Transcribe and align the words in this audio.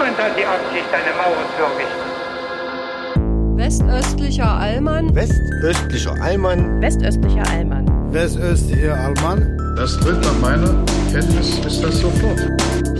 Niemand 0.00 0.18
hat 0.18 0.32
die 0.34 0.46
Absicht, 0.46 0.88
eine 0.94 1.12
Mauer 1.12 1.44
zu 1.56 1.62
errichten. 1.62 2.08
Westöstlicher 3.58 4.50
Allmann. 4.50 5.14
Westöstlicher 5.14 6.14
Allmann. 6.22 6.80
Westöstlicher 6.80 7.42
Allmann. 7.50 7.86
Westöstlicher 8.10 8.94
Allmann. 8.94 9.58
Das 9.76 10.00
tritt 10.00 10.22
nach 10.22 10.38
meiner 10.40 10.74
Kenntnis 11.12 11.58
ist 11.66 11.84
das 11.84 11.98
sofort. 11.98 12.40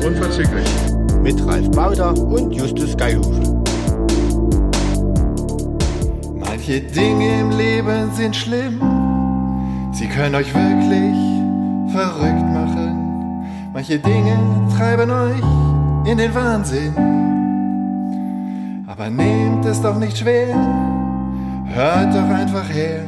Unverzüglich. 0.04 0.68
Mit 1.22 1.42
Ralf 1.46 1.70
Bauder 1.70 2.12
und 2.18 2.52
Justus 2.52 2.94
Geilhufe. 2.94 3.40
Manche 6.34 6.82
Dinge 6.82 7.40
im 7.40 7.50
Leben 7.56 8.12
sind 8.12 8.36
schlimm. 8.36 8.78
Sie 9.94 10.06
können 10.06 10.34
euch 10.34 10.52
wirklich 10.52 11.16
verrückt 11.94 12.52
machen. 12.52 13.46
Manche 13.72 13.98
Dinge 13.98 14.38
treiben 14.76 15.10
euch 15.10 15.79
in 16.04 16.18
den 16.18 16.34
Wahnsinn. 16.34 16.94
Aber 18.86 19.08
nehmt 19.08 19.64
es 19.64 19.80
doch 19.80 19.98
nicht 19.98 20.18
schwer. 20.18 20.54
Hört 21.66 22.14
doch 22.14 22.28
einfach 22.28 22.68
her. 22.68 23.00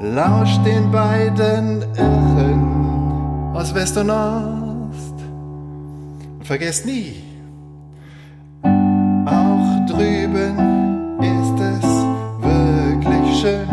Lauscht 0.00 0.64
den 0.64 0.90
beiden 0.90 1.82
Irren 1.96 3.54
aus 3.54 3.74
West 3.74 3.96
und 3.98 4.10
Ost. 4.10 5.14
Und 6.38 6.46
vergesst 6.46 6.86
nie, 6.86 7.22
auch 9.26 9.86
drüben 9.86 11.18
ist 11.20 11.60
es 11.60 11.84
wirklich 12.40 13.40
schön. 13.40 13.68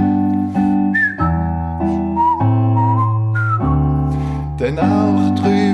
Denn 4.60 4.80
auch 4.80 5.36
drüben 5.36 5.67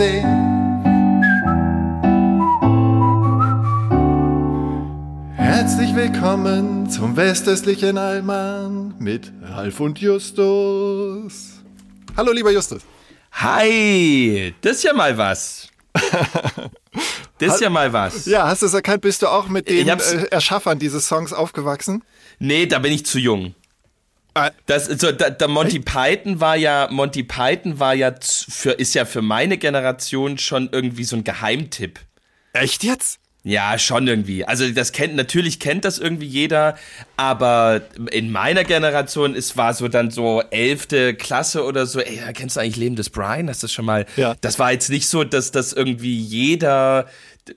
Sehen. 0.00 0.24
Herzlich 5.36 5.94
willkommen 5.94 6.88
zum 6.88 7.18
westöstlichen 7.18 7.98
Allmann 7.98 8.94
mit 8.98 9.30
Ralf 9.42 9.78
und 9.78 9.98
Justus. 9.98 11.60
Hallo, 12.16 12.32
lieber 12.32 12.50
Justus. 12.50 12.80
Hi, 13.32 14.54
das 14.62 14.78
ist 14.78 14.84
ja 14.84 14.94
mal 14.94 15.18
was. 15.18 15.68
Das 17.36 17.54
ist 17.56 17.60
ja 17.60 17.68
mal 17.68 17.92
was. 17.92 18.24
Ja, 18.24 18.46
hast 18.48 18.62
du 18.62 18.66
es 18.66 18.74
erkannt? 18.74 19.02
Bist 19.02 19.20
du 19.20 19.26
auch 19.26 19.48
mit 19.48 19.68
den 19.68 19.86
äh, 19.86 20.24
Erschaffern 20.30 20.78
dieses 20.78 21.08
Songs 21.08 21.34
aufgewachsen? 21.34 22.04
Nee, 22.38 22.64
da 22.64 22.78
bin 22.78 22.92
ich 22.92 23.04
zu 23.04 23.18
jung. 23.18 23.54
Ah. 24.34 24.50
Das, 24.66 24.86
so, 24.86 25.12
da, 25.12 25.30
da 25.30 25.48
Monty 25.48 25.80
Python 25.80 26.40
war 26.40 26.56
ja, 26.56 26.88
Monty 26.90 27.22
Python 27.22 27.78
war 27.80 27.94
ja 27.94 28.14
für, 28.20 28.72
ist 28.72 28.94
ja 28.94 29.04
für 29.04 29.22
meine 29.22 29.58
Generation 29.58 30.38
schon 30.38 30.68
irgendwie 30.72 31.04
so 31.04 31.16
ein 31.16 31.24
Geheimtipp. 31.24 31.98
Echt 32.52 32.84
jetzt? 32.84 33.20
Ja, 33.42 33.78
schon 33.78 34.06
irgendwie. 34.06 34.44
Also 34.44 34.68
das 34.70 34.92
kennt, 34.92 35.16
natürlich 35.16 35.60
kennt 35.60 35.86
das 35.86 35.98
irgendwie 35.98 36.26
jeder, 36.26 36.76
aber 37.16 37.80
in 38.10 38.30
meiner 38.30 38.64
Generation, 38.64 39.34
es 39.34 39.56
war 39.56 39.72
so 39.72 39.88
dann 39.88 40.10
so 40.10 40.42
elfte 40.50 41.14
Klasse 41.14 41.64
oder 41.64 41.86
so, 41.86 42.00
ey, 42.00 42.20
kennst 42.34 42.56
du 42.56 42.60
eigentlich 42.60 42.76
Leben 42.76 42.96
des 42.96 43.08
Brian? 43.08 43.48
Hast 43.48 43.62
du 43.62 43.66
das 43.66 43.72
schon 43.72 43.86
mal? 43.86 44.04
Ja. 44.16 44.34
Das 44.42 44.58
war 44.58 44.72
jetzt 44.72 44.90
nicht 44.90 45.08
so, 45.08 45.24
dass 45.24 45.52
das 45.52 45.72
irgendwie 45.72 46.18
jeder, 46.18 47.06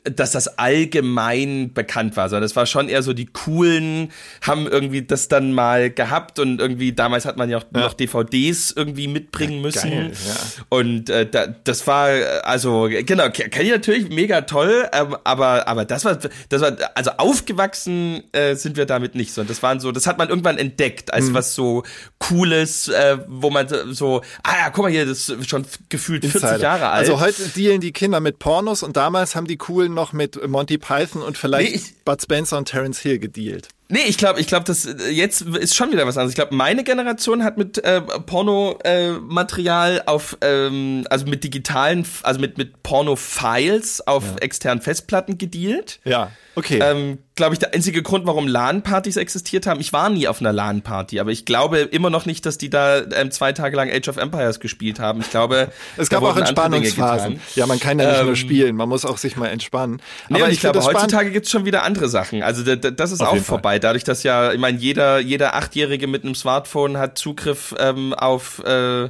dass 0.06 0.32
das 0.32 0.58
allgemein 0.58 1.74
bekannt 1.74 2.16
war, 2.18 2.30
sondern 2.30 2.44
das 2.44 2.56
war 2.56 2.66
schon 2.66 2.90
eher 2.90 3.04
so 3.04 3.14
die 3.14 3.26
coolen 3.28 4.12
haben 4.42 4.68
irgendwie 4.68 5.02
das 5.04 5.28
dann 5.28 5.54
mal 5.54 5.90
gehabt 5.90 6.40
und 6.40 6.60
irgendwie 6.60 6.94
damals 6.94 7.26
hat 7.26 7.38
man 7.38 7.50
ja 7.50 7.58
auch 7.58 7.66
noch 7.72 7.94
DVDs 7.94 8.72
irgendwie 8.76 9.08
mitbringen 9.08 9.62
müssen. 9.62 9.90
geil, 9.90 10.12
ja. 10.26 10.34
Und 10.70 11.10
äh, 11.10 11.30
da, 11.30 11.48
das 11.48 11.86
war 11.88 12.10
äh, 12.12 12.24
also 12.44 12.88
genau 13.06 13.30
ke- 13.30 13.50
kenne 13.50 13.66
ich 13.66 13.72
natürlich 13.72 14.10
mega 14.10 14.42
toll, 14.42 14.88
ähm, 14.94 15.16
aber 15.24 15.68
aber 15.68 15.86
das 15.86 16.06
war 16.06 16.18
das 16.50 16.62
war 16.62 16.76
also 16.96 17.12
aufgewachsen 17.18 18.24
äh, 18.32 18.56
sind 18.56 18.78
wir 18.78 18.86
damit 18.86 19.16
nicht, 19.16 19.34
sondern 19.34 19.50
das 19.50 19.62
waren 19.64 19.80
so 19.80 19.92
das 19.92 20.08
hat 20.08 20.18
man 20.18 20.30
irgendwann 20.30 20.58
entdeckt 20.58 21.14
als 21.14 21.26
Mhm. 21.26 21.34
was 21.34 21.56
so 21.56 21.84
cooles, 22.20 22.88
äh, 22.88 23.18
wo 23.28 23.50
man 23.50 23.68
so- 23.94 24.22
ah 24.44 24.54
ja 24.66 24.70
guck 24.70 24.84
mal 24.86 24.92
hier 24.92 25.06
das 25.06 25.30
ist 25.30 25.50
schon 25.50 25.66
gefühlt 25.90 26.24
40 26.24 26.42
Insider. 26.42 26.60
Jahre 26.64 26.90
alt. 26.90 27.00
Also 27.02 27.20
heute 27.20 27.48
dealen 27.50 27.82
die 27.82 27.92
Kinder 27.92 28.20
mit 28.20 28.40
Pornos 28.40 28.82
und 28.84 28.98
damals 28.98 29.36
haben 29.36 29.48
die 29.48 29.58
Coolen 29.74 29.94
noch 29.94 30.14
mit 30.14 30.48
Monty 30.48 30.78
Python 30.78 31.22
und 31.24 31.38
vielleicht 31.38 31.72
Nee, 31.72 31.76
ich- 31.78 32.04
Bud 32.06 32.22
Spencer 32.22 32.58
und 32.58 32.66
Terence 32.68 33.00
Hill 33.00 33.18
gedealt. 33.18 33.70
Nee, 33.90 34.04
ich 34.08 34.18
glaube, 34.18 34.40
ich 34.40 34.48
glaube, 34.48 34.66
das 34.66 34.86
äh, 34.86 35.10
jetzt 35.10 35.42
ist 35.42 35.76
schon 35.76 35.92
wieder 35.92 36.06
was 36.08 36.18
anderes. 36.18 36.32
Ich 36.32 36.36
glaube, 36.36 36.56
meine 36.56 36.84
Generation 36.84 37.44
hat 37.44 37.58
mit 37.58 37.78
äh, 37.84 38.02
Porno-Material 38.02 38.80
äh, 38.84 39.20
Material 39.20 40.04
auf, 40.06 40.38
ähm, 40.42 41.06
also 41.10 41.26
mit 41.26 41.44
digitalen, 41.44 42.06
also 42.24 42.40
mit 42.40 42.58
mit 42.58 42.82
Porno-Files 42.84 44.08
auf 44.08 44.24
externen 44.42 44.82
Festplatten 44.82 45.38
gedealt. 45.38 46.00
Ja, 46.06 46.32
okay. 46.56 46.80
Ähm, 46.82 47.20
glaube 47.36 47.56
ich, 47.56 47.60
der 47.60 47.74
einzige 47.74 48.04
Grund, 48.04 48.28
warum 48.28 48.48
LAN-Partys 48.48 49.18
existiert 49.18 49.66
haben. 49.66 49.80
Ich 49.80 49.92
war 49.92 50.10
nie 50.10 50.28
auf 50.28 50.40
einer 50.40 50.54
LAN-Party, 50.54 51.20
aber 51.20 51.32
ich 51.32 51.46
glaube 51.46 51.80
immer 51.80 52.10
noch 52.10 52.26
nicht, 52.26 52.46
dass 52.46 52.60
die 52.60 52.70
da 52.70 53.02
ähm, 53.12 53.32
zwei 53.32 53.54
Tage 53.54 53.76
lang 53.76 53.90
Age 53.90 54.08
of 54.08 54.18
Empires 54.18 54.60
gespielt 54.60 55.00
haben. 55.00 55.22
Ich 55.22 55.32
glaube, 55.32 55.70
es 55.98 56.10
gab 56.10 56.22
auch 56.24 56.38
Entspannungsphasen. 56.38 57.40
Ja, 57.56 57.66
man 57.66 57.80
kann 57.80 57.98
ja 57.98 58.10
nicht 58.10 58.22
nur 58.22 58.30
Ähm, 58.30 58.36
spielen, 58.36 58.76
man 58.76 58.88
muss 58.88 59.04
auch 59.04 59.18
sich 59.18 59.36
mal 59.36 59.48
entspannen. 59.48 60.02
Nee, 60.30 60.42
Aber 60.42 60.50
ich, 60.50 60.56
ich, 60.56 60.60
glaube, 60.60 60.84
heutzutage 60.84 61.32
gibt's 61.32 61.50
schon 61.50 61.66
wieder 61.66 61.84
andere 61.84 62.08
Sachen. 62.08 62.44
Also 62.44 62.64
da, 62.64 62.76
da, 62.76 62.92
das 62.92 63.12
ist 63.12 63.22
Auf 63.22 63.30
auch 63.30 63.34
jeden 63.34 63.46
Fall. 63.46 63.56
vorbei. 63.56 63.80
Dadurch, 63.80 64.04
dass 64.04 64.22
ja, 64.24 64.54
ich 64.54 64.60
meine, 64.60 64.78
jeder, 64.78 65.20
jeder 65.20 65.56
Achtjährige 65.56 66.06
mit 66.08 66.24
einem 66.24 66.36
Smartphone 66.36 66.98
hat 66.98 67.18
Zugriff 67.18 67.74
ähm, 67.80 68.14
auf 68.14 68.64
äh, 68.64 69.10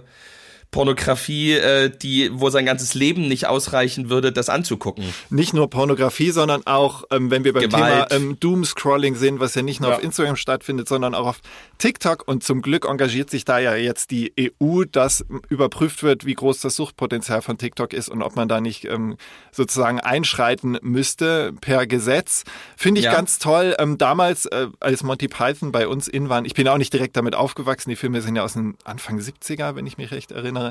Pornografie, 0.73 1.53
äh, 1.53 1.89
die, 1.89 2.29
wo 2.33 2.49
sein 2.49 2.65
ganzes 2.65 2.93
Leben 2.95 3.29
nicht 3.29 3.47
ausreichen 3.47 4.09
würde, 4.09 4.33
das 4.33 4.49
anzugucken. 4.49 5.05
nicht 5.29 5.53
nur 5.53 5.69
Pornografie, 5.69 6.31
sondern 6.31 6.65
auch, 6.67 7.05
ähm, 7.11 7.31
wenn 7.31 7.45
wir 7.45 7.53
beim 7.53 7.63
Gewalt. 7.63 8.09
Thema 8.09 8.21
ähm, 8.21 8.37
Doomscrolling 8.41 9.15
sind, 9.15 9.39
was 9.39 9.55
ja 9.55 9.61
nicht 9.61 9.79
nur 9.79 9.91
Ja. 9.91 9.95
auf 9.97 10.03
Instagram 10.03 10.35
stattfindet, 10.35 10.89
sondern 10.89 11.15
auch 11.15 11.27
auf 11.27 11.39
TikTok. 11.77 12.27
Und 12.27 12.43
zum 12.43 12.61
Glück 12.61 12.85
engagiert 12.85 13.29
sich 13.29 13.45
da 13.45 13.59
ja 13.59 13.75
jetzt 13.75 14.11
die 14.11 14.33
EU, 14.37 14.83
dass 14.91 15.23
überprüft 15.49 16.03
wird, 16.03 16.25
wie 16.25 16.33
groß 16.33 16.59
das 16.59 16.75
Suchtpotenzial 16.75 17.41
von 17.41 17.57
TikTok 17.57 17.93
ist 17.93 18.09
und 18.09 18.21
ob 18.23 18.35
man 18.35 18.47
da 18.49 18.59
nicht 18.59 18.85
ähm, 18.85 19.15
sozusagen 19.51 19.99
einschreiten 19.99 20.77
müsste 20.81 21.53
per 21.61 21.85
Gesetz. 21.85 22.43
Finde 22.75 22.99
ich 22.99 23.05
Ja. 23.05 23.13
ganz 23.13 23.37
toll. 23.39 23.75
Ähm, 23.77 23.97
damals, 23.99 24.47
äh, 24.47 24.67
als 24.79 25.03
Monty 25.03 25.27
Python 25.27 25.71
bei 25.71 25.87
uns 25.87 26.07
in 26.07 26.29
waren, 26.29 26.45
ich 26.45 26.55
bin 26.55 26.67
auch 26.67 26.77
nicht 26.79 26.91
direkt 26.93 27.15
damit 27.15 27.35
aufgewachsen, 27.35 27.89
die 27.91 27.95
Filme 27.95 28.21
sind 28.21 28.35
ja 28.35 28.43
aus 28.43 28.53
den 28.53 28.75
Anfang 28.83 29.19
70er, 29.19 29.75
wenn 29.75 29.85
ich 29.85 29.97
mich 29.97 30.09
recht 30.11 30.31
erinnere. 30.31 30.62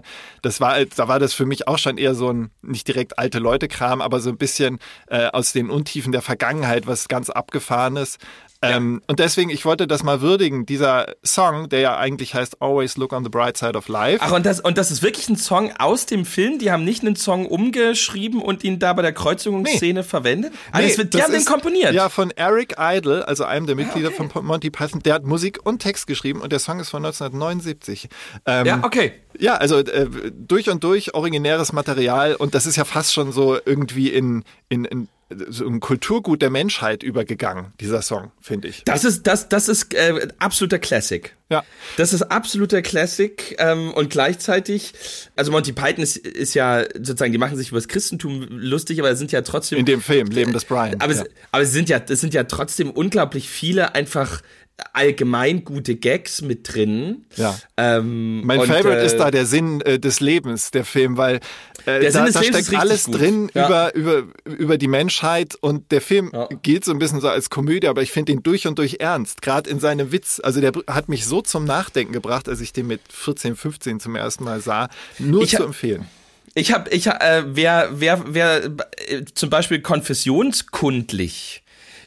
Das 0.42 0.60
war, 0.60 0.82
da 0.84 1.08
war 1.08 1.18
das 1.18 1.34
für 1.34 1.44
mich 1.46 1.68
auch 1.68 1.78
schon 1.78 1.98
eher 1.98 2.14
so 2.14 2.30
ein, 2.32 2.50
nicht 2.62 2.88
direkt 2.88 3.18
alte 3.18 3.38
Leute-Kram, 3.38 4.00
aber 4.00 4.20
so 4.20 4.30
ein 4.30 4.38
bisschen 4.38 4.78
äh, 5.08 5.26
aus 5.26 5.52
den 5.52 5.68
Untiefen 5.70 6.12
der 6.12 6.22
Vergangenheit, 6.22 6.86
was 6.86 7.08
ganz 7.08 7.28
abgefahrenes. 7.30 8.18
Ähm, 8.64 9.02
Und 9.08 9.18
deswegen, 9.18 9.50
ich 9.50 9.64
wollte 9.64 9.88
das 9.88 10.04
mal 10.04 10.20
würdigen. 10.20 10.66
Dieser 10.66 11.16
Song, 11.24 11.68
der 11.68 11.80
ja 11.80 11.96
eigentlich 11.98 12.34
heißt 12.36 12.62
Always 12.62 12.96
Look 12.96 13.12
on 13.12 13.24
the 13.24 13.28
Bright 13.28 13.56
Side 13.56 13.76
of 13.76 13.88
Life. 13.88 14.18
Ach, 14.22 14.30
und 14.30 14.46
das, 14.46 14.60
und 14.60 14.78
das 14.78 14.92
ist 14.92 15.02
wirklich 15.02 15.28
ein 15.28 15.36
Song 15.36 15.72
aus 15.80 16.06
dem 16.06 16.24
Film? 16.24 16.60
Die 16.60 16.70
haben 16.70 16.84
nicht 16.84 17.02
einen 17.02 17.16
Song 17.16 17.46
umgeschrieben 17.46 18.40
und 18.40 18.62
ihn 18.62 18.78
da 18.78 18.92
bei 18.92 19.02
der 19.02 19.12
Kreuzigungsszene 19.12 20.04
verwendet? 20.04 20.52
Ah, 20.70 20.78
Nee, 20.78 20.86
das 20.88 20.98
wird, 20.98 21.12
die 21.12 21.20
haben 21.24 21.32
den 21.32 21.40
ist- 21.40 21.48
komponiert. 21.48 21.92
Ja, 21.92 22.08
von 22.08 22.30
Eric 22.30 22.76
Idle, 22.78 23.26
also 23.26 23.42
einem 23.44 23.66
der 23.66 23.74
Mitglieder 23.74 24.12
von 24.12 24.30
Monty 24.44 24.70
Python. 24.70 25.02
Der 25.02 25.14
hat 25.14 25.24
Musik 25.24 25.58
und 25.64 25.80
Text 25.80 26.06
geschrieben 26.06 26.40
und 26.40 26.52
der 26.52 26.60
Song 26.60 26.78
ist 26.78 26.90
von 26.90 27.04
1979. 27.04 28.08
Ähm, 28.46 28.66
Ja, 28.66 28.80
okay. 28.84 29.12
Ja, 29.38 29.54
also 29.54 29.78
äh, 29.78 30.08
durch 30.32 30.68
und 30.68 30.84
durch 30.84 31.14
originäres 31.14 31.72
Material 31.72 32.34
und 32.34 32.54
das 32.54 32.66
ist 32.66 32.76
ja 32.76 32.84
fast 32.84 33.12
schon 33.12 33.32
so 33.32 33.58
irgendwie 33.64 34.08
in, 34.08 34.44
in, 34.68 34.84
in 34.84 35.08
so 35.48 35.66
ein 35.66 35.80
Kulturgut 35.80 36.42
der 36.42 36.50
Menschheit 36.50 37.02
übergegangen, 37.02 37.72
dieser 37.80 38.02
Song, 38.02 38.32
finde 38.40 38.68
ich. 38.68 38.84
Das 38.84 39.04
ist, 39.04 39.26
das, 39.26 39.48
das 39.48 39.68
ist 39.68 39.94
äh, 39.94 40.28
absoluter 40.38 40.78
Classic. 40.78 41.34
Ja. 41.50 41.64
Das 41.96 42.12
ist 42.12 42.22
absoluter 42.22 42.82
Classic 42.82 43.56
ähm, 43.58 43.92
und 43.92 44.10
gleichzeitig, 44.10 44.94
also 45.36 45.52
Monty 45.52 45.72
Python 45.72 46.02
ist, 46.02 46.16
ist 46.16 46.54
ja 46.54 46.84
sozusagen, 46.94 47.32
die 47.32 47.38
machen 47.38 47.56
sich 47.56 47.68
über 47.68 47.78
das 47.78 47.88
Christentum 47.88 48.46
lustig, 48.48 48.98
aber 49.00 49.10
es 49.10 49.18
sind 49.18 49.32
ja 49.32 49.42
trotzdem. 49.42 49.78
In 49.78 49.86
dem 49.86 50.00
Film, 50.00 50.28
Leben 50.28 50.52
des 50.52 50.64
Brian. 50.64 51.00
aber, 51.00 51.14
ja. 51.14 51.24
aber 51.50 51.62
es 51.62 51.72
sind 51.72 51.88
ja, 51.88 52.00
es 52.08 52.20
sind 52.20 52.34
ja 52.34 52.44
trotzdem 52.44 52.90
unglaublich 52.90 53.48
viele 53.48 53.94
einfach 53.94 54.42
allgemein 54.92 55.64
gute 55.64 55.96
Gags 55.96 56.42
mit 56.42 56.72
drin. 56.74 57.24
Ja. 57.36 57.58
Ähm, 57.76 58.44
Mein 58.44 58.60
und, 58.60 58.66
Favorite 58.66 59.00
äh, 59.02 59.06
ist 59.06 59.16
da 59.16 59.30
der 59.30 59.46
Sinn 59.46 59.80
äh, 59.82 59.98
des 59.98 60.20
Lebens, 60.20 60.70
der 60.70 60.84
Film, 60.84 61.16
weil 61.16 61.36
äh, 61.86 62.00
Der 62.00 62.12
Sinn 62.12 62.20
da, 62.20 62.24
des 62.26 62.34
da 62.34 62.40
Lebens 62.40 62.58
ist 62.60 62.66
steckt 62.66 62.72
richtig 62.72 62.78
alles 62.78 63.04
gut. 63.04 63.18
drin 63.20 63.50
Ja. 63.54 63.66
über, 63.66 63.94
über, 63.94 64.22
über 64.44 64.78
die 64.78 64.88
Menschheit 64.88 65.54
und 65.60 65.90
der 65.92 66.00
Film 66.00 66.30
Ja. 66.32 66.48
gilt 66.62 66.84
so 66.84 66.92
ein 66.92 66.98
bisschen 66.98 67.20
so 67.20 67.28
als 67.28 67.50
Komödie, 67.50 67.88
aber 67.88 68.02
ich 68.02 68.10
finde 68.12 68.32
ihn 68.32 68.42
durch 68.42 68.66
und 68.66 68.78
durch 68.78 68.96
ernst, 69.00 69.42
gerade 69.42 69.68
in 69.70 69.80
seinem 69.80 70.12
Witz. 70.12 70.40
Also 70.42 70.60
der 70.60 70.72
hat 70.88 71.08
mich 71.08 71.26
so 71.26 71.40
zum 71.42 71.64
Nachdenken 71.64 72.12
gebracht, 72.12 72.48
als 72.48 72.60
ich 72.60 72.72
den 72.72 72.86
mit 72.86 73.00
14, 73.10 73.56
15 73.56 74.00
zum 74.00 74.16
ersten 74.16 74.44
Mal 74.44 74.60
sah. 74.60 74.88
Nur 75.18 75.42
Ich 75.42 75.56
zu 75.56 75.64
empfehlen. 75.64 76.06
Ich 76.54 76.70
habe, 76.72 76.90
ich, 76.90 77.06
äh, 77.06 77.44
wer, 77.46 77.88
wer, 77.94 78.24
wer 78.26 78.64
äh, 78.64 79.24
zum 79.34 79.48
Beispiel 79.48 79.80
konfessionskundlich 79.80 81.61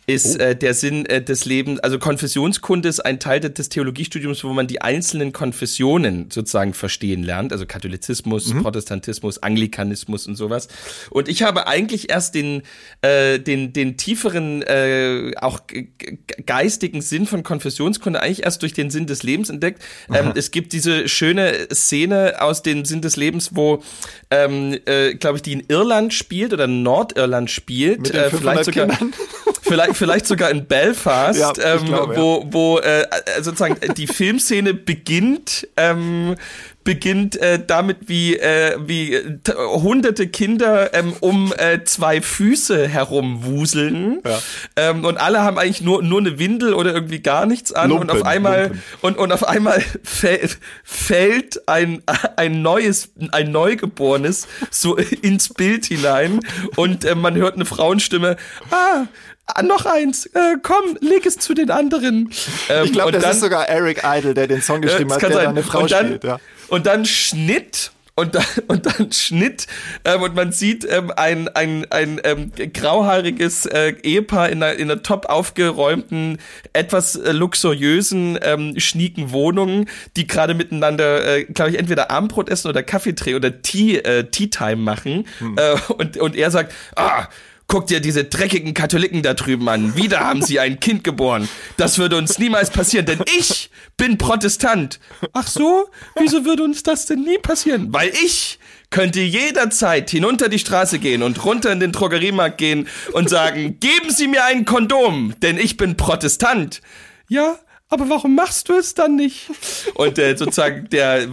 ist 0.08 0.36
Oh. 0.40 0.44
äh, 0.44 0.56
der 0.56 0.74
Sinn 0.74 1.06
äh, 1.08 1.22
des 1.24 1.46
Lebens, 1.46 1.80
also 1.80 1.98
Konfessionskunde 2.00 2.90
ist 2.90 3.00
ein 3.00 3.20
Teil 3.20 3.40
des 3.40 3.70
Theologiestudiums, 3.70 4.44
wo 4.44 4.54
man 4.54 4.68
die 4.68 4.82
einzelnen 4.82 5.32
Konfessionen 5.34 6.30
sozusagen 6.32 6.74
verstehen 6.74 7.24
lernt, 7.24 7.52
also 7.52 7.66
Katholizismus, 7.66 8.54
Mhm. 8.54 8.62
Protestantismus, 8.64 9.42
Anglikanismus 9.42 10.28
und 10.28 10.36
sowas. 10.36 10.68
Und 11.10 11.28
ich 11.28 11.42
habe 11.44 11.68
eigentlich 11.68 12.10
erst 12.10 12.36
den, 12.36 12.62
äh, 13.02 13.40
den, 13.40 13.74
den 13.74 13.98
tieferen, 13.98 14.62
äh, 14.62 15.32
auch 15.38 15.66
ge- 15.68 15.88
ge- 15.98 16.18
geistigen 16.46 17.02
Sinn 17.02 17.26
von 17.26 17.42
Konfessionskunde 17.44 18.22
eigentlich 18.22 18.44
erst 18.44 18.62
durch 18.62 18.74
den 18.74 18.90
Sinn 18.92 19.08
des 19.08 19.24
Lebens 19.24 19.50
entdeckt. 19.50 19.82
Ähm, 20.14 20.34
es 20.36 20.52
gibt 20.52 20.74
diese 20.74 21.08
schöne 21.10 21.68
Szene 21.74 22.36
aus 22.42 22.62
dem 22.62 22.86
Sinn 22.86 23.02
des 23.02 23.16
Lebens, 23.16 23.52
wo, 23.56 23.82
ähm, 24.30 24.78
äh, 24.86 25.16
glaube 25.16 25.38
ich, 25.38 25.42
die 25.42 25.54
in 25.54 25.64
Irland 25.68 26.14
spielt 26.14 26.54
oder 26.54 26.68
Nordirland 26.68 27.50
spielt. 27.50 28.12
Äh, 28.14 28.30
500 28.30 28.40
vielleicht 28.40 28.66
sogar, 28.66 28.88
Kindern. 28.88 29.14
Vielleicht, 29.68 29.98
vielleicht 29.98 30.26
sogar 30.28 30.50
in 30.50 30.66
Belfast, 30.66 31.40
Ja, 31.40 31.54
ähm, 31.62 31.86
glaube, 31.86 32.16
wo, 32.16 32.46
wo 32.50 32.80
äh, 32.80 33.02
äh, 33.02 33.08
sozusagen 33.42 33.78
die 33.96 34.08
Filmszene 34.08 34.74
beginnt, 34.74 35.68
ähm, 35.78 36.36
beginnt 36.86 37.36
äh, 37.38 37.60
damit, 37.66 38.08
wie, 38.08 38.38
äh, 38.38 38.78
wie 38.80 39.16
äh, 39.16 39.40
hunderte 39.58 40.28
Kinder 40.28 40.94
ähm, 40.94 41.14
um 41.20 41.52
äh, 41.58 41.84
zwei 41.84 42.22
Füße 42.22 42.88
herumwuseln. 42.88 44.22
Ja. 44.24 44.40
Ähm, 44.76 45.04
und 45.04 45.18
alle 45.18 45.42
haben 45.42 45.58
eigentlich 45.58 45.82
nur, 45.82 46.04
nur 46.04 46.20
eine 46.20 46.38
Windel 46.38 46.76
oder 46.76 46.94
irgendwie 46.94 47.20
gar 47.20 47.48
nichts 47.48 47.74
an. 47.74 47.92
und 47.92 47.98
Lumpen, 47.98 48.10
auf 48.12 48.24
einmal, 48.24 48.64
Lumpen. 48.66 48.84
und, 49.02 49.18
und 49.18 49.32
auf 49.32 49.48
einmal 49.48 49.84
fällt, 50.04 50.60
fällt 50.84 51.68
ein, 51.68 52.04
ein 52.38 52.62
neues, 52.62 53.10
ein 53.32 53.52
Neugeborenes 53.52 54.48
so 54.70 54.96
ins 54.96 55.50
Bild 55.50 55.86
hinein 55.86 56.40
und 56.76 57.04
äh, 57.04 57.16
man 57.16 57.36
hört 57.36 57.56
eine 57.56 57.66
Frauenstimme, 57.66 58.38
ah, 58.70 59.08
ah, 59.48 59.62
noch 59.64 59.86
eins, 59.86 60.26
äh, 60.28 60.58
komm, 60.62 60.98
leg 61.02 61.26
es 61.26 61.38
zu 61.38 61.54
den 61.54 61.72
anderen. 61.72 62.32
Ähm, 62.70 62.86
Ich 62.86 62.92
glaube, 62.94 63.08
und 63.08 63.16
das 63.16 63.24
dann- 63.24 63.32
ist 63.32 63.40
sogar 63.42 63.68
Eric 63.70 64.02
Idle, 64.06 64.34
der 64.34 64.48
den 64.48 64.62
Song 64.62 64.82
geschrieben 64.82 65.10
das 65.10 65.16
hat, 65.18 65.22
kann 65.22 65.32
der 65.32 65.40
sein. 65.42 65.50
eine 65.50 65.64
Frau 65.64 65.82
und 65.82 65.92
dann, 65.92 66.06
spielt. 66.08 66.24
Ja. 66.24 66.40
Und 66.68 66.86
dann 66.86 67.06
Schnitt 67.06 67.92
und 68.18 68.34
dann, 68.34 68.46
und 68.68 68.86
dann 68.86 69.12
Schnitt 69.12 69.68
ähm, 70.06 70.22
und 70.22 70.36
man 70.36 70.52
sieht 70.54 70.86
ähm, 70.90 71.12
ein, 71.16 71.50
ein, 71.50 71.86
ein 71.92 72.22
ähm, 72.24 72.52
grauhaariges 72.74 73.66
äh, 73.66 73.94
Ehepaar 74.04 74.50
in 74.50 74.64
einer, 74.64 74.74
in 74.80 74.90
einer 74.90 75.04
top 75.04 75.26
aufgeräumten, 75.28 76.38
etwas 76.74 77.16
äh, 77.18 77.34
luxuriösen, 77.34 78.40
ähm, 78.42 78.80
schnieken 78.80 79.32
Wohnung, 79.32 79.88
die 80.16 80.28
gerade 80.28 80.54
miteinander, 80.54 81.26
äh, 81.40 81.44
glaube 81.44 81.72
ich, 81.72 81.78
entweder 81.78 82.10
Abendbrot 82.10 82.50
essen 82.50 82.70
oder 82.70 82.84
Kaffeetee 82.84 83.36
oder 83.36 83.62
Tea, 83.62 83.98
äh, 83.98 84.24
Tea 84.24 84.48
Time 84.50 84.78
machen. 84.78 85.28
Äh, 85.58 85.76
und, 85.94 86.18
und 86.18 86.36
er 86.36 86.52
sagt, 86.52 86.74
ah, 86.96 87.28
Guck 87.68 87.88
dir 87.88 88.00
diese 88.00 88.24
dreckigen 88.24 88.74
Katholiken 88.74 89.24
da 89.24 89.34
drüben 89.34 89.68
an. 89.70 89.96
Wieder 89.96 90.20
haben 90.20 90.42
sie 90.42 90.60
ein 90.60 90.80
Kind 90.80 91.04
geboren. 91.04 91.50
Das 91.78 91.98
würde 91.98 92.18
uns 92.18 92.38
niemals 92.38 92.70
passieren, 92.70 93.06
denn 93.06 93.22
ich 93.38 93.72
bin 93.98 94.18
Protestant. 94.18 95.00
Ach 95.34 95.48
so? 95.48 95.90
Wieso 96.16 96.46
würde 96.46 96.64
uns 96.64 96.84
das 96.84 97.08
denn 97.08 97.24
nie 97.24 97.40
passieren? 97.40 97.92
Weil 97.92 98.10
ich 98.10 98.60
könnte 98.92 99.20
jederzeit 99.22 100.10
hinunter 100.10 100.48
die 100.48 100.60
Straße 100.60 101.00
gehen 101.00 101.24
und 101.24 101.44
runter 101.44 101.72
in 101.72 101.80
den 101.80 101.92
Drogeriemarkt 101.92 102.58
gehen 102.58 102.88
und 103.14 103.30
sagen, 103.30 103.80
geben 103.80 104.10
Sie 104.10 104.28
mir 104.28 104.46
ein 104.46 104.66
Kondom, 104.66 105.34
denn 105.42 105.58
ich 105.58 105.76
bin 105.76 105.98
Protestant. 105.98 106.82
Ja, 107.28 107.58
aber 107.96 108.10
warum 108.10 108.36
machst 108.36 108.70
du 108.70 108.74
es 108.74 108.94
dann 108.94 109.16
nicht? 109.16 109.50
Und 109.96 110.20
äh, 110.20 110.36
sozusagen 110.38 110.88
der 110.92 111.28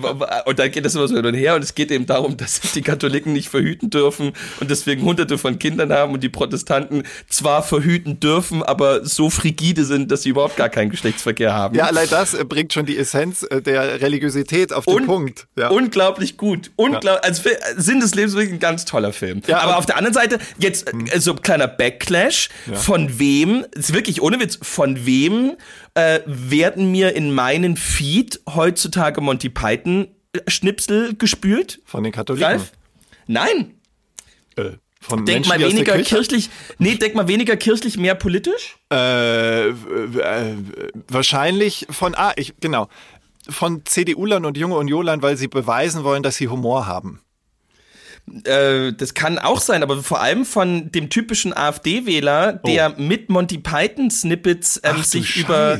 und 0.46 0.58
dann 0.58 0.70
geht 0.70 0.84
das 0.84 0.94
immer 0.94 1.06
so 1.08 1.14
hin 1.16 1.26
und 1.26 1.34
her 1.34 1.54
und 1.54 1.62
es 1.62 1.74
geht 1.74 1.90
eben 1.90 2.06
darum, 2.06 2.36
dass 2.36 2.56
sich 2.56 2.72
die 2.72 2.82
Katholiken 2.82 3.32
nicht 3.32 3.48
verhüten 3.48 3.90
dürfen 3.90 4.32
und 4.60 4.70
deswegen 4.70 5.02
hunderte 5.02 5.38
von 5.38 5.58
Kindern 5.58 5.92
haben 5.92 6.12
und 6.14 6.22
die 6.22 6.28
Protestanten 6.28 7.02
zwar 7.28 7.62
verhüten 7.62 8.20
dürfen, 8.20 8.62
aber 8.62 9.04
so 9.04 9.28
frigide 9.30 9.84
sind, 9.84 10.10
dass 10.10 10.22
sie 10.22 10.30
überhaupt 10.30 10.56
gar 10.56 10.68
keinen 10.68 10.90
Geschlechtsverkehr 10.90 11.52
haben. 11.52 11.74
ja, 11.76 11.84
allein 11.84 12.08
das 12.08 12.34
äh, 12.34 12.44
bringt 12.44 12.72
schon 12.72 12.86
die 12.86 12.96
Essenz 12.96 13.42
äh, 13.42 13.60
der 13.60 14.00
Religiosität 14.00 14.72
auf 14.72 14.84
den 14.86 14.94
Un- 14.94 15.06
Punkt. 15.06 15.46
Ja. 15.58 15.68
Unglaublich 15.70 16.36
gut. 16.36 16.70
Unglaublich, 16.76 17.24
also 17.24 17.42
für- 17.42 17.58
Sinn 17.76 18.00
des 18.00 18.14
Lebens 18.14 18.34
wirklich 18.34 18.52
ein 18.54 18.60
ganz 18.60 18.84
toller 18.84 19.12
Film. 19.12 19.42
Ja, 19.46 19.58
Aber 19.60 19.76
auf 19.76 19.86
der 19.86 19.96
anderen 19.96 20.14
Seite, 20.14 20.38
jetzt 20.58 20.88
äh, 20.92 21.18
so 21.20 21.32
ein 21.32 21.42
kleiner 21.42 21.68
Backlash. 21.68 22.48
Von 22.74 23.18
wem, 23.18 23.64
ist 23.74 23.92
wirklich 23.92 24.22
ohne 24.22 24.38
Witz, 24.40 24.58
von 24.62 25.04
wem 25.04 25.52
äh, 25.94 26.20
werden 26.26 26.90
mir 26.90 27.14
in 27.14 27.32
meinen 27.32 27.76
Feed 27.76 28.40
heutzutage 28.48 29.20
Monty 29.20 29.48
Python 29.48 30.08
äh, 30.32 30.50
Schnipsel 30.50 31.14
gespült? 31.14 31.80
Von 31.84 32.04
den 32.04 32.12
Katholiken. 32.12 32.46
Ralf? 32.46 32.72
Nein. 33.26 33.74
Äh, 34.56 34.72
von 35.00 35.24
Denk 35.26 35.48
Menschen, 35.48 35.48
mal 35.48 35.60
weniger 35.60 35.98
kirchlich. 35.98 36.48
Nee, 36.78 36.94
denk 36.94 37.16
mal 37.16 37.26
weniger 37.26 37.56
kirchlich, 37.56 37.96
mehr 37.96 38.14
politisch. 38.14 38.76
Äh, 38.92 39.70
äh, 39.70 39.74
wahrscheinlich 41.08 41.86
von, 41.90 42.14
ah, 42.14 42.32
ich, 42.36 42.54
genau, 42.60 42.88
von 43.48 43.84
CDU-Lern 43.84 44.44
und 44.44 44.56
junge 44.56 44.76
Unionlern, 44.76 45.20
weil 45.20 45.36
sie 45.36 45.48
beweisen 45.48 46.04
wollen, 46.04 46.22
dass 46.22 46.36
sie 46.36 46.46
Humor 46.46 46.86
haben. 46.86 47.20
Äh, 48.44 48.92
das 48.94 49.14
kann 49.14 49.38
auch 49.38 49.60
sein, 49.60 49.82
aber 49.82 50.02
vor 50.02 50.20
allem 50.20 50.46
von 50.46 50.90
dem 50.90 51.10
typischen 51.10 51.52
AfD-Wähler, 51.54 52.54
der 52.66 52.90
mit 52.98 53.28
Monty 53.28 53.58
Python-Snippets 53.58 54.80
ähm, 54.84 54.92
Oh. 54.92 54.98
Ach 55.00 55.04
sich 55.04 55.36
über. 55.36 55.74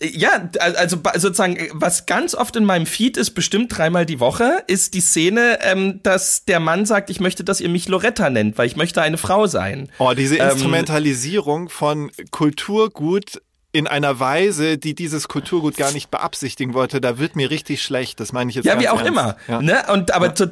Äh, 0.00 0.06
Ja, 0.08 0.48
also 0.76 0.98
sozusagen, 1.16 1.56
äh, 1.56 1.68
was 1.72 2.06
ganz 2.06 2.34
oft 2.34 2.54
in 2.56 2.64
meinem 2.64 2.86
Feed 2.86 3.16
ist, 3.16 3.30
bestimmt 3.30 3.76
dreimal 3.76 4.06
die 4.06 4.20
Woche, 4.20 4.62
ist 4.68 4.94
die 4.94 5.00
Szene, 5.00 5.58
ähm, 5.62 6.00
dass 6.02 6.44
der 6.44 6.60
Mann 6.60 6.86
sagt, 6.86 7.10
ich 7.10 7.20
möchte, 7.20 7.42
dass 7.42 7.60
ihr 7.60 7.68
mich 7.68 7.88
Loretta 7.88 8.30
nennt, 8.30 8.58
weil 8.58 8.66
ich 8.66 8.76
möchte 8.76 9.02
eine 9.02 9.18
Frau 9.18 9.46
sein. 9.46 9.88
Oh, 9.98 10.12
diese 10.16 10.36
Ähm, 10.36 10.50
Instrumentalisierung 10.50 11.68
von 11.68 12.10
Kulturgut 12.30 13.42
in 13.70 13.86
einer 13.86 14.18
Weise, 14.18 14.78
die 14.78 14.94
dieses 14.94 15.28
Kulturgut 15.28 15.76
gar 15.76 15.92
nicht 15.92 16.10
beabsichtigen 16.10 16.72
wollte, 16.72 17.02
da 17.02 17.18
wird 17.18 17.36
mir 17.36 17.50
richtig 17.50 17.82
schlecht. 17.82 18.18
Das 18.18 18.32
meine 18.32 18.48
ich 18.48 18.56
jetzt 18.56 18.64
Ja, 18.64 18.80
wie 18.80 18.88
auch 18.88 18.96
ernst. 19.00 19.08
immer. 19.08 19.36
Ja. 19.46 19.60
Ne? 19.60 19.84
Und 19.92 20.14
aber 20.14 20.32
so, 20.34 20.46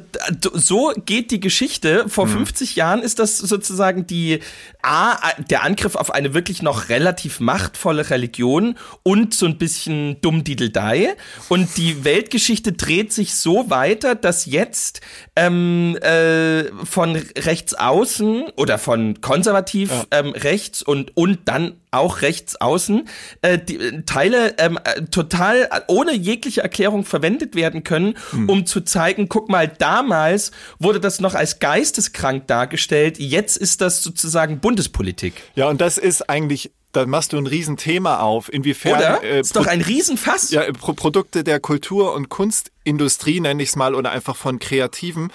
so 0.53 0.93
geht 1.03 1.31
die 1.31 1.39
Geschichte. 1.39 2.03
Mhm. 2.05 2.09
Vor 2.11 2.27
50 2.27 2.75
Jahren 2.75 3.01
ist 3.01 3.17
das 3.17 3.39
sozusagen 3.39 4.05
die 4.05 4.41
A, 4.83 5.17
der 5.49 5.63
Angriff 5.63 5.95
auf 5.95 6.11
eine 6.11 6.35
wirklich 6.35 6.61
noch 6.61 6.89
relativ 6.89 7.39
machtvolle 7.39 8.07
Religion 8.11 8.77
und 9.01 9.33
so 9.33 9.47
ein 9.47 9.57
bisschen 9.57 10.21
Dummdideldei. 10.21 11.15
Und 11.49 11.75
die 11.77 12.03
Weltgeschichte 12.05 12.73
dreht 12.73 13.13
sich 13.13 13.33
so 13.33 13.71
weiter, 13.71 14.13
dass 14.13 14.45
jetzt 14.45 15.01
ähm, 15.35 15.97
äh, 16.01 16.65
von 16.85 17.15
rechts 17.15 17.73
außen 17.73 18.43
oder 18.57 18.77
von 18.77 19.21
konservativ 19.21 19.91
ähm, 20.11 20.29
rechts 20.33 20.83
und, 20.83 21.17
und 21.17 21.39
dann 21.45 21.73
auch 21.91 22.21
rechts 22.21 22.59
außen 22.59 23.07
äh, 23.41 23.57
die 23.57 23.77
äh, 23.77 24.01
Teile 24.03 24.55
ähm, 24.57 24.77
äh, 24.83 25.03
total 25.03 25.63
äh, 25.63 25.81
ohne 25.87 26.13
jegliche 26.13 26.61
Erklärung 26.61 27.05
verwendet 27.05 27.55
werden 27.55 27.83
können, 27.83 28.15
um 28.47 28.65
zu 28.65 28.81
zeigen, 28.81 29.29
guck 29.29 29.49
mal, 29.49 29.67
damals 29.67 30.51
wurde 30.79 30.99
das 30.99 31.19
noch 31.19 31.33
als 31.33 31.59
geisteskrank 31.59 32.47
dargestellt, 32.47 33.19
jetzt 33.19 33.57
ist 33.57 33.81
das 33.81 34.03
sozusagen 34.03 34.59
Bundespolitik. 34.59 35.33
Ja, 35.55 35.69
und 35.69 35.79
das 35.81 35.97
ist 35.97 36.29
eigentlich, 36.29 36.71
da 36.91 37.05
machst 37.05 37.33
du 37.33 37.37
ein 37.37 37.47
Riesenthema 37.47 38.19
auf, 38.19 38.51
inwiefern 38.51 38.97
Oder? 38.97 39.23
äh, 39.23 39.39
ist 39.39 39.55
doch 39.55 39.67
ein 39.67 39.81
Riesenfass. 39.81 40.51
ja, 40.51 40.71
Pro 40.73 40.93
Produkte 40.93 41.43
der 41.43 41.59
Kultur- 41.59 42.13
und 42.13 42.29
Kunstindustrie, 42.29 43.39
nenne 43.39 43.63
ich 43.63 43.69
es 43.69 43.75
mal, 43.75 43.95
oder 43.95 44.11
einfach 44.11 44.35
von 44.35 44.59
Kreativen, 44.59 45.31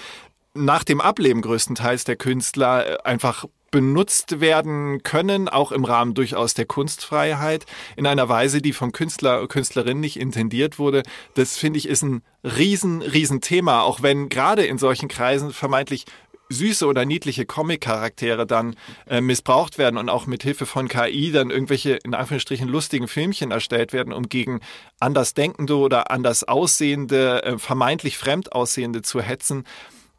nach 0.54 0.84
dem 0.84 1.00
Ableben 1.00 1.40
größtenteils 1.40 2.04
der 2.04 2.16
Künstler 2.16 2.98
einfach 3.04 3.46
benutzt 3.72 4.40
werden 4.40 5.02
können, 5.02 5.48
auch 5.48 5.72
im 5.72 5.84
Rahmen 5.84 6.14
durchaus 6.14 6.54
der 6.54 6.66
Kunstfreiheit, 6.66 7.66
in 7.96 8.06
einer 8.06 8.28
Weise, 8.28 8.62
die 8.62 8.72
vom 8.72 8.92
Künstler, 8.92 9.48
Künstlerin 9.48 9.98
nicht 9.98 10.20
intendiert 10.20 10.78
wurde. 10.78 11.02
Das 11.34 11.56
finde 11.56 11.78
ich 11.78 11.88
ist 11.88 12.02
ein 12.02 12.22
riesen, 12.44 13.02
riesen 13.02 13.40
Thema, 13.40 13.82
auch 13.82 14.02
wenn 14.02 14.28
gerade 14.28 14.64
in 14.64 14.78
solchen 14.78 15.08
Kreisen 15.08 15.52
vermeintlich 15.52 16.04
süße 16.52 16.86
oder 16.86 17.04
niedliche 17.04 17.46
Comic-Charaktere 17.46 18.46
dann 18.46 18.76
äh, 19.06 19.20
missbraucht 19.20 19.78
werden 19.78 19.96
und 19.96 20.08
auch 20.08 20.26
mit 20.26 20.42
Hilfe 20.42 20.66
von 20.66 20.86
KI 20.88 21.32
dann 21.32 21.50
irgendwelche 21.50 21.94
in 22.04 22.14
Anführungsstrichen 22.14 22.68
lustigen 22.68 23.08
Filmchen 23.08 23.50
erstellt 23.50 23.92
werden, 23.92 24.12
um 24.12 24.28
gegen 24.28 24.60
andersdenkende 25.00 25.76
oder 25.76 26.10
anders 26.10 26.44
aussehende, 26.44 27.42
äh, 27.42 27.58
vermeintlich 27.58 28.18
fremd 28.18 28.52
aussehende 28.52 29.02
zu 29.02 29.20
hetzen. 29.20 29.64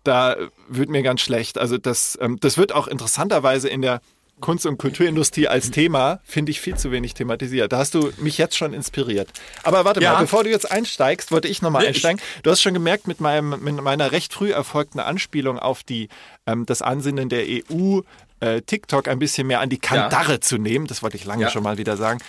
Da 0.04 0.36
wird 0.68 0.90
mir 0.90 1.02
ganz 1.04 1.22
schlecht. 1.22 1.58
Also 1.58 1.78
das, 1.78 2.18
ähm, 2.22 2.38
das 2.42 2.58
wird 2.58 2.74
auch 2.74 2.88
interessanterweise 2.88 3.70
in 3.70 3.82
der 3.82 4.02
Kunst- 4.42 4.66
und 4.66 4.78
Kulturindustrie 4.78 5.48
als 5.48 5.72
Thema, 5.72 6.20
finde 6.26 6.52
ich, 6.52 6.60
viel 6.60 6.76
zu 6.76 6.92
wenig 6.92 7.14
thematisiert. 7.14 7.72
Da 7.72 7.78
hast 7.78 7.94
du 7.94 8.12
mich 8.18 8.38
jetzt 8.38 8.58
schon 8.58 8.74
inspiriert. 8.74 9.30
Aber 9.64 9.86
warte 9.86 10.02
Ja. 10.02 10.14
mal, 10.14 10.22
bevor 10.22 10.44
du 10.44 10.50
jetzt 10.50 10.70
einsteigst, 10.70 11.32
wollte 11.32 11.48
ich 11.48 11.62
nochmal 11.62 11.86
einsteigen. 11.86 12.20
Du 12.42 12.52
hast 12.52 12.62
schon 12.62 12.74
gemerkt, 12.74 13.08
mit, 13.08 13.22
meinem, 13.22 13.64
mit 13.64 13.82
meiner 13.82 14.12
recht 14.12 14.34
früh 14.34 14.52
erfolgten 14.52 15.00
Anspielung 15.00 15.60
auf 15.60 15.84
die, 15.84 16.10
ähm, 16.46 16.66
das 16.66 16.82
Ansinnen 16.82 17.30
der 17.30 17.44
EU, 17.48 18.02
äh, 18.42 18.62
TikTok 18.64 19.08
ein 19.08 19.20
bisschen 19.20 19.48
mehr 19.48 19.62
an 19.62 19.70
die 19.70 19.78
Kandare 19.80 20.42
zu 20.42 20.58
nehmen, 20.58 20.88
das 20.88 21.02
wollte 21.04 21.16
ich 21.16 21.24
lange 21.24 21.44
Ja. 21.44 21.50
schon 21.50 21.64
mal 21.64 21.78
wieder 21.78 21.96
sagen, 21.96 22.20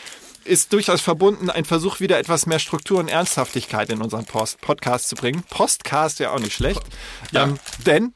ist 0.44 0.72
durchaus 0.72 1.00
verbunden, 1.00 1.50
ein 1.50 1.64
Versuch, 1.64 2.00
wieder 2.00 2.18
etwas 2.18 2.46
mehr 2.46 2.58
Struktur 2.58 2.98
und 2.98 3.08
Ernsthaftigkeit 3.08 3.90
in 3.90 4.00
unseren 4.02 4.24
Post 4.24 4.60
Podcast 4.60 5.08
zu 5.08 5.16
bringen. 5.16 5.42
Postcast 5.50 6.18
ja 6.20 6.32
auch 6.32 6.40
nicht 6.40 6.54
schlecht. 6.54 6.82
Ja. 7.32 7.44
Ähm, 7.44 7.58
denn 7.86 8.12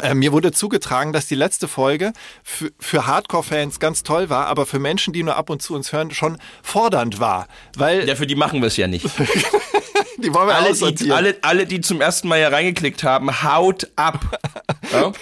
Äh, 0.00 0.14
mir 0.14 0.32
wurde 0.32 0.52
zugetragen, 0.52 1.12
dass 1.12 1.26
die 1.26 1.34
letzte 1.34 1.66
Folge 1.66 2.12
für, 2.44 2.70
für 2.78 3.06
Hardcore-Fans 3.06 3.80
ganz 3.80 4.04
toll 4.04 4.30
war, 4.30 4.46
aber 4.46 4.64
für 4.64 4.78
Menschen, 4.78 5.12
die 5.12 5.24
nur 5.24 5.36
ab 5.36 5.50
und 5.50 5.60
zu 5.60 5.74
uns 5.74 5.92
hören, 5.92 6.12
schon 6.12 6.38
fordernd 6.62 7.18
war. 7.18 7.48
Weil 7.76 8.06
Ja, 8.06 8.14
für 8.14 8.26
die 8.26 8.36
machen 8.36 8.60
wir 8.60 8.68
es 8.68 8.76
ja 8.76 8.86
nicht. 8.86 9.04
die 10.18 10.32
wollen 10.32 10.46
wir 10.46 10.54
alle, 10.54 10.92
die, 10.92 11.12
alle, 11.12 11.36
alle, 11.42 11.66
die 11.66 11.80
zum 11.80 12.00
ersten 12.00 12.28
Mal 12.28 12.38
hier 12.38 12.52
reingeklickt 12.52 13.02
haben, 13.02 13.42
haut 13.42 13.88
ab. 13.96 14.38
Ja? 14.92 15.12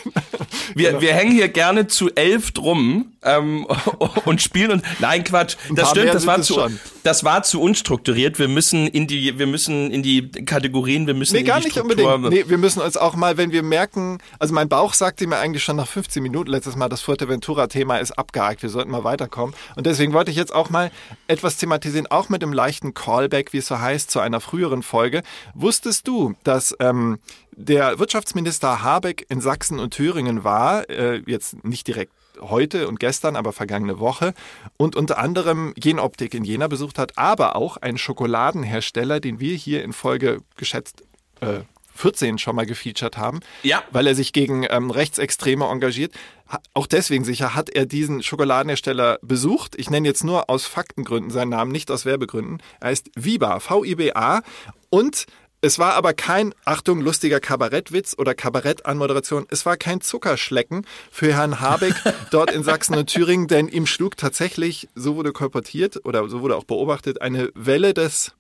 Wir, 0.74 1.00
wir 1.00 1.14
hängen 1.14 1.32
hier 1.32 1.48
gerne 1.48 1.86
zu 1.86 2.10
elf 2.14 2.52
drum 2.52 3.12
ähm, 3.22 3.66
und 4.24 4.42
spielen 4.42 4.70
und 4.70 4.82
nein 5.00 5.24
Quatsch, 5.24 5.56
das 5.74 5.90
stimmt, 5.90 6.14
das 6.14 6.26
war 6.26 6.42
zu 6.42 6.54
schon. 6.54 6.78
das 7.02 7.24
war 7.24 7.42
zu 7.42 7.60
unstrukturiert. 7.60 8.38
Wir 8.38 8.48
müssen 8.48 8.86
in 8.86 9.06
die 9.06 9.38
wir 9.38 9.46
müssen 9.46 9.90
in 9.90 10.02
die 10.02 10.30
Kategorien, 10.30 11.06
wir 11.06 11.14
müssen 11.14 11.34
Nee, 11.34 11.40
in 11.40 11.46
gar 11.46 11.58
die 11.58 11.64
nicht 11.64 11.72
Struktur. 11.76 12.14
unbedingt. 12.14 12.44
Nee, 12.46 12.50
wir 12.50 12.58
müssen 12.58 12.80
uns 12.80 12.96
auch 12.96 13.16
mal, 13.16 13.36
wenn 13.36 13.52
wir 13.52 13.62
merken, 13.62 14.18
also 14.38 14.54
mein 14.54 14.68
Bauch 14.68 14.94
sagte 14.94 15.26
mir 15.26 15.38
eigentlich 15.38 15.62
schon 15.64 15.76
nach 15.76 15.88
15 15.88 16.22
Minuten 16.22 16.50
letztes 16.50 16.76
Mal, 16.76 16.88
das 16.88 17.00
Fuerteventura-Thema 17.02 17.98
ist 17.98 18.12
abgehakt, 18.12 18.62
wir 18.62 18.70
sollten 18.70 18.90
mal 18.90 19.04
weiterkommen. 19.04 19.54
Und 19.76 19.86
deswegen 19.86 20.12
wollte 20.12 20.30
ich 20.30 20.36
jetzt 20.36 20.54
auch 20.54 20.70
mal 20.70 20.90
etwas 21.26 21.56
thematisieren, 21.56 22.06
auch 22.08 22.28
mit 22.28 22.42
dem 22.42 22.52
leichten 22.52 22.94
Callback, 22.94 23.52
wie 23.52 23.58
es 23.58 23.66
so 23.66 23.78
heißt, 23.80 24.10
zu 24.10 24.20
einer 24.20 24.40
früheren 24.40 24.82
Folge. 24.82 25.22
Wusstest 25.54 26.06
du, 26.08 26.34
dass 26.44 26.74
ähm, 26.80 27.18
der 27.56 27.98
Wirtschaftsminister 27.98 28.82
Habeck 28.82 29.26
in 29.28 29.40
Sachsen 29.40 29.78
und 29.78 29.90
Thüringen 29.94 30.44
war, 30.44 30.88
äh, 30.90 31.22
jetzt 31.26 31.64
nicht 31.64 31.86
direkt 31.86 32.12
heute 32.40 32.86
und 32.86 33.00
gestern, 33.00 33.34
aber 33.34 33.52
vergangene 33.54 33.98
Woche 33.98 34.34
und 34.76 34.94
unter 34.94 35.16
anderem 35.18 35.72
Genoptik 35.74 36.34
in 36.34 36.44
Jena 36.44 36.66
besucht 36.68 36.98
hat, 36.98 37.16
aber 37.16 37.56
auch 37.56 37.78
einen 37.78 37.96
Schokoladenhersteller, 37.96 39.20
den 39.20 39.40
wir 39.40 39.56
hier 39.56 39.82
in 39.82 39.92
Folge 39.94 40.42
geschätzt 40.56 41.02
äh, 41.40 41.60
14 41.94 42.36
schon 42.36 42.54
mal 42.54 42.66
gefeatured 42.66 43.16
haben, 43.16 43.40
Ja. 43.62 43.82
weil 43.90 44.06
er 44.06 44.14
sich 44.14 44.34
gegen 44.34 44.66
ähm, 44.68 44.90
Rechtsextreme 44.90 45.64
engagiert. 45.64 46.12
Ha- 46.52 46.60
Auch 46.74 46.86
deswegen 46.86 47.24
sicher 47.24 47.54
hat 47.54 47.70
er 47.70 47.86
diesen 47.86 48.22
Schokoladenhersteller 48.22 49.18
besucht. 49.22 49.74
Ich 49.78 49.88
nenne 49.88 50.06
jetzt 50.06 50.22
nur 50.22 50.50
aus 50.50 50.66
Faktengründen 50.66 51.30
seinen 51.30 51.48
Namen, 51.48 51.72
nicht 51.72 51.90
aus 51.90 52.04
Werbegründen. 52.04 52.60
Er 52.80 52.88
heißt 52.88 53.08
Viba, 53.16 53.60
V-I-B-A 53.60 54.42
und 54.90 55.24
es 55.66 55.80
war 55.80 55.94
aber 55.94 56.14
kein, 56.14 56.54
Achtung, 56.64 57.00
lustiger 57.00 57.40
Kabarettwitz 57.40 58.14
oder 58.16 58.36
Kabarettanmoderation. 58.36 59.46
Es 59.50 59.66
war 59.66 59.76
kein 59.76 60.00
Zuckerschlecken 60.00 60.86
für 61.10 61.34
Herrn 61.34 61.60
Habeck 61.60 61.94
dort 62.30 62.52
in 62.52 62.62
Sachsen 62.62 62.94
und 62.94 63.08
Thüringen, 63.08 63.48
denn 63.48 63.66
ihm 63.66 63.84
schlug 63.84 64.16
tatsächlich, 64.16 64.88
so 64.94 65.16
wurde 65.16 65.32
kolportiert 65.32 66.04
oder 66.04 66.28
so 66.28 66.40
wurde 66.40 66.56
auch 66.56 66.62
beobachtet, 66.62 67.20
eine 67.20 67.50
Welle 67.54 67.94
des 67.94 68.30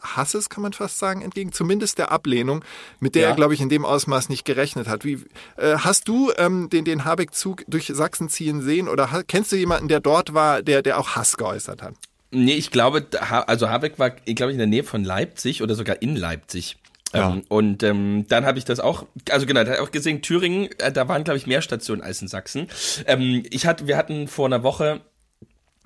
Hasses, 0.00 0.48
kann 0.48 0.62
man 0.62 0.72
fast 0.72 0.98
sagen, 0.98 1.20
entgegen, 1.20 1.52
zumindest 1.52 1.98
der 1.98 2.10
Ablehnung, 2.10 2.64
mit 3.00 3.16
der 3.16 3.22
Ja. 3.22 3.28
er, 3.30 3.34
glaube 3.34 3.52
ich, 3.52 3.60
in 3.60 3.68
dem 3.68 3.84
Ausmaß 3.84 4.30
nicht 4.30 4.46
gerechnet 4.46 4.88
hat. 4.88 5.04
Wie, 5.04 5.24
äh, 5.56 5.76
hast 5.76 6.08
du 6.08 6.32
ähm, 6.38 6.70
den, 6.70 6.86
den 6.86 7.04
Habeck-Zug 7.04 7.64
durch 7.68 7.88
Sachsen 7.92 8.30
ziehen 8.30 8.62
sehen 8.62 8.88
oder 8.88 9.24
kennst 9.28 9.52
du 9.52 9.56
jemanden, 9.56 9.88
der 9.88 10.00
dort 10.00 10.32
war, 10.32 10.62
der, 10.62 10.80
der 10.80 10.98
auch 10.98 11.16
Hass 11.16 11.36
geäußert 11.36 11.82
hat? 11.82 11.94
Nee, 12.30 12.54
ich 12.54 12.70
glaube, 12.70 13.06
also 13.20 13.68
Habeck 13.68 13.98
war, 13.98 14.10
glaube 14.10 14.52
ich, 14.52 14.54
in 14.54 14.58
der 14.58 14.66
Nähe 14.66 14.84
von 14.84 15.04
Leipzig 15.04 15.62
oder 15.62 15.74
sogar 15.74 16.02
in 16.02 16.16
Leipzig. 16.16 16.76
Ja. 17.14 17.32
Ähm, 17.32 17.44
und 17.48 17.82
ähm, 17.82 18.26
dann 18.28 18.44
habe 18.44 18.58
ich 18.58 18.64
das 18.64 18.80
auch, 18.80 19.06
also 19.30 19.46
genau, 19.46 19.62
da 19.62 19.70
hab 19.70 19.76
ich 19.76 19.82
auch 19.82 19.90
gesehen, 19.92 20.22
Thüringen, 20.22 20.68
äh, 20.78 20.92
da 20.92 21.08
waren, 21.08 21.24
glaube 21.24 21.38
ich, 21.38 21.46
mehr 21.46 21.62
Stationen 21.62 22.02
als 22.02 22.20
in 22.20 22.28
Sachsen. 22.28 22.68
Ähm, 23.06 23.44
ich 23.50 23.66
hatte, 23.66 23.86
wir 23.86 23.96
hatten 23.96 24.28
vor 24.28 24.46
einer 24.46 24.62
Woche 24.62 25.00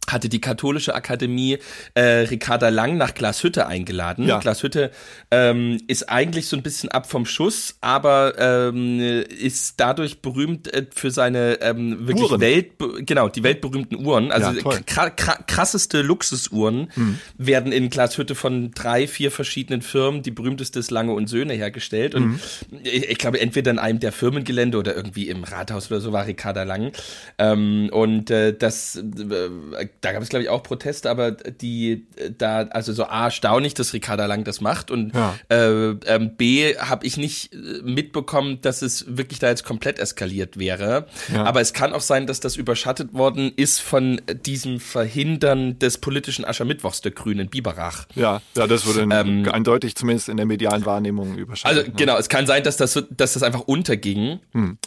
hatte 0.08 0.28
die 0.28 0.40
katholische 0.40 0.94
Akademie 0.94 1.58
äh, 1.94 2.00
Ricarda 2.02 2.68
Lang 2.68 2.96
nach 2.96 3.14
Glashütte 3.14 3.66
eingeladen. 3.68 4.26
Ja. 4.26 4.38
Glashütte 4.40 4.90
ähm, 5.30 5.78
ist 5.86 6.08
eigentlich 6.08 6.48
so 6.48 6.56
ein 6.56 6.62
bisschen 6.64 6.88
ab 6.90 7.08
vom 7.08 7.26
Schuss, 7.26 7.76
aber 7.80 8.34
ähm, 8.38 8.98
ist 9.00 9.74
dadurch 9.78 10.20
berühmt 10.20 10.72
äh, 10.74 10.86
für 10.92 11.10
seine 11.12 11.60
ähm, 11.60 12.08
wirklich 12.08 12.28
Uhren. 12.28 12.40
Welt, 12.40 12.72
genau 13.06 13.28
die 13.28 13.42
weltberühmten 13.44 14.04
Uhren. 14.04 14.32
Also 14.32 14.50
Ja. 14.50 14.62
Mhm. 14.64 14.86
kra 14.86 15.10
kra 15.10 15.38
krasseste 15.46 16.02
Luxusuhren 16.02 16.90
werden 17.38 17.70
in 17.70 17.88
Glashütte 17.90 18.34
von 18.34 18.72
drei, 18.72 19.06
vier 19.06 19.30
verschiedenen 19.30 19.80
Firmen, 19.82 20.22
die 20.22 20.30
berühmteste 20.32 20.78
ist 20.80 20.90
Lange 20.90 21.12
und 21.12 21.28
Söhne 21.28 21.54
hergestellt. 21.54 22.14
Und 22.14 22.24
Mhm. 22.24 22.40
ich, 22.82 23.08
ich 23.10 23.18
glaube, 23.18 23.40
entweder 23.40 23.70
in 23.70 23.78
einem 23.78 24.00
der 24.00 24.12
Firmengelände 24.12 24.76
oder 24.78 24.96
irgendwie 24.96 25.28
im 25.28 25.44
Rathaus 25.44 25.90
oder 25.90 26.00
so 26.00 26.12
war 26.12 26.26
Ricarda 26.26 26.64
Lang. 26.64 26.92
Ähm, 27.38 27.90
und 27.92 28.30
äh, 28.30 28.54
das, 28.56 28.96
äh, 28.96 29.88
da 30.00 30.12
gab 30.12 30.22
es, 30.22 30.28
glaube 30.28 30.42
ich, 30.42 30.48
auch 30.48 30.62
Proteste, 30.62 31.10
aber 31.10 31.32
die 31.32 32.06
äh, 32.16 32.30
da, 32.36 32.62
also 32.70 32.92
so 32.92 33.04
A, 33.04 33.24
erstaunlich, 33.24 33.74
dass 33.74 33.92
Ricarda 33.92 34.26
Lang 34.26 34.44
das 34.44 34.60
macht 34.60 34.90
und 34.90 35.14
Ja. 35.14 35.34
äh, 35.48 35.90
ähm, 36.06 36.36
B, 36.36 36.76
habe 36.76 37.06
ich 37.06 37.16
nicht 37.16 37.52
äh, 37.52 37.56
mitbekommen, 37.82 38.60
dass 38.62 38.82
es 38.82 39.04
wirklich 39.16 39.38
da 39.38 39.48
jetzt 39.48 39.64
komplett 39.64 39.98
eskaliert 39.98 40.58
wäre. 40.58 41.06
Ja. 41.32 41.44
Aber 41.44 41.60
es 41.60 41.72
kann 41.72 41.92
auch 41.92 42.00
sein, 42.00 42.26
dass 42.26 42.40
das 42.40 42.56
überschattet 42.56 43.12
worden 43.14 43.52
ist 43.56 43.80
von 43.80 44.20
diesem 44.46 44.80
Verhindern 44.80 45.78
des 45.78 45.98
politischen 45.98 46.44
Aschermittwochs 46.44 47.00
der 47.00 47.12
Grünen 47.12 47.48
Biberach. 47.48 48.06
Ja, 48.14 48.40
ja, 48.56 48.66
das 48.66 48.86
wurde 48.86 49.00
Ähm, 49.10 49.48
eindeutig 49.50 49.96
zumindest 49.96 50.28
in 50.28 50.36
der 50.36 50.46
medialen 50.46 50.84
Wahrnehmung 50.86 51.36
überschattet. 51.36 51.78
Also 51.78 51.90
ne? 51.90 51.94
genau, 51.96 52.16
es 52.16 52.28
kann 52.28 52.46
sein, 52.46 52.62
dass 52.62 52.76
das, 52.76 53.02
dass 53.10 53.32
das 53.34 53.42
einfach 53.42 53.60
unterging. 53.60 54.40
Ähm, 54.54 54.78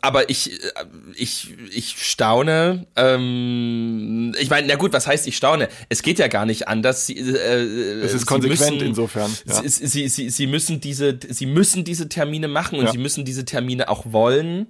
Aber 0.00 0.30
ich, 0.30 0.52
äh, 0.52 0.68
ich, 1.14 1.54
ich 1.70 1.96
staune. 2.02 2.86
Ähm, 2.96 4.34
ich 4.38 4.50
meine, 4.50 4.66
na 4.66 4.76
gut, 4.76 4.92
was 4.92 5.06
heißt 5.06 5.26
ich 5.26 5.36
staune? 5.36 5.68
Es 5.88 6.02
geht 6.02 6.18
ja 6.18 6.28
gar 6.28 6.46
nicht 6.46 6.68
anders. 6.68 7.06
Sie, 7.06 7.16
äh, 7.16 8.00
Es 8.02 8.14
ist 8.14 8.26
konsequent 8.26 8.76
müssen, 8.76 8.86
insofern, 8.86 9.30
ja. 9.46 9.62
Sie, 9.62 9.86
sie, 9.86 10.08
sie, 10.08 10.30
sie 10.30 10.46
müssen 10.46 10.80
diese, 10.80 11.18
sie 11.28 11.46
müssen 11.46 11.84
diese 11.84 12.08
Termine 12.08 12.48
machen 12.48 12.78
und 12.78 12.86
Ja. 12.86 12.92
sie 12.92 12.98
müssen 12.98 13.24
diese 13.24 13.44
Termine 13.44 13.88
auch 13.88 14.04
wollen. 14.12 14.68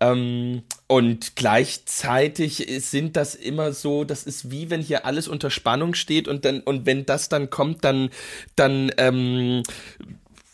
Ähm, 0.00 0.62
und 0.88 1.34
gleichzeitig 1.36 2.66
sind 2.80 3.16
das 3.16 3.34
immer 3.34 3.72
so, 3.72 4.04
das 4.04 4.22
ist 4.22 4.50
wie 4.50 4.70
wenn 4.70 4.80
hier 4.82 5.04
alles 5.04 5.26
unter 5.28 5.50
Spannung 5.50 5.94
steht 5.94 6.28
und 6.28 6.44
dann, 6.44 6.60
und 6.60 6.86
wenn 6.86 7.06
das 7.06 7.28
dann 7.28 7.50
kommt, 7.50 7.84
dann, 7.84 8.10
dann, 8.54 8.92
ähm, 8.98 9.62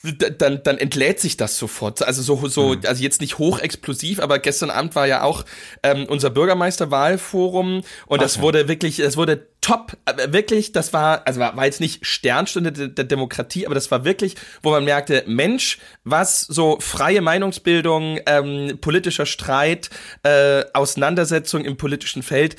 dann, 0.03 0.63
dann 0.63 0.79
entlädt 0.79 1.21
sich 1.21 1.37
das 1.37 1.57
sofort. 1.57 2.03
Also 2.03 2.23
so, 2.23 2.49
so, 2.49 2.77
also 2.87 3.03
jetzt 3.03 3.21
nicht 3.21 3.39
hochexplosiv, 3.39 4.19
aber 4.21 4.39
gestern 4.41 4.71
Abend 4.71 4.97
war 4.97 5.07
ja 5.07 5.23
auch 5.23 5.45
ähm, 5.83 6.07
unser 6.09 6.31
Bürgermeisterwahlforum 6.31 7.83
und 8.07 8.23
das 8.23 8.41
wurde 8.41 8.67
wirklich, 8.67 8.97
das 8.97 9.17
wurde 9.17 9.47
top, 9.63 9.97
äh, 10.05 10.33
wirklich, 10.33 10.73
das 10.73 10.93
war, 10.93 11.27
also 11.27 11.41
war, 11.41 11.57
war 11.57 11.65
jetzt 11.65 11.81
nicht 11.81 12.05
Sternstunde 12.05 12.73
der, 12.73 12.89
der 12.89 13.05
Demokratie, 13.05 13.65
aber 13.65 13.75
das 13.75 13.91
war 13.91 14.05
wirklich, 14.05 14.35
wo 14.63 14.71
man 14.71 14.85
merkte, 14.85 15.25
Mensch, 15.27 15.79
was 16.05 16.43
so 16.43 16.79
freie 16.81 17.23
Meinungsbildung, 17.23 18.19
ähm, 18.27 18.79
politischer 18.81 19.25
Streit, 19.25 19.89
äh, 20.25 20.65
Auseinandersetzung 20.75 21.65
im 21.65 21.77
politischen 21.77 22.23
Feld, 22.23 22.57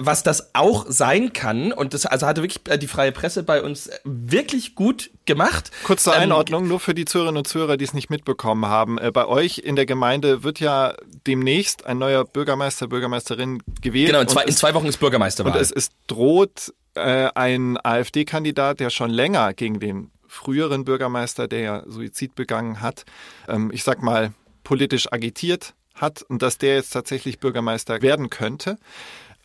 was 0.00 0.22
das 0.22 0.54
auch 0.54 0.86
sein 0.88 1.32
kann 1.32 1.72
und 1.72 1.94
das 1.94 2.06
also 2.06 2.26
hatte 2.26 2.42
wirklich 2.42 2.66
äh, 2.68 2.78
die 2.78 2.88
freie 2.88 3.12
Presse 3.12 3.42
bei 3.42 3.62
uns 3.62 3.90
wirklich 4.04 4.74
gut 4.74 5.10
gemacht. 5.26 5.70
Kurz 5.84 6.04
zur 6.04 6.14
Ähm, 6.14 6.22
Einordnung, 6.22 6.66
nur 6.66 6.80
für 6.80 6.94
die 6.94 7.04
Zuhörerinnen 7.04 7.38
und 7.38 7.46
Zuhörer, 7.46 7.76
die 7.76 7.84
es 7.84 7.92
nicht 7.92 8.08
mitbekommen 8.08 8.66
haben. 8.66 8.98
Äh, 8.98 9.12
Bei 9.12 9.26
euch 9.26 9.58
in 9.58 9.76
der 9.76 9.84
Gemeinde 9.84 10.42
wird 10.42 10.60
ja 10.60 10.94
demnächst 11.26 11.84
ein 11.84 11.98
neuer 11.98 12.24
Bürgermeister, 12.24 12.86
Bürgermeisterin 12.86 13.62
gewählt. 13.82 14.06
Genau, 14.08 14.20
in 14.20 14.28
zwei, 14.28 14.42
und 14.42 14.48
in 14.48 14.56
zwei 14.56 14.72
Wochen 14.72 14.86
ist 14.86 14.94
und 14.96 15.00
Bürgermeisterwahl. 15.00 15.60
es, 15.60 15.70
es 15.70 15.90
droht 16.06 16.45
äh, 16.94 17.28
ein 17.34 17.78
AfD-Kandidat, 17.82 18.80
der 18.80 18.90
schon 18.90 19.10
länger 19.10 19.54
gegen 19.54 19.80
den 19.80 20.10
früheren 20.26 20.84
Bürgermeister, 20.84 21.48
der 21.48 21.60
ja 21.60 21.82
Suizid 21.86 22.34
begangen 22.34 22.80
hat, 22.80 23.04
ähm, 23.48 23.70
ich 23.72 23.84
sag 23.84 24.02
mal, 24.02 24.32
politisch 24.64 25.12
agitiert 25.12 25.74
hat 25.94 26.22
und 26.22 26.42
dass 26.42 26.58
der 26.58 26.74
jetzt 26.74 26.90
tatsächlich 26.90 27.38
Bürgermeister 27.38 28.02
werden 28.02 28.30
könnte. 28.30 28.78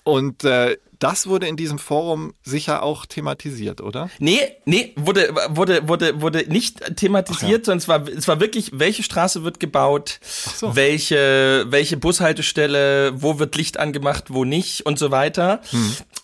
Und 0.03 0.43
äh, 0.43 0.77
das 1.01 1.25
wurde 1.25 1.47
in 1.47 1.57
diesem 1.57 1.79
Forum 1.79 2.33
sicher 2.43 2.83
auch 2.83 3.07
thematisiert, 3.07 3.81
oder? 3.81 4.09
Nee, 4.19 4.39
nee, 4.65 4.93
wurde, 4.95 5.33
wurde, 5.49 5.87
wurde, 5.87 6.21
wurde 6.21 6.45
nicht 6.47 6.95
thematisiert, 6.95 7.65
sondern 7.65 7.79
es 7.79 7.87
war, 7.87 8.07
es 8.07 8.27
war 8.27 8.39
wirklich, 8.39 8.71
welche 8.75 9.01
Straße 9.01 9.43
wird 9.43 9.59
gebaut, 9.59 10.19
so. 10.21 10.75
welche, 10.75 11.65
welche 11.69 11.97
Bushaltestelle, 11.97 13.13
wo 13.19 13.39
wird 13.39 13.55
Licht 13.55 13.79
angemacht, 13.79 14.25
wo 14.29 14.45
nicht 14.45 14.85
und 14.85 14.99
so 14.99 15.09
weiter. 15.09 15.61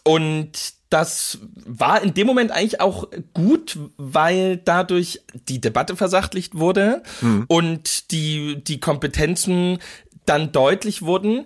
Und 0.04 0.52
das 0.90 1.40
war 1.66 2.02
in 2.02 2.14
dem 2.14 2.28
Moment 2.28 2.52
eigentlich 2.52 2.80
auch 2.80 3.08
gut, 3.34 3.80
weil 3.98 4.58
dadurch 4.58 5.22
die 5.50 5.60
Debatte 5.60 5.96
versachtlicht 5.96 6.56
wurde 6.56 7.02
und 7.48 8.12
die, 8.12 8.64
die 8.64 8.80
Kompetenzen 8.80 9.80
dann 10.26 10.52
deutlich 10.52 11.02
wurden. 11.02 11.46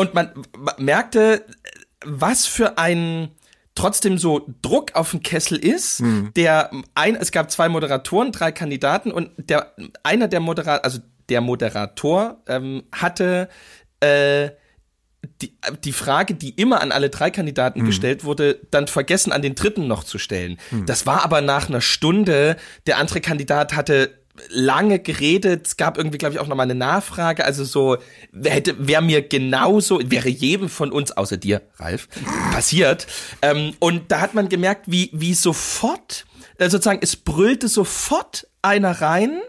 Und 0.00 0.14
man 0.14 0.30
merkte, 0.78 1.44
was 2.02 2.46
für 2.46 2.78
ein 2.78 3.32
trotzdem 3.74 4.16
so 4.16 4.48
Druck 4.62 4.94
auf 4.94 5.10
den 5.10 5.22
Kessel 5.22 5.58
ist, 5.58 6.00
der 6.36 6.70
ein, 6.94 7.16
es 7.16 7.32
gab 7.32 7.50
zwei 7.50 7.68
Moderatoren, 7.68 8.32
drei 8.32 8.50
Kandidaten 8.50 9.12
und 9.12 9.30
der 9.36 9.74
einer 10.02 10.26
der 10.26 10.40
Moderator, 10.40 10.82
also 10.86 11.00
der 11.28 11.42
Moderator 11.42 12.38
ähm, 12.48 12.84
hatte 12.92 13.50
äh, 14.00 14.48
die, 15.42 15.54
die 15.84 15.92
Frage, 15.92 16.32
die 16.32 16.48
immer 16.48 16.80
an 16.80 16.92
alle 16.92 17.10
drei 17.10 17.30
Kandidaten 17.30 17.80
gestellt 17.84 18.24
wurde, 18.24 18.58
dann 18.70 18.88
vergessen 18.88 19.32
an 19.32 19.42
den 19.42 19.54
dritten 19.54 19.86
noch 19.86 20.04
zu 20.04 20.16
stellen. 20.16 20.56
Das 20.86 21.04
war 21.04 21.22
aber 21.24 21.42
nach 21.42 21.68
einer 21.68 21.82
Stunde, 21.82 22.56
der 22.86 22.96
andere 22.96 23.20
Kandidat 23.20 23.76
hatte 23.76 24.19
lange 24.48 24.98
geredet. 24.98 25.66
Es 25.66 25.76
gab 25.76 25.98
irgendwie, 25.98 26.18
glaube 26.18 26.34
ich, 26.34 26.40
auch 26.40 26.46
nochmal 26.46 26.64
eine 26.64 26.74
Nachfrage. 26.74 27.44
Also 27.44 27.64
so, 27.64 27.98
hätte, 28.42 28.74
wäre 28.86 29.02
mir 29.02 29.22
genauso, 29.22 30.00
wäre 30.04 30.28
jedem 30.28 30.68
von 30.68 30.92
uns, 30.92 31.12
außer 31.12 31.36
dir, 31.36 31.62
Ralf, 31.76 32.08
passiert. 32.52 33.06
Ähm, 33.42 33.74
und 33.78 34.10
da 34.12 34.20
hat 34.20 34.34
man 34.34 34.48
gemerkt, 34.48 34.84
wie, 34.86 35.10
wie 35.12 35.34
sofort, 35.34 36.26
äh, 36.58 36.68
sozusagen, 36.68 37.00
es 37.02 37.16
brüllte 37.16 37.68
sofort 37.68 38.46
einer 38.62 39.00
rein, 39.00 39.40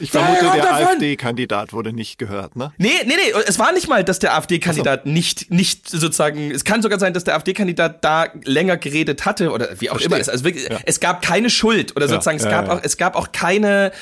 Ich 0.00 0.10
vermute, 0.10 0.44
Ja, 0.44 0.54
der 0.54 0.74
AfD-Kandidat 0.74 1.72
wurde 1.72 1.92
nicht 1.92 2.18
gehört, 2.18 2.56
ne? 2.56 2.72
Nee, 2.78 2.90
nee, 3.06 3.14
nee, 3.16 3.40
es 3.46 3.58
war 3.58 3.72
nicht 3.72 3.88
mal, 3.88 4.04
dass 4.04 4.18
der 4.18 4.34
AfD-Kandidat 4.36 5.06
nicht, 5.06 5.50
nicht 5.50 5.88
sozusagen, 5.88 6.50
es 6.50 6.64
kann 6.64 6.82
sogar 6.82 6.98
sein, 6.98 7.12
dass 7.14 7.24
der 7.24 7.34
AfD-Kandidat 7.34 8.04
da 8.04 8.26
länger 8.44 8.76
geredet 8.76 9.24
hatte 9.26 9.50
oder 9.50 9.68
wie 9.80 9.90
auch 9.90 9.94
Verstehe. 9.94 10.06
immer. 10.06 10.20
Es, 10.20 10.28
also 10.28 10.44
wirklich, 10.44 10.68
Ja. 10.68 10.78
es 10.86 11.00
gab 11.00 11.22
keine 11.22 11.50
Schuld 11.50 11.96
oder 11.96 12.06
Ja, 12.06 12.12
sozusagen, 12.12 12.36
es 12.38 12.44
ja, 12.44 12.50
gab 12.50 12.66
ja. 12.68 12.74
auch, 12.74 12.80
es 12.82 12.96
gab 12.96 13.16
auch 13.16 13.32
keine, 13.32 13.92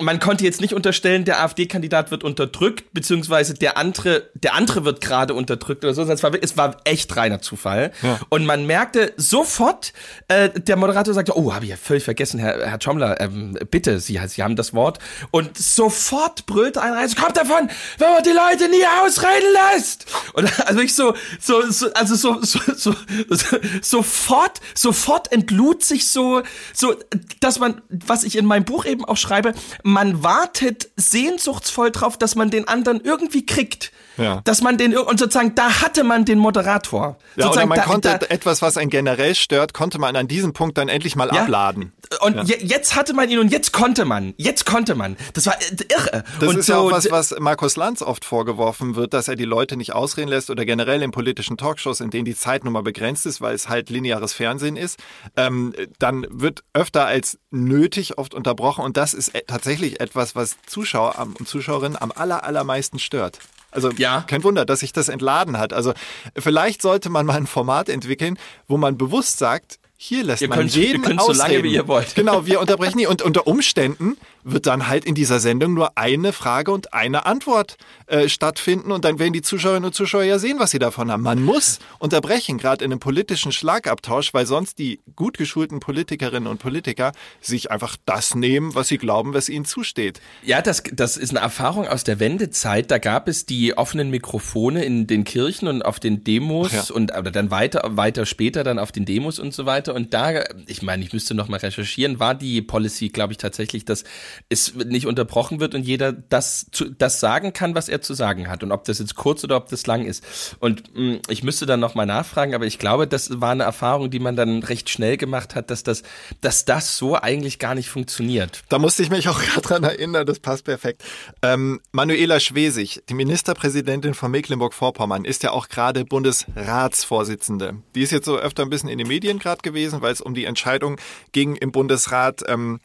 man 0.00 0.18
konnte 0.20 0.44
jetzt 0.44 0.60
nicht 0.60 0.74
unterstellen, 0.74 1.24
der 1.24 1.42
AfD-Kandidat 1.42 2.10
wird 2.10 2.24
unterdrückt, 2.24 2.84
beziehungsweise 2.92 3.54
der 3.54 3.76
andere, 3.76 4.30
der 4.34 4.54
andere 4.54 4.84
wird 4.84 5.00
gerade 5.00 5.34
unterdrückt 5.34 5.84
oder 5.84 5.94
so, 5.94 6.02
es 6.02 6.22
war, 6.22 6.32
es 6.40 6.56
war 6.56 6.76
echt 6.84 7.14
reiner 7.16 7.40
Zufall. 7.40 7.92
Und 8.28 8.46
man 8.46 8.66
merkte 8.66 9.12
sofort, 9.16 9.92
äh, 10.28 10.48
der 10.50 10.76
Moderator 10.76 11.14
sagte, 11.14 11.36
oh, 11.36 11.52
habe 11.54 11.64
ich 11.64 11.70
ja 11.70 11.76
völlig 11.76 12.04
vergessen, 12.04 12.38
Herr, 12.40 12.66
Herr 12.66 12.78
Chomler, 12.78 13.20
ähm, 13.20 13.58
bitte, 13.70 14.00
Sie, 14.00 14.18
Sie 14.26 14.42
haben 14.42 14.56
das 14.56 14.74
Wort. 14.74 14.98
Und 15.34 15.58
sofort 15.58 16.46
brüllte 16.46 16.80
einer 16.80 16.94
rein, 16.94 17.06
es 17.06 17.16
kommt 17.16 17.36
davon, 17.36 17.68
wenn 17.98 18.08
man 18.12 18.22
die 18.22 18.30
Leute 18.30 18.68
nie 18.68 18.84
ausreden 19.02 19.48
lässt. 19.74 20.06
Und 20.32 20.48
also 20.68 20.78
ich 20.78 20.94
so, 20.94 21.12
so, 21.40 21.68
so 21.72 21.92
also 21.92 22.14
so, 22.14 22.40
so, 22.42 22.60
so, 22.76 22.94
so 23.30 23.56
sofort, 23.82 24.60
sofort 24.76 25.32
entlud 25.32 25.82
sich 25.82 26.06
so, 26.08 26.42
so, 26.72 26.94
dass 27.40 27.58
man, 27.58 27.82
was 27.88 28.22
ich 28.22 28.36
in 28.36 28.46
meinem 28.46 28.64
Buch 28.64 28.84
eben 28.84 29.04
auch 29.04 29.16
schreibe, 29.16 29.54
man 29.82 30.22
wartet 30.22 30.90
sehnsuchtsvoll 30.94 31.90
drauf, 31.90 32.16
dass 32.16 32.36
man 32.36 32.50
den 32.50 32.68
anderen 32.68 33.00
irgendwie 33.00 33.44
kriegt. 33.44 33.90
Ja. 34.16 34.40
Dass 34.44 34.60
man 34.60 34.78
den, 34.78 34.96
und 34.96 35.18
sozusagen, 35.18 35.56
da 35.56 35.80
hatte 35.80 36.04
man 36.04 36.24
den 36.24 36.38
Moderator. 36.38 37.16
Ja, 37.34 37.46
sozusagen, 37.46 37.68
man 37.68 37.78
da, 37.78 37.84
konnte 37.84 38.18
da, 38.20 38.26
etwas, 38.26 38.62
was 38.62 38.76
einen 38.76 38.90
generell 38.90 39.34
stört, 39.34 39.74
konnte 39.74 39.98
man 39.98 40.14
an 40.14 40.28
diesem 40.28 40.52
Punkt 40.52 40.78
dann 40.78 40.88
endlich 40.88 41.16
mal 41.16 41.28
Ja. 41.34 41.42
abladen. 41.42 41.92
Und 42.20 42.36
Ja. 42.36 42.42
je, 42.44 42.56
jetzt 42.60 42.94
hatte 42.94 43.12
man 43.12 43.28
ihn 43.28 43.40
und 43.40 43.50
jetzt 43.50 43.72
konnte 43.72 44.04
man. 44.04 44.34
Jetzt 44.36 44.66
konnte 44.66 44.94
man. 44.94 45.16
Das 45.32 45.46
war 45.46 45.54
äh, 45.60 45.76
irre. 45.88 46.24
Das 46.40 46.48
und 46.48 46.58
ist 46.58 46.68
ja 46.68 46.78
auch 46.78 46.90
was, 46.92 47.10
was 47.10 47.34
Markus 47.38 47.76
Lanz 47.76 48.02
oft 48.02 48.24
vorgeworfen 48.24 48.94
wird, 48.96 49.14
dass 49.14 49.28
er 49.28 49.36
die 49.36 49.44
Leute 49.44 49.76
nicht 49.76 49.92
ausreden 49.94 50.28
lässt 50.28 50.50
oder 50.50 50.64
generell 50.64 51.02
in 51.02 51.10
politischen 51.10 51.56
Talkshows, 51.56 52.00
in 52.00 52.10
denen 52.10 52.24
die 52.24 52.36
Zeit 52.36 52.64
nun 52.64 52.72
mal 52.72 52.82
begrenzt 52.82 53.26
ist, 53.26 53.40
weil 53.40 53.54
es 53.54 53.68
halt 53.68 53.90
lineares 53.90 54.32
Fernsehen 54.32 54.76
ist, 54.76 54.98
ähm, 55.36 55.72
dann 55.98 56.26
wird 56.30 56.62
öfter 56.74 57.06
als 57.06 57.38
nötig 57.50 58.18
oft 58.18 58.34
unterbrochen 58.34 58.84
und 58.84 58.96
das 58.96 59.14
ist 59.14 59.34
e- 59.34 59.42
tatsächlich 59.46 60.00
etwas, 60.00 60.36
was 60.36 60.56
Zuschauer 60.66 61.14
und 61.38 61.48
Zuschauerinnen 61.48 62.00
am 62.00 62.12
aller, 62.14 62.44
allermeisten 62.44 62.98
stört. 62.98 63.38
Also 63.70 63.90
Ja. 63.90 64.20
kein 64.26 64.44
Wunder, 64.44 64.64
dass 64.64 64.80
sich 64.80 64.92
das 64.92 65.08
entladen 65.08 65.58
hat. 65.58 65.72
Also 65.72 65.94
vielleicht 66.36 66.80
sollte 66.82 67.10
man 67.10 67.26
mal 67.26 67.36
ein 67.36 67.46
Format 67.48 67.88
entwickeln, 67.88 68.38
wo 68.68 68.76
man 68.76 68.96
bewusst 68.96 69.38
sagt, 69.38 69.78
hier 69.96 70.22
lässt 70.24 70.42
Ihr 70.42 70.48
man 70.48 70.58
könnt- 70.58 70.76
ihr 70.76 70.82
jeden 70.84 71.02
könnt 71.02 71.20
so 71.20 71.28
lange, 71.32 71.42
ausreden. 71.44 71.64
wie 71.64 71.74
ihr 71.74 71.88
wollt. 71.88 72.14
Genau, 72.14 72.46
wir 72.46 72.60
unterbrechen 72.60 72.98
nie. 72.98 73.06
Und 73.06 73.22
unter 73.22 73.46
Umständen 73.46 74.16
wird 74.44 74.66
dann 74.66 74.86
halt 74.88 75.04
in 75.04 75.14
dieser 75.14 75.40
Sendung 75.40 75.74
nur 75.74 75.96
eine 75.96 76.32
Frage 76.32 76.70
und 76.70 76.92
eine 76.92 77.26
Antwort 77.26 77.76
äh, 78.06 78.28
stattfinden. 78.28 78.92
Und 78.92 79.04
dann 79.04 79.18
werden 79.18 79.32
die 79.32 79.42
Zuschauerinnen 79.42 79.86
und 79.86 79.94
Zuschauer 79.94 80.22
ja 80.22 80.38
sehen, 80.38 80.58
was 80.58 80.70
sie 80.70 80.78
davon 80.78 81.10
haben. 81.10 81.22
Man 81.22 81.42
muss 81.42 81.78
unterbrechen, 81.98 82.58
gerade 82.58 82.84
in 82.84 82.92
einem 82.92 83.00
politischen 83.00 83.52
Schlagabtausch, 83.52 84.34
weil 84.34 84.46
sonst 84.46 84.78
die 84.78 85.00
gut 85.16 85.38
geschulten 85.38 85.80
Politikerinnen 85.80 86.46
und 86.46 86.58
Politiker 86.58 87.12
sich 87.40 87.70
einfach 87.70 87.96
das 88.04 88.34
nehmen, 88.34 88.74
was 88.74 88.88
sie 88.88 88.98
glauben, 88.98 89.34
was 89.34 89.48
ihnen 89.48 89.64
zusteht. 89.64 90.20
Ja, 90.42 90.60
das, 90.62 90.82
das 90.92 91.16
ist 91.16 91.30
eine 91.30 91.40
Erfahrung 91.40 91.88
aus 91.88 92.04
der 92.04 92.20
Wendezeit. 92.20 92.90
Da 92.90 92.98
gab 92.98 93.28
es 93.28 93.46
die 93.46 93.76
offenen 93.76 94.10
Mikrofone 94.10 94.84
in 94.84 95.06
den 95.06 95.24
Kirchen 95.24 95.68
und 95.68 95.82
auf 95.82 95.98
den 95.98 96.22
Demos 96.22 96.72
ja. 96.72 96.94
und 96.94 97.16
oder 97.16 97.30
dann 97.30 97.50
weiter, 97.50 97.82
weiter 97.96 98.26
später 98.26 98.64
dann 98.64 98.78
auf 98.78 98.92
den 98.92 99.04
Demos 99.04 99.38
und 99.38 99.54
so 99.54 99.66
weiter. 99.66 99.94
Und 99.94 100.12
da, 100.12 100.44
ich 100.66 100.82
meine, 100.82 101.02
ich 101.04 101.12
müsste 101.12 101.34
noch 101.34 101.48
mal 101.48 101.58
recherchieren, 101.58 102.20
war 102.20 102.34
die 102.34 102.60
Policy, 102.62 103.08
glaube 103.08 103.32
ich, 103.32 103.38
tatsächlich, 103.38 103.84
dass 103.84 104.04
es 104.48 104.74
nicht 104.74 105.06
unterbrochen 105.06 105.60
wird 105.60 105.74
und 105.74 105.82
jeder 105.82 106.12
das, 106.12 106.66
zu, 106.70 106.90
das 106.90 107.20
sagen 107.20 107.52
kann, 107.52 107.74
was 107.74 107.88
er 107.88 108.00
zu 108.00 108.14
sagen 108.14 108.48
hat. 108.48 108.62
Und 108.62 108.72
ob 108.72 108.84
das 108.84 108.98
jetzt 108.98 109.14
kurz 109.14 109.44
oder 109.44 109.56
ob 109.56 109.68
das 109.68 109.86
lang 109.86 110.04
ist. 110.04 110.24
Und 110.60 110.94
mh, 110.94 111.18
ich 111.28 111.42
müsste 111.42 111.66
dann 111.66 111.80
noch 111.80 111.94
mal 111.94 112.06
nachfragen, 112.06 112.54
aber 112.54 112.66
ich 112.66 112.78
glaube, 112.78 113.06
das 113.06 113.40
war 113.40 113.52
eine 113.52 113.64
Erfahrung, 113.64 114.10
die 114.10 114.18
man 114.18 114.36
dann 114.36 114.62
recht 114.62 114.90
schnell 114.90 115.16
gemacht 115.16 115.54
hat, 115.54 115.70
dass 115.70 115.82
das, 115.82 116.02
dass 116.40 116.64
das 116.64 116.96
so 116.96 117.16
eigentlich 117.16 117.58
gar 117.58 117.74
nicht 117.74 117.88
funktioniert. 117.88 118.62
Da 118.68 118.78
musste 118.78 119.02
ich 119.02 119.10
mich 119.10 119.28
auch 119.28 119.40
gerade 119.42 119.62
dran 119.62 119.84
erinnern, 119.84 120.26
das 120.26 120.40
passt 120.40 120.64
perfekt. 120.64 121.02
Ähm, 121.42 121.80
Manuela 121.92 122.40
Schwesig, 122.40 123.02
die 123.08 123.14
Ministerpräsidentin 123.14 124.14
von 124.14 124.30
Mecklenburg-Vorpommern, 124.30 125.24
ist 125.24 125.42
ja 125.42 125.52
auch 125.52 125.68
gerade 125.68 126.04
Bundesratsvorsitzende. 126.04 127.76
Die 127.94 128.02
ist 128.02 128.10
jetzt 128.10 128.26
so 128.26 128.38
öfter 128.38 128.62
ein 128.62 128.70
bisschen 128.70 128.88
in 128.88 128.98
den 128.98 129.08
Medien 129.08 129.38
gerade 129.38 129.62
gewesen, 129.62 130.02
weil 130.02 130.12
es 130.12 130.20
um 130.20 130.34
die 130.34 130.44
Entscheidung 130.44 130.98
ging 131.32 131.56
im 131.56 131.72
Bundesrat, 131.72 132.42
ähm, 132.46 132.80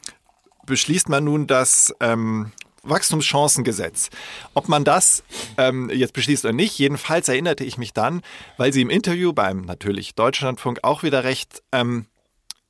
beschließt 0.70 1.10
man 1.10 1.24
nun 1.24 1.46
das 1.46 1.94
ähm, 2.00 2.52
Wachstumschancengesetz. 2.82 4.08
Ob 4.54 4.68
man 4.68 4.84
das 4.84 5.22
ähm, 5.58 5.90
jetzt 5.90 6.14
beschließt 6.14 6.44
oder 6.46 6.54
nicht, 6.54 6.78
jedenfalls 6.78 7.28
erinnerte 7.28 7.64
ich 7.64 7.76
mich 7.76 7.92
dann, 7.92 8.22
weil 8.56 8.72
sie 8.72 8.80
im 8.80 8.88
Interview 8.88 9.34
beim 9.34 9.62
natürlich 9.62 10.14
Deutschlandfunk 10.14 10.78
auch 10.82 11.02
wieder 11.02 11.24
recht 11.24 11.62
ähm, 11.72 12.06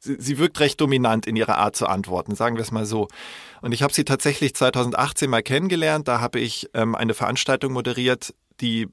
sie, 0.00 0.16
sie 0.18 0.38
wirkt 0.38 0.58
recht 0.58 0.80
dominant 0.80 1.26
in 1.26 1.36
ihrer 1.36 1.58
Art 1.58 1.76
zu 1.76 1.86
antworten, 1.86 2.34
sagen 2.34 2.56
wir 2.56 2.62
es 2.62 2.72
mal 2.72 2.86
so. 2.86 3.08
Und 3.60 3.72
ich 3.72 3.82
habe 3.82 3.92
sie 3.92 4.04
tatsächlich 4.04 4.54
2018 4.54 5.30
mal 5.30 5.42
kennengelernt. 5.42 6.08
Da 6.08 6.20
habe 6.20 6.40
ich 6.40 6.68
ähm, 6.74 6.94
eine 6.94 7.14
Veranstaltung 7.14 7.72
moderiert, 7.72 8.34
die 8.60 8.88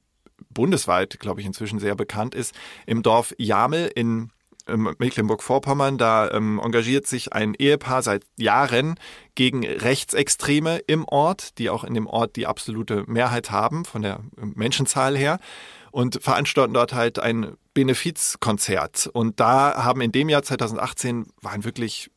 bundesweit, 0.50 1.18
glaube 1.18 1.40
ich, 1.40 1.46
inzwischen 1.46 1.80
sehr 1.80 1.96
bekannt 1.96 2.34
ist, 2.34 2.54
im 2.86 3.02
Dorf 3.02 3.34
Jamel 3.38 3.90
in 3.94 4.30
Mecklenburg-Vorpommern. 4.76 5.98
Da 5.98 6.30
ähm, 6.30 6.60
engagiert 6.62 7.06
sich 7.06 7.32
ein 7.32 7.54
Ehepaar 7.54 8.02
seit 8.02 8.24
Jahren 8.36 8.98
gegen 9.34 9.66
Rechtsextreme 9.66 10.78
im 10.86 11.04
Ort, 11.04 11.58
die 11.58 11.70
auch 11.70 11.84
in 11.84 11.94
dem 11.94 12.06
Ort 12.06 12.36
die 12.36 12.46
absolute 12.46 13.04
Mehrheit 13.06 13.50
haben 13.50 13.84
von 13.84 14.02
der 14.02 14.20
ähm, 14.40 14.52
Menschenzahl 14.56 15.16
her 15.16 15.38
und 15.90 16.22
veranstalten 16.22 16.74
dort 16.74 16.92
halt 16.92 17.18
ein 17.18 17.56
Benefizkonzert. 17.74 19.08
Und 19.12 19.40
da 19.40 19.84
haben 19.84 20.00
in 20.00 20.12
dem 20.12 20.28
Jahr 20.28 20.42
2018 20.42 21.26
waren 21.42 21.64
wirklich 21.64 22.10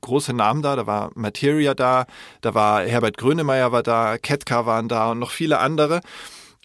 große 0.00 0.32
Namen 0.32 0.62
da. 0.62 0.76
Da 0.76 0.86
war 0.86 1.10
Materia 1.14 1.74
da, 1.74 2.06
da 2.40 2.54
war 2.54 2.82
Herbert 2.84 3.18
Grönemeyer 3.18 3.72
war 3.72 3.82
da, 3.82 4.18
Ketka 4.18 4.66
waren 4.66 4.88
da 4.88 5.10
und 5.10 5.18
noch 5.18 5.30
viele 5.30 5.58
andere. 5.58 6.00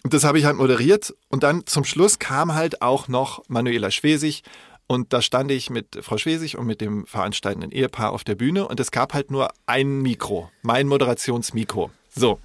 Und 0.04 0.14
das 0.14 0.24
habe 0.24 0.38
ich 0.38 0.44
halt 0.44 0.56
moderiert. 0.56 1.14
Und 1.28 1.42
dann 1.42 1.66
zum 1.66 1.84
Schluss 1.84 2.18
kam 2.18 2.54
halt 2.54 2.82
auch 2.82 3.08
noch 3.08 3.42
Manuela 3.48 3.90
Schwesig. 3.90 4.42
Und 4.88 5.12
da 5.12 5.20
stand 5.20 5.50
ich 5.50 5.68
mit 5.68 5.98
Frau 6.00 6.16
Schwesig 6.16 6.56
und 6.56 6.66
mit 6.66 6.80
dem 6.80 7.06
veranstaltenden 7.06 7.70
Ehepaar 7.70 8.10
auf 8.10 8.24
der 8.24 8.34
Bühne. 8.34 8.66
Und 8.66 8.80
es 8.80 8.90
gab 8.90 9.12
halt 9.12 9.30
nur 9.30 9.50
ein 9.66 10.00
Mikro, 10.00 10.50
mein 10.62 10.88
Moderationsmikro. 10.88 11.90
So. 12.08 12.40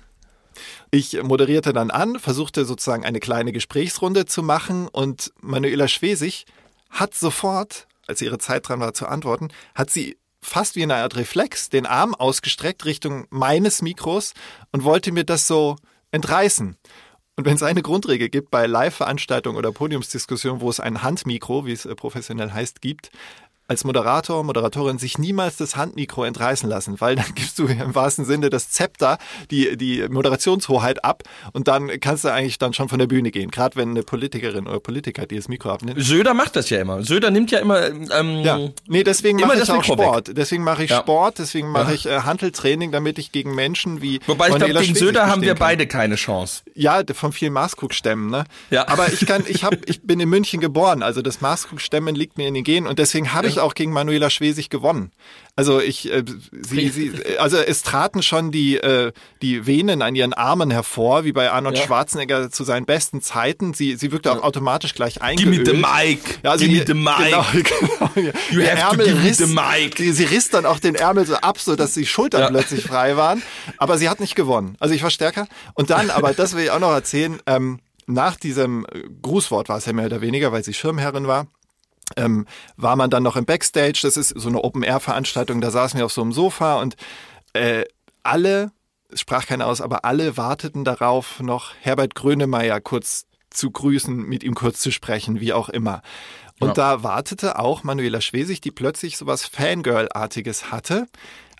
Ich 0.91 1.23
moderierte 1.23 1.73
dann 1.73 1.89
an, 1.89 2.19
versuchte 2.19 2.65
sozusagen 2.65 3.06
eine 3.06 3.19
kleine 3.19 3.53
Gesprächsrunde 3.53 4.25
zu 4.25 4.43
machen 4.43 4.88
und 4.88 5.34
Manuela 5.41 5.88
Schwesig 5.88 6.45
hat 6.91 7.15
sofort, 7.15 7.88
als 8.06 8.21
ihre 8.21 8.38
Zeit 8.38 8.67
dran 8.67 8.79
war 8.79 8.93
zu 8.93 9.08
antworten, 9.08 9.47
hat 9.73 9.89
sie 9.89 10.17
fast 10.41 10.75
wie 10.75 10.84
eine 10.84 10.95
Art 10.95 11.15
Reflex 11.15 11.69
den 11.69 11.88
Arm 11.88 12.13
ausgestreckt 12.13 12.86
Richtung 12.86 13.25
meines 13.32 13.82
Mikros 13.82 14.34
und 14.71 14.84
wollte 14.84 15.12
mir 15.12 15.23
das 15.23 15.47
so 15.47 15.77
entreißen. 16.12 16.77
Und 17.35 17.45
wenn 17.45 17.55
es 17.55 17.63
eine 17.63 17.81
Grundregel 17.81 18.29
gibt 18.29 18.51
bei 18.51 18.67
Live-Veranstaltungen 18.67 19.57
oder 19.57 19.71
Podiumsdiskussionen, 19.71 20.61
wo 20.61 20.69
es 20.69 20.79
ein 20.79 21.01
Handmikro, 21.01 21.65
wie 21.65 21.71
es 21.71 21.85
äh, 21.85 21.95
professionell 21.95 22.51
heißt, 22.51 22.79
gibt, 22.79 23.09
als 23.67 23.84
Moderator, 23.86 24.43
Moderatorin 24.43 24.97
sich 24.97 25.17
niemals 25.17 25.58
das 25.58 25.76
Handmikro 25.76 26.23
entreißen 26.26 26.67
lassen, 26.69 26.99
weil 26.99 27.15
dann 27.15 27.26
gibst 27.36 27.58
du 27.60 27.65
im 27.67 27.95
wahrsten 27.95 28.26
Sinne 28.26 28.49
das 28.49 28.69
Zepter, 28.69 29.17
die, 29.52 29.78
die 29.78 30.08
Moderationshoheit 30.10 31.04
ab 31.06 31.23
und 31.54 31.67
dann 31.67 31.89
kannst 31.99 32.23
du 32.26 32.30
eigentlich 32.32 32.58
dann 32.58 32.73
schon 32.73 32.89
von 32.89 32.99
der 32.99 33.08
Bühne 33.08 33.32
gehen. 33.32 33.52
Gerade 33.52 33.76
wenn 33.76 33.91
eine 33.91 34.04
Politikerin 34.04 34.67
oder 34.67 34.80
Politiker 34.80 35.26
die 35.26 35.36
das 35.38 35.47
Mikro 35.47 35.69
abnimmt. 35.71 36.02
Söder 36.04 36.34
macht 36.34 36.56
das 36.56 36.69
ja 36.69 36.80
immer. 36.82 37.04
Söder 37.04 37.32
nimmt 37.32 37.52
ja 37.52 37.60
immer. 37.60 37.88
Ähm, 37.88 38.41
Ja, 38.43 38.60
nee, 38.88 39.04
deswegen 39.04 39.39
mache 39.39 39.58
das 39.60 39.69
ich 39.69 39.73
auch 39.73 39.84
Sport. 39.84 40.32
Deswegen 40.36 40.63
mache 40.63 40.84
ich 40.84 40.89
Ja. 40.89 40.99
Sport, 40.99 41.39
deswegen 41.39 41.69
mache 41.69 41.89
Ja. 41.91 41.95
ich 41.95 42.06
äh, 42.06 42.19
Hanteltraining, 42.21 42.91
damit 42.91 43.17
ich 43.19 43.32
gegen 43.32 43.56
Menschen 43.56 44.02
wie 44.02 44.19
Wobei 44.28 44.49
ich 44.49 44.56
glaube, 44.56 44.73
gegen 44.73 44.95
Söder 44.95 45.28
haben 45.28 45.41
wir 45.41 45.54
bestehen 45.54 45.58
kann. 45.60 45.60
beide 45.60 45.88
keine 45.88 46.15
Chance. 46.15 46.63
Ja, 46.76 47.02
von 47.13 47.32
vielen 47.32 47.54
Maßkrugstämmen, 47.54 48.30
ne? 48.30 48.43
Ja. 48.69 48.88
Aber 48.88 49.12
ich 49.12 49.26
kann, 49.26 49.43
ich 49.47 49.63
hab, 49.63 49.76
ich 49.89 50.02
bin 50.04 50.19
in 50.19 50.30
München 50.30 50.60
geboren, 50.60 51.02
also 51.04 51.21
das 51.21 51.41
Maßkrugstemmen 51.41 52.15
liegt 52.15 52.38
mir 52.38 52.47
in 52.47 52.54
den 52.54 52.63
Genen 52.63 52.88
und 52.88 52.99
deswegen 52.99 53.34
habe 53.34 53.47
ich 53.47 53.52
mich 53.55 53.59
auch 53.63 53.73
gegen 53.73 53.91
Manuela 53.91 54.29
Schwesig 54.29 54.69
gewonnen. 54.69 55.11
Also 55.55 55.79
ich, 55.79 56.11
äh, 56.11 56.23
sie, 56.51 56.89
sie, 56.89 57.11
also 57.37 57.57
es 57.57 57.83
traten 57.83 58.23
schon 58.23 58.51
die 58.51 58.77
äh, 58.77 59.11
die 59.41 59.67
Venen 59.67 60.01
an 60.01 60.15
ihren 60.15 60.33
Armen 60.33 60.71
hervor, 60.71 61.25
wie 61.25 61.31
bei 61.31 61.51
Arnold 61.51 61.77
Ja. 61.77 61.83
Schwarzenegger 61.85 62.49
zu 62.49 62.63
seinen 62.63 62.85
besten 62.85 63.21
Zeiten. 63.21 63.73
Sie, 63.75 63.95
sie 63.95 64.11
wirkte 64.11 64.31
auch 64.31 64.41
automatisch 64.41 64.95
gleich 64.95 65.15
Give 65.15 65.25
eingeölt. 65.25 65.59
me 65.59 65.65
the 65.65 65.73
mic. 65.77 66.39
Ja, 66.43 66.51
also 66.51 66.65
give 66.65 66.79
me 66.79 66.83
the 66.87 66.93
mic. 66.95 67.15
Genau, 67.29 67.45
genau. 68.15 68.31
You 68.51 68.61
have 68.67 68.75
to 68.75 69.01
Ärmel 69.01 69.05
give 69.05 69.15
me 69.19 69.23
riss, 69.29 69.37
the 69.37 69.45
mic. 69.45 69.97
Sie, 69.97 70.11
sie 70.11 70.23
riss 70.23 70.49
dann 70.49 70.65
auch 70.65 70.79
den 70.79 70.95
Ärmel 70.95 71.25
so 71.27 71.35
ab, 71.35 71.59
so 71.59 71.75
dass 71.75 71.93
die 71.93 72.05
Schultern 72.07 72.41
Ja. 72.41 72.47
plötzlich 72.49 72.83
frei 72.83 73.15
waren. 73.15 73.43
Aber 73.77 73.97
sie 73.99 74.09
hat 74.09 74.19
nicht 74.19 74.35
gewonnen. 74.35 74.75
Also 74.79 74.95
ich 74.95 75.03
war 75.03 75.11
stärker. 75.11 75.47
Und 75.75 75.91
dann, 75.91 76.09
aber 76.09 76.33
das 76.33 76.55
will 76.55 76.63
ich 76.63 76.71
auch 76.71 76.79
noch 76.79 76.91
erzählen, 76.93 77.39
ähm, 77.45 77.79
nach 78.07 78.35
diesem 78.35 78.85
Grußwort 79.21 79.69
war 79.69 79.77
es 79.77 79.85
ja 79.85 79.93
mehr 79.93 80.07
oder 80.07 80.19
weniger, 80.21 80.51
weil 80.51 80.63
sie 80.63 80.73
Schirmherrin 80.73 81.27
war 81.27 81.47
ähm, 82.17 82.45
war 82.77 82.95
man 82.95 83.09
dann 83.09 83.23
noch 83.23 83.35
im 83.35 83.45
Backstage. 83.45 83.99
Das 84.03 84.17
ist 84.17 84.29
so 84.29 84.49
eine 84.49 84.63
Open-Air-Veranstaltung. 84.63 85.61
Da 85.61 85.71
saßen 85.71 85.97
wir 85.97 86.05
auf 86.05 86.13
so 86.13 86.21
einem 86.21 86.31
Sofa 86.31 86.81
und 86.81 86.95
äh, 87.53 87.85
alle, 88.23 88.71
es 89.09 89.19
sprach 89.21 89.45
keiner 89.45 89.67
aus, 89.67 89.81
aber 89.81 90.05
alle 90.05 90.37
warteten 90.37 90.83
darauf, 90.83 91.39
noch 91.39 91.73
Herbert 91.81 92.15
Grönemeyer 92.15 92.81
kurz 92.81 93.25
zu 93.49 93.69
grüßen, 93.69 94.15
mit 94.15 94.43
ihm 94.43 94.55
kurz 94.55 94.79
zu 94.79 94.91
sprechen, 94.91 95.39
wie 95.39 95.53
auch 95.53 95.69
immer. 95.69 96.01
Und 96.59 96.69
Ja. 96.69 96.73
da 96.73 97.03
wartete 97.03 97.59
auch 97.59 97.83
Manuela 97.83 98.21
Schwesig, 98.21 98.61
die 98.61 98.71
plötzlich 98.71 99.17
sowas 99.17 99.45
Fangirl-artiges 99.45 100.71
hatte. 100.71 101.07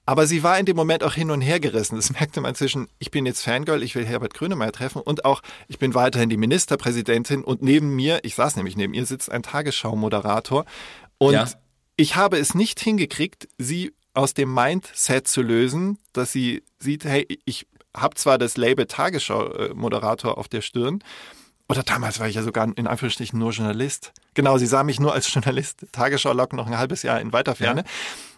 Aber 0.06 0.28
sie 0.28 0.44
war 0.44 0.60
in 0.60 0.66
dem 0.66 0.76
Moment 0.76 1.04
auch 1.04 1.14
hin 1.14 1.32
und 1.32 1.42
her 1.42 1.60
gerissen. 1.60 1.96
Das 1.96 2.10
merkte 2.20 2.42
man 2.42 2.56
zwischen, 2.56 2.88
ich 3.00 3.12
bin 3.12 3.26
jetzt 3.26 3.42
Fangirl, 3.44 3.84
ich 3.84 3.96
will 3.96 4.06
Herbert 4.06 4.34
Grönemeyer 4.34 4.72
treffen 4.72 5.02
und 5.02 5.26
auch, 5.26 5.42
ich 5.68 5.80
bin 5.80 5.94
weiterhin 5.94 6.30
die 6.30 6.38
Ministerpräsidentin 6.38 7.44
und 7.44 7.62
neben 7.62 7.96
mir, 7.96 8.20
ich 8.24 8.36
saß 8.36 8.56
nämlich 8.58 8.76
neben 8.76 8.94
ihr, 8.94 9.06
sitzt 9.06 9.32
ein 9.32 9.44
Tagesschau-Moderator. 9.44 10.66
Und 11.18 11.34
Ja. 11.34 11.48
ich 11.96 12.16
habe 12.16 12.38
es 12.38 12.54
nicht 12.54 12.80
hingekriegt, 12.80 13.48
sie 13.58 13.94
aus 14.14 14.34
dem 14.34 14.54
Mindset 14.54 15.28
zu 15.28 15.42
lösen, 15.42 15.98
dass 16.12 16.32
sie 16.32 16.64
sieht, 16.80 17.06
hey, 17.06 17.40
ich 17.46 17.68
habe 17.96 18.16
zwar 18.16 18.38
das 18.38 18.58
Label 18.58 18.86
Tagesschau-Moderator 18.86 20.38
auf 20.38 20.48
der 20.48 20.62
Stirn, 20.62 21.04
oder 21.70 21.82
damals 21.82 22.20
war 22.20 22.28
ich 22.28 22.36
ja 22.36 22.44
sogar 22.44 22.68
in 22.76 22.88
Anführungsstrichen 22.88 23.40
nur 23.40 23.52
Journalist. 23.52 24.12
Genau, 24.34 24.58
sie 24.58 24.66
sah 24.66 24.84
mich 24.84 25.00
nur 25.00 25.14
als 25.14 25.28
Journalist. 25.34 25.86
Tagesschau 25.92 26.34
lag 26.34 26.52
noch 26.52 26.68
ein 26.68 26.78
halbes 26.78 27.04
Jahr 27.04 27.22
in 27.22 27.32
weiter 27.32 27.56
Ferne. 27.56 27.84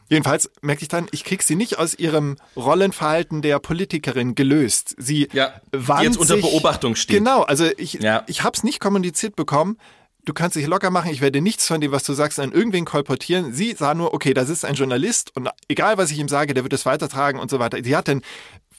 Jedenfalls 0.07 0.51
merkte 0.61 0.83
ich 0.83 0.89
dann, 0.89 1.07
ich 1.11 1.23
krieg 1.23 1.41
sie 1.41 1.55
nicht 1.55 1.79
aus 1.79 1.93
ihrem 1.95 2.37
Rollenverhalten 2.55 3.41
der 3.41 3.59
Politikerin 3.59 4.35
gelöst. 4.35 4.95
Sie 4.97 5.27
Ja, 5.33 5.53
die 5.73 6.03
jetzt 6.03 6.17
unter 6.17 6.37
Beobachtung 6.37 6.95
steht. 6.95 7.17
Genau, 7.17 7.41
also 7.41 7.65
ich, 7.77 7.93
Ja. 7.93 8.23
ich 8.27 8.43
habe 8.43 8.55
es 8.55 8.63
nicht 8.63 8.79
kommuniziert 8.79 9.35
bekommen. 9.35 9.77
Du 10.23 10.33
kannst 10.33 10.55
dich 10.55 10.65
locker 10.65 10.89
machen, 10.89 11.11
ich 11.11 11.21
werde 11.21 11.39
nichts 11.39 11.67
von 11.67 11.79
dem, 11.81 11.91
was 11.91 12.03
du 12.03 12.13
sagst, 12.13 12.39
an 12.39 12.51
irgendwen 12.51 12.85
kolportieren. 12.85 13.53
Sie 13.53 13.73
sah 13.73 13.93
nur, 13.93 14.13
okay, 14.13 14.33
da 14.33 14.43
sitzt 14.45 14.65
ein 14.65 14.73
Journalist 14.73 15.31
und 15.35 15.49
egal, 15.67 15.97
was 15.99 16.09
ich 16.09 16.17
ihm 16.17 16.27
sage, 16.29 16.55
der 16.55 16.63
wird 16.63 16.73
es 16.73 16.85
weitertragen 16.87 17.39
und 17.39 17.51
so 17.51 17.59
weiter. 17.59 17.77
Sie 17.83 17.95
hat 17.95 18.07
dann, 18.07 18.21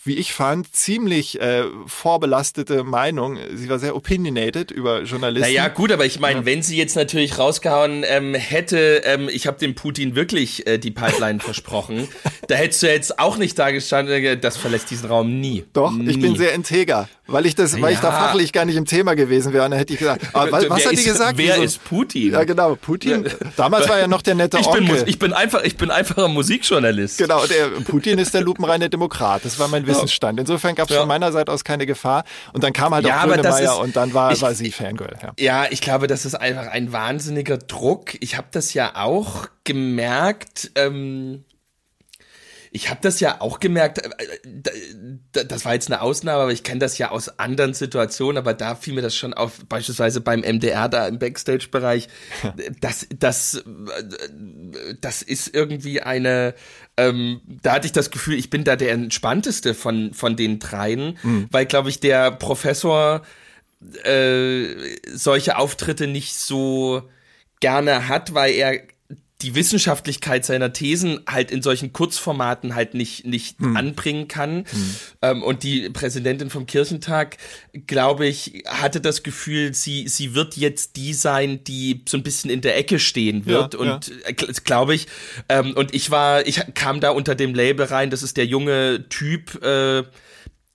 wie 0.07 0.15
ich 0.15 0.33
fand, 0.33 0.75
ziemlich 0.75 1.41
äh, 1.41 1.65
vorbelastete 1.87 2.85
Meinung. 2.85 3.39
Sie 3.55 3.69
war 3.69 3.79
sehr 3.79 3.97
opinionated 3.97 4.71
über 4.71 5.03
Journalisten. 5.03 5.49
Naja, 5.49 5.69
gut, 5.69 5.93
aber 5.93 6.05
ich 6.05 6.21
meine, 6.21 6.45
wenn 6.45 6.63
sie 6.63 6.77
jetzt 6.77 6.97
natürlich 6.97 7.39
rausgehauen 7.39 8.05
ähm, 8.07 8.35
hätte, 8.35 9.03
ähm, 9.05 9.29
ich 9.31 9.47
habe 9.47 9.59
dem 9.59 9.75
Putin 9.75 10.15
wirklich 10.15 10.67
äh, 10.67 10.79
die 10.79 10.91
Pipeline 10.91 11.41
versprochen, 11.41 12.09
da 12.49 12.55
hättest 12.55 12.83
du 12.83 12.87
jetzt 12.89 13.19
auch 13.19 13.37
nicht 13.37 13.59
da 13.59 13.71
gestanden, 13.71 14.25
äh, 14.25 14.39
das 14.39 14.57
verlässt 14.57 14.91
diesen 14.91 15.09
Raum 15.09 15.41
nie. 15.41 15.65
Doch, 15.73 15.93
nie. 15.93 16.11
ich 16.11 16.21
bin 16.21 16.37
sehr 16.37 16.55
integer, 16.55 17.09
weil 17.27 17.47
ich 17.47 17.55
das, 17.55 17.81
weil 17.81 17.93
ich 17.93 18.01
da 18.01 18.13
fachlich 18.13 18.53
gar 18.53 18.65
nicht 18.65 18.77
im 18.77 18.85
Thema 18.85 19.15
gewesen 19.15 19.53
wäre. 19.53 19.65
Und 19.65 19.73
dann 19.73 19.79
hätte 19.79 19.93
ich 19.93 19.99
gesagt, 19.99 20.23
aber 20.33 20.53
was, 20.53 20.65
was 20.71 20.79
Wer 20.79 20.87
hat 20.87 20.93
die 20.93 20.97
ist, 20.97 21.05
gesagt? 21.05 21.39
Wer 21.39 21.55
Wieso- 21.55 21.63
ist 21.63 21.85
Putin? 21.85 22.33
Ja, 22.33 22.45
genau, 22.45 22.77
Putin. 22.77 23.29
Damals 23.57 23.89
war 23.89 23.99
ja 23.99 24.07
noch 24.07 24.23
der 24.23 24.35
nette 24.37 24.59
ich 24.59 24.67
bin, 24.71 24.83
Onkel. 24.85 25.01
Mus- 25.01 25.05
ich 25.09 25.19
bin 25.19 25.33
einfach, 25.33 25.63
ich 25.63 25.77
bin 25.77 25.91
einfacher 25.91 26.29
Musikjournalist. 26.29 27.19
Genau, 27.19 27.45
der 27.47 27.67
Putin 27.85 28.19
ist 28.19 28.35
der 28.35 28.43
lupenreine 28.43 28.89
Demokrat. 28.91 29.45
Das 29.45 29.59
war 29.59 29.69
mein 29.69 29.87
Wissensstand. 29.87 30.39
Insofern 30.41 30.75
gab 30.75 30.89
es 30.89 30.95
Ja. 30.95 31.01
von 31.01 31.09
meiner 31.09 31.33
Seite 31.33 31.53
aus 31.53 31.65
keine 31.65 31.87
Gefahr. 31.87 32.25
Und 32.53 32.63
dann 32.65 32.73
kam 32.73 32.95
halt 32.95 33.07
auch 33.07 33.23
Grönemeyer 33.25 33.79
und 33.79 33.97
dann 33.97 34.15
war, 34.15 34.33
ich- 34.33 34.43
war 34.43 34.55
sie 34.55 34.71
Fangirl. 34.71 35.17
Ja. 35.23 35.33
Ja, 35.39 35.67
ich 35.71 35.81
glaube, 35.81 36.07
das 36.07 36.25
ist 36.27 36.35
einfach 36.35 36.67
ein 36.69 36.93
wahnsinniger 36.93 37.59
Druck. 37.59 38.13
Ich 38.21 38.37
habe 38.37 38.47
das 38.53 38.73
ja 38.75 38.93
auch 38.95 39.47
gemerkt. 39.65 40.71
Ähm, 40.75 41.45
ich 42.77 42.91
habe 42.91 43.01
das 43.03 43.21
ja 43.21 43.41
auch 43.41 43.59
gemerkt. 43.59 43.99
äh, 44.05 45.45
Das 45.47 45.65
war 45.65 45.73
jetzt 45.73 45.91
eine 45.91 46.03
Ausnahme, 46.03 46.43
aber 46.43 46.53
ich 46.53 46.63
kenne 46.63 46.79
das 46.79 46.99
ja 46.99 47.11
aus 47.11 47.39
anderen 47.39 47.73
Situationen. 47.73 48.37
Aber 48.37 48.53
da 48.53 48.75
fiel 48.75 48.93
mir 48.95 49.01
das 49.03 49.17
schon 49.17 49.33
auf, 49.33 49.65
beispielsweise 49.67 50.21
beim 50.21 50.41
MDR 50.41 50.89
da 50.91 51.09
im 51.09 51.19
Backstage-Bereich. 51.19 52.09
Das, 52.81 53.07
das, 53.19 53.55
äh, 53.55 53.65
das 55.01 55.23
ist 55.23 55.55
irgendwie 55.55 56.03
eine. 56.03 56.55
Ähm, 56.99 57.41
da 57.63 57.73
hatte 57.73 57.87
ich 57.87 57.93
das 57.93 58.11
Gefühl, 58.11 58.35
ich 58.39 58.51
bin 58.51 58.65
da 58.65 58.77
der 58.77 58.93
entspannteste 58.93 59.75
von 59.75 60.13
von 60.15 60.37
den 60.37 60.59
dreien, 60.59 61.19
weil 61.51 61.67
glaube 61.67 61.89
ich 61.91 62.01
der 62.01 62.31
Professor 62.31 63.23
äh, 64.05 64.67
solche 65.13 65.57
Auftritte 65.59 66.07
nicht 66.07 66.35
so 66.37 67.03
gerne 67.61 68.09
hat, 68.09 68.35
weil 68.35 68.53
er 68.55 68.81
die 69.43 69.55
Wissenschaftlichkeit 69.55 70.47
seiner 70.47 70.73
Thesen 70.73 71.21
halt 71.29 71.51
in 71.51 71.61
solchen 71.61 71.93
Kurzformaten 71.93 72.75
halt 72.75 72.95
nicht, 72.95 73.27
nicht 73.27 73.61
anbringen 73.61 74.29
kann. 74.29 74.65
Ähm, 75.21 75.43
und 75.43 75.63
die 75.63 75.91
Präsidentin 75.91 76.49
vom 76.49 76.65
Kirchentag, 76.65 77.37
glaube 77.87 78.27
ich, 78.27 78.65
hatte 78.67 79.03
das 79.03 79.23
Gefühl, 79.23 79.75
sie, 79.75 80.09
sie 80.09 80.35
wird 80.35 80.57
jetzt 80.57 80.97
die 80.97 81.13
sein, 81.13 81.63
die 81.65 82.03
so 82.09 82.17
ein 82.17 82.23
bisschen 82.23 82.51
in 82.51 82.63
der 82.63 82.79
Ecke 82.79 82.99
stehen 82.99 83.45
wird. 83.45 83.75
Ja, 83.75 83.81
und 83.81 84.11
äh, 84.25 84.33
gl- 84.33 84.65
glaube 84.65 84.95
ich, 84.95 85.07
ähm, 85.51 85.75
und 85.75 85.95
ich 85.95 86.11
war, 86.11 86.47
ich 86.47 86.63
kam 86.73 87.01
da 87.01 87.11
unter 87.11 87.35
dem 87.35 87.55
Label 87.55 87.85
rein, 87.85 88.09
das 88.09 88.23
ist 88.23 88.39
der 88.39 88.47
junge 88.47 89.05
Typ, 89.11 89.63
äh, 89.63 90.03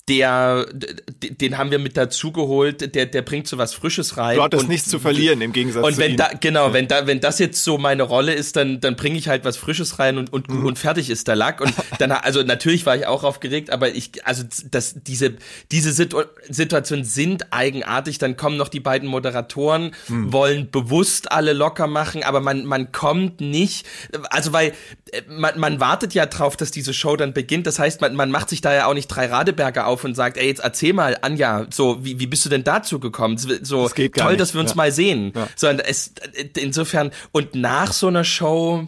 der, 0.10 0.66
den 0.74 1.58
haben 1.58 1.72
wir 1.72 1.80
mit 1.80 1.96
dazugeholt, 1.96 2.96
der, 2.96 3.06
der 3.06 3.22
bringt 3.22 3.48
so 3.48 3.58
was 3.58 3.74
Frisches 3.74 4.18
rein. 4.18 4.36
Du 4.38 4.44
hattest 4.44 4.64
und- 4.64 4.70
nichts 4.70 4.90
zu 4.90 5.00
verlieren 5.00 5.42
im 5.42 5.54
Gegensatz 5.54 5.86
und 5.86 5.94
zu 5.94 6.00
wenn 6.02 6.12
ihm. 6.12 6.18
da, 6.18 6.30
genau, 6.40 6.74
wenn 6.74 6.88
da, 6.88 7.08
wenn 7.08 7.20
das 7.20 7.40
jetzt 7.40 7.64
so 7.64 7.78
meine 7.78 8.04
Rolle 8.04 8.34
ist, 8.34 8.56
dann, 8.56 8.82
dann 8.82 8.96
bringe 8.96 9.18
ich 9.18 9.28
halt 9.28 9.46
was 9.46 9.58
Frisches 9.58 10.00
rein 10.00 10.18
und, 10.18 10.34
und, 10.34 10.50
Mhm. 10.50 10.66
und 10.66 10.80
fertig 10.80 11.10
ist 11.10 11.28
der 11.28 11.36
Lack. 11.36 11.62
Und 11.62 11.74
dann, 12.00 12.12
also 12.12 12.42
natürlich 12.44 12.86
war 12.86 12.96
ich 12.96 13.06
auch 13.06 13.24
aufgeregt, 13.24 13.70
aber 13.70 13.90
ich, 13.94 14.26
also 14.26 14.44
das, 14.72 14.96
diese, 15.04 15.36
diese 15.72 15.94
Situ 15.94 16.22
Situationen 16.50 17.06
sind 17.06 17.54
eigenartig. 17.54 18.18
Dann 18.18 18.36
kommen 18.36 18.58
noch 18.58 18.68
die 18.70 18.80
beiden 18.80 19.08
Moderatoren, 19.08 19.92
Mhm. 20.08 20.34
wollen 20.34 20.72
bewusst 20.72 21.32
alle 21.32 21.54
locker 21.54 21.88
machen, 21.88 22.24
aber 22.24 22.40
man, 22.42 22.66
man 22.66 22.92
kommt 22.92 23.40
nicht, 23.40 23.86
also 24.30 24.52
weil 24.52 24.74
äh, 25.12 25.22
man, 25.30 25.60
man 25.60 25.80
wartet 25.80 26.14
ja 26.14 26.26
drauf, 26.26 26.58
dass 26.58 26.72
diese 26.72 26.94
Show 26.94 27.16
dann 27.16 27.34
beginnt. 27.34 27.68
Das 27.68 27.80
heißt, 27.80 28.02
man, 28.02 28.16
man 28.16 28.32
macht 28.32 28.50
sich 28.50 28.62
da 28.62 28.74
ja 28.74 28.88
auch 28.88 28.94
nicht 28.94 29.08
drei 29.08 29.28
Radeberger 29.28 29.88
auf 29.88 30.01
und 30.04 30.16
sagt, 30.16 30.38
ey, 30.38 30.48
jetzt 30.48 30.62
erzähl 30.62 30.94
mal, 30.94 31.18
Anja, 31.22 31.68
so, 31.72 32.04
wie, 32.04 32.20
wie 32.20 32.28
bist 32.28 32.46
du 32.46 32.50
denn 32.50 32.64
dazu 32.64 33.00
gekommen? 33.00 33.38
So, 33.38 33.84
Das 33.84 33.94
toll, 34.24 34.32
nicht, 34.32 34.42
dass 34.42 34.54
wir 34.54 34.62
uns 34.62 34.72
ja. 34.72 34.78
mal 34.78 34.92
sehen. 34.92 35.34
Ja. 35.36 35.48
Sondern 35.56 35.86
es, 35.86 36.14
insofern, 36.58 37.12
und 37.32 37.56
nach 37.56 37.92
so 37.92 38.08
einer 38.08 38.24
Show, 38.24 38.88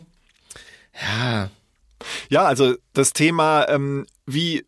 ja, 1.01 1.49
Ja, 2.29 2.45
also 2.45 2.75
das 2.93 3.13
Thema, 3.13 3.67
ähm, 3.69 4.05
wie 4.25 4.65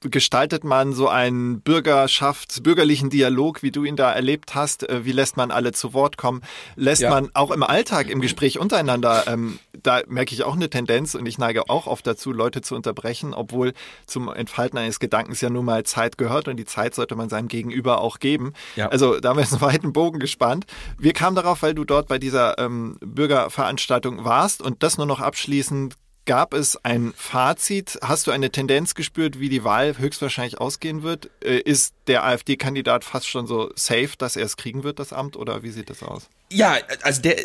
gestaltet 0.00 0.64
man 0.64 0.92
so 0.92 1.08
einen 1.08 1.60
Bürgerschafts-, 1.62 2.62
bürgerlichen 2.62 3.10
Dialog, 3.10 3.62
wie 3.62 3.70
du 3.70 3.84
ihn 3.84 3.96
da 3.96 4.12
erlebt 4.12 4.54
hast? 4.54 4.88
Äh, 4.88 5.04
Wie 5.04 5.12
lässt 5.12 5.36
man 5.36 5.50
alle 5.50 5.72
zu 5.72 5.92
Wort 5.94 6.16
kommen? 6.16 6.42
Lässt 6.76 7.02
Ja. 7.02 7.10
man 7.10 7.30
auch 7.34 7.50
im 7.50 7.62
Alltag, 7.62 8.08
im 8.08 8.20
Gespräch 8.20 8.58
untereinander, 8.58 9.24
ähm, 9.26 9.58
da 9.82 10.00
merke 10.06 10.34
ich 10.34 10.44
auch 10.44 10.54
eine 10.54 10.70
Tendenz 10.70 11.14
und 11.14 11.26
ich 11.26 11.38
neige 11.38 11.68
auch 11.68 11.86
oft 11.86 12.06
dazu, 12.06 12.32
Leute 12.32 12.60
zu 12.62 12.74
unterbrechen, 12.74 13.34
obwohl 13.34 13.72
zum 14.06 14.28
Entfalten 14.28 14.78
eines 14.78 15.00
Gedankens 15.00 15.40
ja 15.40 15.50
nun 15.50 15.64
mal 15.64 15.84
Zeit 15.84 16.18
gehört 16.18 16.48
und 16.48 16.56
die 16.56 16.64
Zeit 16.64 16.94
sollte 16.94 17.16
man 17.16 17.28
seinem 17.28 17.48
Gegenüber 17.48 18.00
auch 18.00 18.18
geben. 18.18 18.52
Ja. 18.76 18.88
Also 18.88 19.18
da 19.20 19.30
haben 19.30 19.36
wir 19.36 19.42
jetzt 19.42 19.52
einen 19.54 19.62
weiten 19.62 19.92
Bogen 19.92 20.18
gespannt. 20.18 20.66
Wir 20.98 21.12
kamen 21.12 21.36
darauf, 21.36 21.62
weil 21.62 21.74
du 21.74 21.84
dort 21.84 22.08
bei 22.08 22.18
dieser 22.18 22.58
ähm, 22.58 22.96
Bürgerveranstaltung 23.04 24.24
warst 24.24 24.62
und 24.62 24.82
das 24.82 24.96
nur 24.98 25.06
noch 25.06 25.20
abschließend 25.20 25.94
Gab 26.28 26.52
es 26.52 26.76
ein 26.84 27.14
Fazit? 27.16 28.00
Hast 28.02 28.26
du 28.26 28.32
eine 28.32 28.50
Tendenz 28.50 28.94
gespürt, 28.94 29.40
wie 29.40 29.48
die 29.48 29.64
Wahl 29.64 29.96
höchstwahrscheinlich 29.96 30.60
ausgehen 30.60 31.02
wird? 31.02 31.30
Äh, 31.42 31.60
Ist 31.60 31.94
der 32.08 32.24
AfD-Kandidat 32.24 33.04
fast 33.04 33.28
schon 33.28 33.46
so 33.46 33.70
safe, 33.76 34.10
dass 34.18 34.36
er 34.36 34.44
es 34.44 34.56
kriegen 34.56 34.82
wird, 34.82 34.98
das 34.98 35.12
Amt, 35.12 35.36
oder 35.36 35.62
wie 35.62 35.70
sieht 35.70 35.90
das 35.90 36.02
aus? 36.02 36.28
ja, 36.50 36.76
also 37.02 37.20
der, 37.20 37.36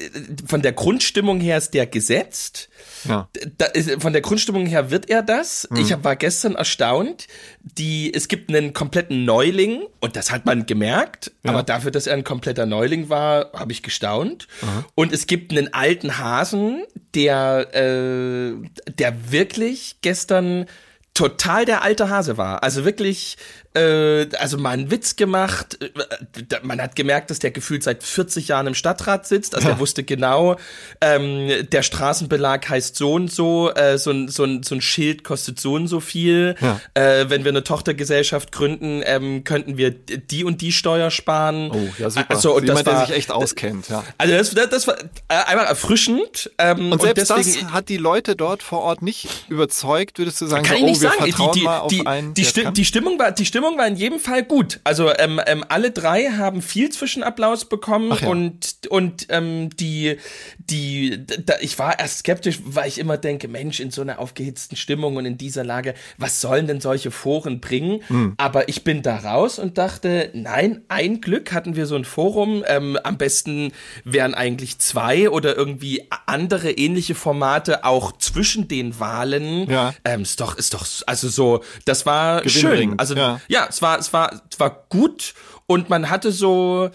von 0.48 0.62
der 0.62 0.72
Grundstimmung 0.72 1.40
her 1.42 1.58
ist 1.58 1.74
der 1.74 1.86
gesetzt. 1.86 2.70
Ja. 3.04 3.28
Da 3.58 3.68
von 4.00 4.14
der 4.14 4.22
Grundstimmung 4.22 4.66
her 4.66 4.92
wird 4.92 5.10
er 5.10 5.22
das. 5.22 5.68
Ich 5.76 5.92
hab, 5.92 6.04
war 6.06 6.16
gestern 6.16 6.56
erstaunt. 6.56 7.28
Die, 7.62 8.14
es 8.14 8.30
gibt 8.30 8.50
einen 8.50 8.74
kompletten 8.74 9.26
Neuling 9.26 9.84
und 10.00 10.16
das 10.16 10.32
hat 10.32 10.46
man 10.46 10.66
gemerkt. 10.66 11.32
Aber 11.44 11.64
dafür, 11.64 11.92
dass 11.92 12.08
er 12.08 12.14
ein 12.14 12.24
kompletter 12.24 12.66
Neuling 12.66 13.10
war, 13.10 13.52
habe 13.54 13.74
ich 13.74 13.84
gestaunt. 13.84 14.48
Und 14.96 15.12
es 15.12 15.28
gibt 15.28 15.52
einen 15.52 15.74
alten 15.74 16.18
Hasen, 16.18 16.84
der, 17.14 17.76
äh, 17.76 18.54
der 18.98 19.32
wirklich 19.32 19.98
gestern 20.02 20.66
total 21.14 21.66
der 21.66 21.84
alte 21.84 22.10
Hase 22.10 22.38
war. 22.38 22.64
Also 22.64 22.86
wirklich, 22.86 23.38
also 23.76 24.58
mal 24.58 24.72
einen 24.72 24.92
Witz 24.92 25.16
gemacht. 25.16 25.80
Äh, 25.82 26.60
man 26.62 26.80
hat 26.82 26.96
gemerkt, 26.96 27.32
dass 27.32 27.40
der 27.40 27.52
gefühlt 27.52 27.84
seit 27.84 28.04
40 28.04 28.48
Jahren 28.48 28.68
im 28.68 28.76
Stadtrat 28.76 29.28
sitzt. 29.28 29.56
Also 29.56 29.70
er 29.70 29.80
wusste 29.80 30.04
genau, 30.04 30.58
ähm, 31.02 31.68
der 31.72 31.82
Straßenbelag 31.82 32.70
heißt 32.70 32.96
so 32.96 33.14
und 33.14 33.32
so, 33.32 33.72
äh, 33.74 33.98
so, 33.98 34.12
ein, 34.12 34.28
so, 34.28 34.44
ein, 34.44 34.64
so 34.64 34.76
ein 34.76 34.82
Schild 34.82 35.24
kostet 35.24 35.60
so 35.60 35.74
und 35.74 35.88
so 35.88 36.00
viel. 36.00 36.56
Ja. 36.62 36.80
Äh, 36.94 37.30
wenn 37.30 37.44
wir 37.44 37.50
eine 37.50 37.64
Tochtergesellschaft 37.64 38.52
gründen, 38.52 39.02
ähm, 39.06 39.44
könnten 39.44 39.78
wir 39.78 39.92
die 39.92 40.44
und 40.44 40.62
die 40.62 40.72
Steuer 40.72 41.10
sparen. 41.10 41.72
Oh, 41.72 41.90
ja, 41.98 42.10
super. 42.10 42.26
Also, 42.30 42.56
und 42.56 42.64
Jemand, 42.64 42.80
das 42.80 42.86
war, 42.86 43.00
der 43.00 43.08
sich 43.08 43.16
echt 43.16 43.32
auskennt, 43.32 43.90
ja. 43.90 44.04
Also 44.18 44.36
das, 44.36 44.52
das, 44.54 44.70
das 44.70 44.88
war 44.88 45.00
äh, 45.00 45.46
einmal 45.48 45.66
erfrischend. 45.66 46.52
Ähm, 46.58 46.92
und 46.92 47.02
selbst 47.02 47.32
und 47.32 47.38
deswegen, 47.40 47.66
das 47.66 47.74
hat 47.74 47.90
die 47.90 47.98
Leute 47.98 48.36
dort 48.36 48.62
vor 48.62 48.82
Ort 48.82 49.02
nicht 49.02 49.46
überzeugt, 49.50 50.20
würdest 50.20 50.42
du 50.42 50.46
sagen, 50.46 50.64
kann 50.64 50.78
so, 50.78 50.84
ich 50.84 50.92
nicht 50.92 51.02
wir 51.02 51.10
sagen. 51.10 51.24
vertrauen 51.24 51.52
die, 51.54 51.60
die, 51.60 51.66
mal 51.66 51.80
auf 51.80 51.90
die, 51.90 52.06
einen, 52.06 52.34
die, 52.34 52.42
der 52.44 52.50
Sti 52.50 52.64
kann? 52.64 52.74
die 52.74 52.86
Stimmung 52.86 53.20
war, 53.20 53.32
die 53.32 53.46
Stimmung 53.46 53.63
war 53.78 53.88
in 53.88 53.96
jedem 53.96 54.20
Fall 54.20 54.44
gut. 54.44 54.80
Also 54.84 55.12
ähm, 55.18 55.40
ähm, 55.46 55.64
alle 55.70 55.92
drei 55.92 56.26
haben 56.32 56.62
viel 56.62 56.90
Zwischenapplaus 56.90 57.66
bekommen 57.66 58.16
ja. 58.22 58.28
und 58.28 58.80
und 58.90 59.28
ähm, 59.30 59.70
die 59.76 60.18
die 60.58 61.26
da, 61.26 61.56
ich 61.62 61.80
war 61.80 62.00
erst 62.00 62.20
skeptisch, 62.20 62.60
weil 62.66 62.88
ich 62.88 63.00
immer 63.00 63.18
denke, 63.18 63.48
Mensch, 63.48 63.80
in 63.80 63.92
so 63.92 64.02
einer 64.02 64.20
aufgehitzten 64.20 64.78
Stimmung 64.78 65.16
und 65.16 65.26
in 65.26 65.38
dieser 65.38 65.64
Lage, 65.64 65.94
was 66.18 66.42
sollen 66.42 66.68
denn 66.68 66.82
solche 66.82 67.12
Foren 67.12 67.60
bringen? 67.60 68.02
Hm. 68.08 68.34
Aber 68.38 68.70
ich 68.70 68.84
bin 68.84 69.02
da 69.02 69.18
raus 69.18 69.60
und 69.60 69.78
dachte, 69.78 70.30
nein, 70.34 70.82
ein 70.88 71.22
Glück 71.22 71.54
hatten 71.54 71.76
wir 71.76 71.86
so 71.86 71.96
ein 71.96 72.06
Forum. 72.06 72.64
Ähm, 72.68 72.98
am 73.04 73.18
besten 73.18 73.72
wären 74.04 74.34
eigentlich 74.34 74.80
zwei 74.80 75.30
oder 75.30 75.56
irgendwie 75.56 76.04
andere 76.26 76.72
ähnliche 76.72 77.16
Formate 77.16 77.84
auch 77.84 78.12
zwischen 78.18 78.68
den 78.68 79.00
Wahlen. 79.00 79.70
Ja. 79.70 79.94
Ähm, 80.04 80.22
ist 80.22 80.40
doch, 80.40 80.58
ist 80.58 80.74
doch, 80.74 80.86
also 81.06 81.30
so, 81.30 81.64
das 81.86 82.06
war 82.06 82.48
schön. 82.48 83.00
Also 83.00 83.16
ja. 83.16 83.40
Ja, 83.54 83.68
es 83.70 83.84
war, 83.84 84.00
es 84.00 84.12
war, 84.14 84.42
es 84.52 84.60
war 84.60 84.88
gut 84.90 85.36
und 85.68 85.88
man 85.88 86.10
hatte 86.10 86.32
so, 86.32 86.90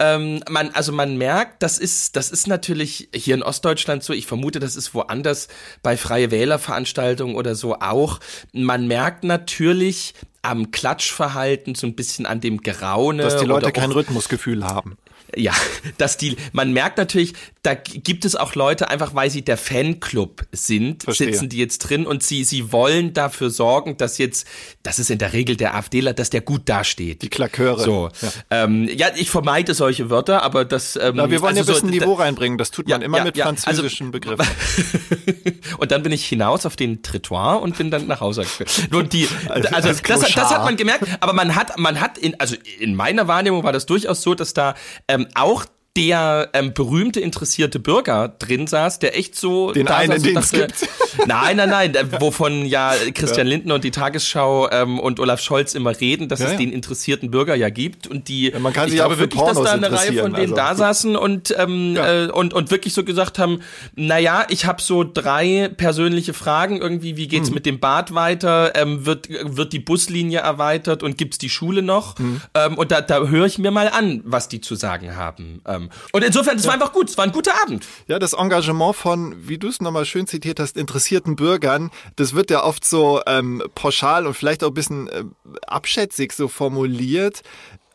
ähm, 0.00 0.42
man, 0.48 0.70
also 0.70 0.90
man 0.92 1.16
merkt, 1.16 1.62
das 1.62 1.78
ist, 1.78 2.16
das 2.16 2.32
ist 2.32 2.48
natürlich 2.48 3.08
hier 3.14 3.36
in 3.36 3.44
Ostdeutschland 3.44 4.02
so. 4.02 4.12
Ich 4.12 4.26
vermute, 4.26 4.58
das 4.58 4.74
ist 4.74 4.92
woanders 4.92 5.46
bei 5.84 5.96
freie 5.96 6.32
Wählerveranstaltungen 6.32 7.36
oder 7.36 7.54
so 7.54 7.76
auch. 7.76 8.18
Man 8.52 8.88
merkt 8.88 9.22
natürlich 9.22 10.14
am 10.42 10.72
Klatschverhalten 10.72 11.76
so 11.76 11.86
ein 11.86 11.94
bisschen 11.94 12.26
an 12.26 12.40
dem 12.40 12.60
Geraune, 12.62 13.22
dass 13.22 13.36
die 13.36 13.46
Leute 13.46 13.70
kein 13.70 13.92
Rhythmusgefühl 13.92 14.64
haben. 14.64 14.98
Ja, 15.36 15.52
dass 15.98 16.16
die, 16.16 16.36
man 16.52 16.72
merkt 16.72 16.98
natürlich, 16.98 17.34
da 17.62 17.74
gibt 17.74 18.24
es 18.24 18.36
auch 18.36 18.54
Leute, 18.54 18.88
einfach 18.88 19.14
weil 19.14 19.30
sie 19.30 19.42
der 19.42 19.56
Fanclub 19.56 20.44
sind, 20.52 21.02
Verstehe. 21.04 21.32
sitzen 21.32 21.48
die 21.48 21.58
jetzt 21.58 21.78
drin 21.78 22.06
und 22.06 22.22
sie, 22.22 22.44
sie 22.44 22.72
wollen 22.72 23.12
dafür 23.12 23.50
sorgen, 23.50 23.96
dass 23.98 24.18
jetzt, 24.18 24.46
das 24.82 24.98
ist 24.98 25.10
in 25.10 25.18
der 25.18 25.32
Regel 25.32 25.56
der 25.56 25.74
AfDler, 25.74 26.12
dass 26.14 26.30
der 26.30 26.40
gut 26.40 26.62
dasteht. 26.68 27.22
Die 27.22 27.28
Klaköre. 27.28 27.80
So, 27.82 28.08
Ja. 28.22 28.64
ähm, 28.64 28.88
ja, 28.88 29.08
ich 29.14 29.30
vermeide 29.30 29.74
solche 29.74 30.08
Wörter, 30.10 30.42
aber 30.42 30.64
das. 30.64 30.96
Ähm, 30.96 31.12
Na, 31.16 31.30
wir 31.30 31.40
wollen 31.42 31.56
also 31.58 31.72
ja 31.72 31.78
ein 31.78 31.82
bisschen 31.86 32.00
so, 32.00 32.06
Niveau 32.06 32.14
reinbringen. 32.14 32.56
Das 32.58 32.70
tut 32.70 32.88
man 32.88 33.00
Ja, 33.00 33.04
immer 33.06 33.18
ja, 33.18 33.24
mit 33.24 33.40
also- 33.40 33.62
französischen 33.62 34.10
Begriffen. 34.10 34.46
und 35.78 35.90
dann 35.90 36.02
bin 36.02 36.12
ich 36.12 36.24
hinaus 36.26 36.66
auf 36.66 36.76
den 36.76 37.02
Trottoir 37.02 37.60
und 37.62 37.76
bin 37.76 37.90
dann 37.90 38.06
nach 38.06 38.20
Hause 38.20 38.42
geführt. 38.42 38.70
Nur 38.90 39.04
die, 39.04 39.28
Als- 39.48 39.66
also 39.72 39.88
als 39.88 40.02
das, 40.02 40.20
das 40.20 40.50
hat 40.50 40.64
man 40.64 40.76
gemerkt, 40.76 41.04
aber 41.20 41.32
man 41.32 41.54
hat, 41.54 41.78
man 41.78 42.00
hat 42.00 42.18
in, 42.18 42.38
also 42.40 42.56
in 42.78 42.94
meiner 42.94 43.28
Wahrnehmung 43.28 43.62
war 43.64 43.72
das 43.72 43.86
durchaus 43.86 44.22
so, 44.22 44.34
dass 44.34 44.54
da 44.54 44.74
ähm, 45.08 45.19
auch 45.34 45.64
der 45.96 46.50
ähm, 46.52 46.72
berühmte 46.72 47.18
interessierte 47.18 47.80
Bürger 47.80 48.28
drin 48.28 48.68
saß, 48.68 49.00
der 49.00 49.18
echt 49.18 49.34
so 49.34 49.72
Den 49.72 49.86
da 49.86 49.96
einen, 49.96 50.22
den 50.22 50.34
dachte, 50.34 50.68
gibt. 50.68 50.88
Nein, 51.26 51.56
nein, 51.56 51.68
nein, 51.68 51.94
äh, 51.96 52.20
wovon 52.20 52.64
ja 52.64 52.94
Christian 53.12 53.46
Lindner 53.48 53.74
und 53.74 53.82
die 53.82 53.90
Tagesschau 53.90 54.70
ähm, 54.70 55.00
und 55.00 55.18
Olaf 55.18 55.40
Scholz 55.40 55.74
immer 55.74 55.98
reden, 56.00 56.28
dass 56.28 56.38
Ja, 56.38 56.46
es 56.46 56.52
ja. 56.52 56.58
den 56.58 56.72
interessierten 56.72 57.30
Bürger 57.32 57.56
ja 57.56 57.68
gibt 57.68 58.06
und 58.06 58.28
die 58.28 58.52
man 58.60 58.72
kann 58.72 58.84
ich 58.86 58.92
sich 58.92 58.98
glaube 59.00 59.14
auch 59.14 59.16
für 59.16 59.22
wirklich, 59.24 59.40
dass 59.42 59.54
Pornos 59.54 59.68
da 59.70 59.76
eine 59.76 59.90
Reihe 59.92 60.20
von 60.22 60.32
denen 60.32 60.54
da 60.54 60.68
also. 60.68 60.78
saßen 60.84 61.16
und 61.16 61.52
ähm, 61.58 61.94
Ja. 61.96 62.26
äh, 62.26 62.30
und 62.30 62.54
und 62.54 62.70
wirklich 62.70 62.94
so 62.94 63.02
gesagt 63.02 63.40
haben, 63.40 63.60
naja, 63.96 64.46
ich 64.48 64.66
habe 64.66 64.80
so 64.80 65.02
drei 65.04 65.68
persönliche 65.76 66.32
Fragen 66.32 66.80
irgendwie, 66.80 67.16
wie 67.16 67.26
geht's 67.26 67.50
mit 67.50 67.66
dem 67.66 67.80
Bad 67.80 68.14
weiter, 68.14 68.72
ähm, 68.76 69.04
wird 69.06 69.28
wird 69.28 69.72
die 69.72 69.80
Buslinie 69.80 70.38
erweitert 70.38 71.02
und 71.02 71.18
gibt's 71.18 71.38
die 71.38 71.50
Schule 71.50 71.82
noch 71.82 72.16
Mhm. 72.20 72.40
ähm, 72.54 72.78
und 72.78 72.92
da 72.92 73.00
da 73.00 73.26
höre 73.26 73.46
ich 73.46 73.58
mir 73.58 73.72
mal 73.72 73.88
an, 73.88 74.22
was 74.24 74.48
die 74.48 74.60
zu 74.60 74.76
sagen 74.76 75.16
haben 75.16 75.60
ähm, 75.66 75.79
und 76.12 76.24
insofern, 76.24 76.56
es 76.56 76.66
war 76.66 76.74
einfach 76.74 76.92
gut, 76.92 77.08
es 77.08 77.16
war 77.16 77.24
ein 77.24 77.32
guter 77.32 77.60
Abend. 77.62 77.86
Ja, 78.06 78.18
das 78.18 78.34
Engagement 78.34 78.96
von, 78.96 79.48
wie 79.48 79.58
du 79.58 79.68
es 79.68 79.80
nochmal 79.80 80.04
schön 80.04 80.26
zitiert 80.26 80.60
hast, 80.60 80.76
interessierten 80.76 81.36
Bürgern, 81.36 81.90
das 82.16 82.34
wird 82.34 82.50
ja 82.50 82.64
oft 82.64 82.84
so 82.84 83.22
ähm, 83.26 83.62
pauschal 83.74 84.26
und 84.26 84.34
vielleicht 84.34 84.64
auch 84.64 84.68
ein 84.68 84.74
bisschen 84.74 85.08
äh, 85.08 85.24
abschätzig 85.66 86.32
so 86.32 86.48
formuliert. 86.48 87.42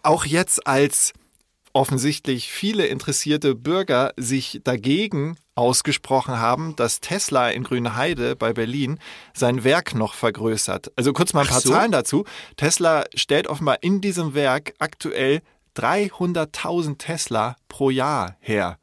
Auch 0.03 0.25
jetzt 0.25 0.65
als 0.67 1.13
offensichtlich 1.73 2.51
viele 2.51 2.85
interessierte 2.85 3.53
Bürger 3.53 4.13
sich 4.15 4.61
dagegen 4.63 5.37
ausgesprochen 5.55 6.39
haben, 6.39 6.75
dass 6.75 7.01
Tesla 7.01 7.49
in 7.49 7.63
Grünheide 7.63 8.35
bei 8.35 8.53
Berlin 8.53 8.99
sein 9.33 9.63
Werk 9.63 9.93
noch 9.93 10.13
vergrößert. 10.13 10.91
Also 10.95 11.13
kurz 11.13 11.33
mal 11.33 11.41
ein 11.41 11.47
paar 11.47 11.61
so. 11.61 11.71
Zahlen 11.71 11.91
dazu. 11.91 12.25
Tesla 12.55 13.05
stellt 13.13 13.47
offenbar 13.47 13.81
in 13.81 14.01
diesem 14.01 14.35
Werk 14.35 14.73
aktuell 14.79 15.41
300.000 15.75 16.97
Tesla 16.97 17.55
pro 17.67 17.89
Jahr 17.89 18.35
her. 18.39 18.77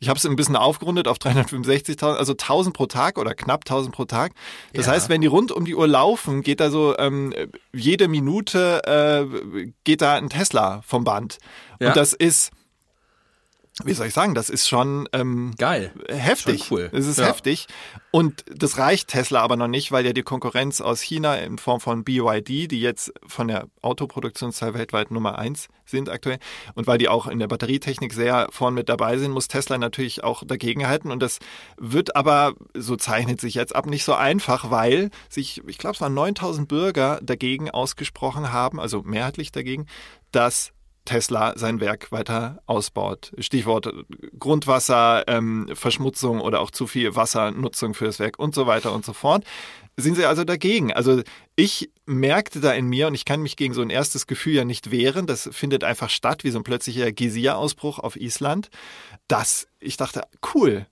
Ich 0.00 0.08
habe 0.10 0.18
es 0.18 0.26
ein 0.26 0.36
bisschen 0.36 0.56
aufgerundet 0.56 1.08
auf 1.08 1.16
365.000, 1.16 2.16
also 2.16 2.32
1000 2.32 2.76
pro 2.76 2.84
Tag 2.86 3.16
oder 3.16 3.32
knapp 3.34 3.60
1000 3.64 3.94
pro 3.94 4.04
Tag. 4.04 4.32
Das 4.74 4.84
Ja. 4.86 4.92
heißt, 4.92 5.08
wenn 5.08 5.22
die 5.22 5.26
rund 5.28 5.50
um 5.50 5.64
die 5.64 5.74
Uhr 5.74 5.88
laufen, 5.88 6.42
geht 6.42 6.60
da 6.60 6.68
so 6.70 6.94
ähm, 6.98 7.32
jede 7.72 8.08
Minute 8.08 8.82
äh, 8.84 9.70
geht 9.84 10.02
da 10.02 10.16
ein 10.16 10.28
Tesla 10.28 10.82
vom 10.86 11.04
Band. 11.04 11.38
Ja. 11.80 11.88
Und 11.88 11.96
das 11.96 12.12
ist, 12.12 12.50
wie 13.82 13.92
soll 13.92 14.06
ich 14.06 14.14
sagen, 14.14 14.34
das 14.36 14.50
ist 14.50 14.68
schon 14.68 15.08
ähm, 15.12 15.52
Geil. 15.58 15.92
heftig. 16.08 16.66
Schon 16.66 16.78
cool. 16.78 16.90
Es 16.92 17.06
ist 17.08 17.18
Ja. 17.18 17.26
heftig. 17.26 17.66
Und 18.12 18.44
das 18.48 18.78
reicht 18.78 19.08
Tesla 19.08 19.40
aber 19.40 19.56
noch 19.56 19.66
nicht, 19.66 19.90
weil 19.90 20.06
ja 20.06 20.12
die 20.12 20.22
Konkurrenz 20.22 20.80
aus 20.80 21.00
China 21.00 21.34
in 21.34 21.58
Form 21.58 21.80
von 21.80 22.04
BYD, 22.04 22.68
die 22.70 22.80
jetzt 22.80 23.12
von 23.26 23.48
der 23.48 23.66
Autoproduktionszahl 23.82 24.74
weltweit 24.74 25.10
Nummer 25.10 25.38
eins 25.38 25.66
sind 25.86 26.08
aktuell, 26.08 26.38
und 26.74 26.86
weil 26.86 26.98
die 26.98 27.08
auch 27.08 27.26
in 27.26 27.40
der 27.40 27.48
Batterietechnik 27.48 28.12
sehr 28.12 28.46
vorn 28.50 28.74
mit 28.74 28.88
dabei 28.88 29.18
sind, 29.18 29.32
muss 29.32 29.48
Tesla 29.48 29.76
natürlich 29.76 30.22
auch 30.22 30.44
dagegenhalten. 30.46 31.10
Und 31.10 31.20
das 31.20 31.40
wird 31.76 32.14
aber, 32.14 32.54
so 32.74 32.94
zeichnet 32.94 33.40
sich 33.40 33.54
jetzt 33.54 33.74
ab, 33.74 33.86
nicht 33.86 34.04
so 34.04 34.14
einfach, 34.14 34.70
weil 34.70 35.10
sich, 35.28 35.62
ich 35.66 35.78
glaube, 35.78 35.94
es 35.96 36.00
waren 36.00 36.14
9000 36.14 36.68
Bürger 36.68 37.18
dagegen 37.24 37.70
ausgesprochen 37.70 38.52
haben, 38.52 38.78
also 38.78 39.02
mehrheitlich 39.02 39.50
dagegen, 39.50 39.86
dass 40.30 40.72
Tesla 41.04 41.52
sein 41.56 41.80
Werk 41.80 42.12
weiter 42.12 42.62
ausbaut. 42.66 43.32
Stichwort 43.38 43.92
Grundwasser, 44.38 45.24
ähm, 45.26 45.68
oder 46.40 46.60
auch 46.60 46.70
zu 46.70 46.86
viel 46.86 47.14
Wassernutzung 47.14 47.94
für 47.94 48.06
das 48.06 48.18
Werk 48.18 48.38
und 48.38 48.54
so 48.54 48.66
weiter 48.66 48.92
und 48.92 49.04
so 49.04 49.12
fort. 49.12 49.44
Sind 49.96 50.16
sie 50.16 50.24
also 50.24 50.44
dagegen? 50.44 50.92
Also 50.92 51.22
ich 51.54 51.90
merkte 52.04 52.60
da 52.60 52.72
in 52.72 52.86
mir, 52.86 53.06
und 53.06 53.14
ich 53.14 53.24
kann 53.24 53.42
mich 53.42 53.56
gegen 53.56 53.74
so 53.74 53.82
ein 53.82 53.90
erstes 53.90 54.26
Gefühl 54.26 54.54
ja 54.54 54.64
nicht 54.64 54.90
wehren, 54.90 55.26
das 55.26 55.48
findet 55.52 55.84
einfach 55.84 56.10
statt, 56.10 56.42
wie 56.42 56.50
so 56.50 56.58
ein 56.58 56.64
plötzlicher 56.64 57.12
Geysir-Ausbruch 57.12 58.00
auf 58.00 58.16
Island, 58.16 58.70
dass 59.28 59.68
ich 59.78 59.96
dachte, 59.96 60.22
cool, 60.54 60.86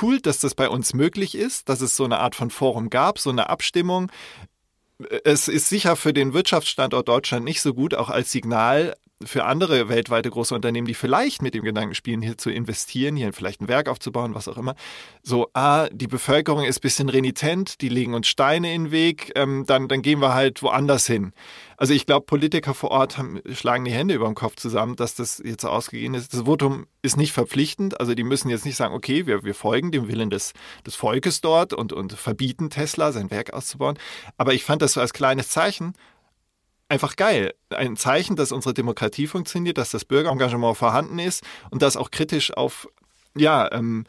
cool, 0.00 0.20
dass 0.20 0.38
das 0.38 0.54
bei 0.54 0.68
uns 0.68 0.94
möglich 0.94 1.34
ist, 1.34 1.68
dass 1.68 1.80
es 1.80 1.96
so 1.96 2.04
eine 2.04 2.18
Art 2.18 2.34
von 2.34 2.50
Forum 2.50 2.88
gab, 2.88 3.18
so 3.18 3.30
eine 3.30 3.50
Abstimmung. 3.50 4.10
Es 5.24 5.48
ist 5.48 5.68
sicher 5.68 5.94
für 5.96 6.14
den 6.14 6.32
Wirtschaftsstandort 6.32 7.08
Deutschland 7.08 7.44
nicht 7.44 7.60
so 7.60 7.74
gut, 7.74 7.94
auch 7.94 8.08
als 8.08 8.32
Signal 8.32 8.94
für 9.24 9.44
andere 9.44 9.88
weltweite 9.88 10.28
große 10.28 10.54
Unternehmen, 10.54 10.86
die 10.86 10.94
vielleicht 10.94 11.40
mit 11.40 11.54
dem 11.54 11.64
Gedanken 11.64 11.94
spielen, 11.94 12.20
hier 12.20 12.36
zu 12.36 12.50
investieren, 12.50 13.16
hier 13.16 13.32
vielleicht 13.32 13.62
ein 13.62 13.68
Werk 13.68 13.88
aufzubauen, 13.88 14.34
was 14.34 14.46
auch 14.46 14.58
immer. 14.58 14.74
So, 15.22 15.48
ah, 15.54 15.88
die 15.90 16.06
Bevölkerung 16.06 16.64
ist 16.64 16.78
ein 16.78 16.82
bisschen 16.82 17.08
renitent, 17.08 17.80
die 17.80 17.88
legen 17.88 18.12
uns 18.12 18.28
Steine 18.28 18.74
in 18.74 18.84
den 18.84 18.90
Weg, 18.90 19.32
ähm, 19.34 19.64
dann, 19.66 19.88
dann 19.88 20.02
gehen 20.02 20.20
wir 20.20 20.34
halt 20.34 20.62
woanders 20.62 21.06
hin. 21.06 21.32
Also 21.78 21.94
ich 21.94 22.04
glaube, 22.04 22.26
Politiker 22.26 22.74
vor 22.74 22.90
Ort 22.90 23.16
haben, 23.16 23.40
schlagen 23.52 23.84
die 23.84 23.92
Hände 23.92 24.14
über 24.14 24.26
den 24.26 24.34
Kopf 24.34 24.56
zusammen, 24.56 24.96
dass 24.96 25.14
das 25.14 25.42
jetzt 25.44 25.62
so 25.62 25.68
ausgegeben 25.68 26.14
ist. 26.14 26.34
Das 26.34 26.42
Votum 26.42 26.86
ist 27.00 27.16
nicht 27.16 27.32
verpflichtend, 27.32 28.00
also 28.00 28.14
die 28.14 28.24
müssen 28.24 28.50
jetzt 28.50 28.66
nicht 28.66 28.76
sagen, 28.76 28.94
okay, 28.94 29.26
wir, 29.26 29.44
wir 29.44 29.54
folgen 29.54 29.92
dem 29.92 30.08
Willen 30.08 30.28
des, 30.28 30.52
des 30.86 30.94
Volkes 30.94 31.40
dort 31.40 31.72
und, 31.72 31.92
und 31.92 32.12
verbieten 32.12 32.68
Tesla, 32.68 33.12
sein 33.12 33.30
Werk 33.30 33.52
auszubauen. 33.52 33.98
Aber 34.36 34.52
ich 34.52 34.64
fand 34.64 34.82
das 34.82 34.92
so 34.92 35.00
als 35.00 35.14
kleines 35.14 35.48
Zeichen, 35.48 35.94
einfach 36.88 37.16
geil. 37.16 37.54
Ein 37.70 37.96
Zeichen, 37.96 38.36
dass 38.36 38.52
unsere 38.52 38.74
Demokratie 38.74 39.26
funktioniert, 39.26 39.78
dass 39.78 39.90
das 39.90 40.04
Bürgerengagement 40.04 40.76
vorhanden 40.76 41.18
ist 41.18 41.42
und 41.70 41.82
dass 41.82 41.96
auch 41.96 42.10
kritisch 42.10 42.52
auf 42.52 42.88
ja, 43.36 43.70
ähm, 43.72 44.04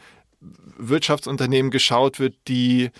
Wirtschaftsunternehmen 0.77 1.71
geschaut 1.71 2.19
wird, 2.19 2.35
die 2.47 2.91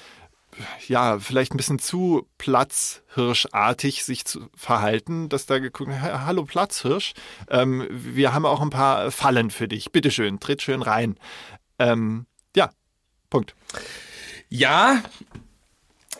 ja, 0.88 1.20
vielleicht 1.20 1.54
ein 1.54 1.58
bisschen 1.58 1.78
zu 1.78 2.28
platzhirschartig 2.40 4.04
sich 4.04 4.26
zu 4.26 4.50
verhalten, 4.56 5.30
dass 5.30 5.46
da 5.46 5.60
geguckt, 5.60 5.92
"Ha- 5.92 6.26
hallo 6.26 6.46
Platzhirsch, 6.46 7.14
ähm, 7.50 7.88
wir 7.92 8.34
haben 8.34 8.46
auch 8.48 8.62
ein 8.62 8.72
paar 8.72 9.12
Fallen 9.12 9.52
für 9.52 9.68
dich. 9.68 9.92
Bitteschön, 9.92 10.40
tritt 10.40 10.64
schön 10.64 10.82
rein. 10.82 11.18
Ähm, 11.78 12.26
ja, 12.56 12.72
Punkt. 13.30 13.54
Ja, 14.50 15.04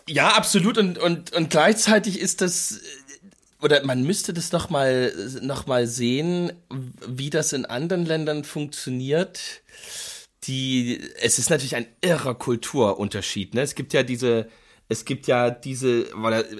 Ja, 0.06 0.28
absolut. 0.36 0.78
Und, 0.78 0.98
und, 0.98 1.32
und 1.32 1.50
gleichzeitig 1.50 2.18
ist 2.20 2.40
das, 2.40 2.80
oder 3.60 3.84
man 3.84 4.04
müsste 4.04 4.32
das 4.32 4.52
noch 4.52 4.70
mal, 4.70 5.12
noch 5.42 5.66
mal 5.66 5.86
sehen, 5.86 6.52
wie 7.06 7.30
das 7.30 7.52
in 7.52 7.64
anderen 7.64 8.04
Ländern 8.04 8.44
funktioniert. 8.44 9.62
Die, 10.44 11.00
es 11.20 11.38
ist 11.38 11.50
natürlich 11.50 11.74
ein 11.74 11.86
irrer 12.00 12.34
Kulturunterschied. 12.34 13.54
Ne? 13.54 13.62
Es 13.62 13.74
gibt 13.74 13.92
ja 13.92 14.04
diese, 14.04 14.48
es 14.88 15.04
gibt 15.04 15.26
ja 15.26 15.50
diese, 15.50 16.06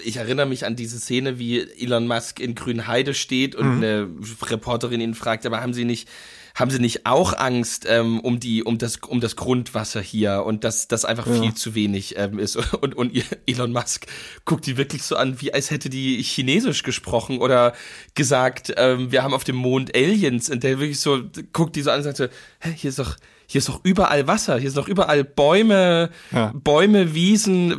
ich 0.03 0.17
erinnere 0.17 0.45
mich 0.45 0.65
an 0.65 0.75
diese 0.75 0.99
Szene, 0.99 1.39
wie 1.39 1.61
Elon 1.61 2.05
Musk 2.05 2.39
in 2.39 2.53
Grünheide 2.53 3.13
steht 3.13 3.55
und 3.55 3.77
mhm. 3.77 3.83
eine 3.83 4.09
Reporterin 4.43 5.01
ihn 5.01 5.15
fragt, 5.15 5.45
aber 5.45 5.61
haben 5.61 5.73
Sie 5.73 5.85
nicht 5.85 6.09
haben 6.55 6.71
sie 6.71 6.79
nicht 6.79 7.05
auch 7.05 7.33
Angst 7.37 7.85
ähm, 7.87 8.19
um 8.19 8.39
die 8.39 8.63
um 8.63 8.77
das 8.77 8.97
um 8.97 9.19
das 9.19 9.35
Grundwasser 9.35 10.01
hier 10.01 10.43
und 10.45 10.63
dass 10.63 10.87
das 10.87 11.05
einfach 11.05 11.27
ja. 11.27 11.41
viel 11.41 11.53
zu 11.53 11.75
wenig 11.75 12.17
ähm, 12.17 12.39
ist 12.39 12.55
und 12.81 12.95
und 12.95 13.13
Elon 13.45 13.71
Musk 13.71 14.07
guckt 14.45 14.65
die 14.65 14.77
wirklich 14.77 15.03
so 15.03 15.15
an, 15.15 15.41
wie 15.41 15.53
als 15.53 15.71
hätte 15.71 15.89
die 15.89 16.21
Chinesisch 16.21 16.83
gesprochen 16.83 17.39
oder 17.39 17.73
gesagt, 18.15 18.73
ähm, 18.77 19.11
wir 19.11 19.23
haben 19.23 19.33
auf 19.33 19.43
dem 19.43 19.55
Mond 19.55 19.95
Aliens 19.95 20.49
und 20.49 20.63
der 20.63 20.79
wirklich 20.79 20.99
so 20.99 21.21
guckt 21.53 21.75
die 21.75 21.81
so 21.81 21.91
an 21.91 21.97
und 21.97 22.03
sagt 22.03 22.17
so, 22.17 22.27
hä, 22.59 22.73
hier 22.75 22.89
ist 22.89 22.99
doch 22.99 23.15
hier 23.51 23.57
ist 23.57 23.67
doch 23.67 23.79
überall 23.81 24.27
Wasser, 24.27 24.59
hier 24.59 24.67
ist 24.67 24.77
doch 24.77 24.87
überall 24.87 25.23
Bäume, 25.23 26.11
ja. 26.31 26.51
Bäume, 26.53 27.15
Wiesen, 27.15 27.75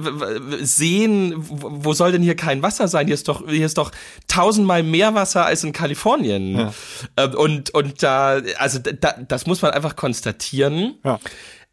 Seen. 0.62 1.35
Wo 1.38 1.92
soll 1.92 2.11
denn 2.11 2.22
hier 2.22 2.35
kein 2.35 2.61
Wasser 2.61 2.88
sein? 2.88 3.06
Hier 3.06 3.14
ist 3.14 3.28
doch, 3.28 3.48
hier 3.48 3.66
ist 3.66 3.78
doch 3.78 3.92
tausendmal 4.26 4.83
mehr 4.83 5.14
Wasser 5.14 5.46
als 5.46 5.62
in 5.62 5.70
Kalifornien. 5.70 6.59
Ja. 6.59 6.74
Ähm, 7.16 7.35
und, 7.35 7.70
und 7.70 8.02
da, 8.02 8.40
also 8.59 8.80
da, 8.80 9.14
das 9.28 9.46
muss 9.46 9.62
man 9.62 9.70
einfach 9.70 9.94
konstatieren. 9.94 10.96
Ja. 11.04 11.20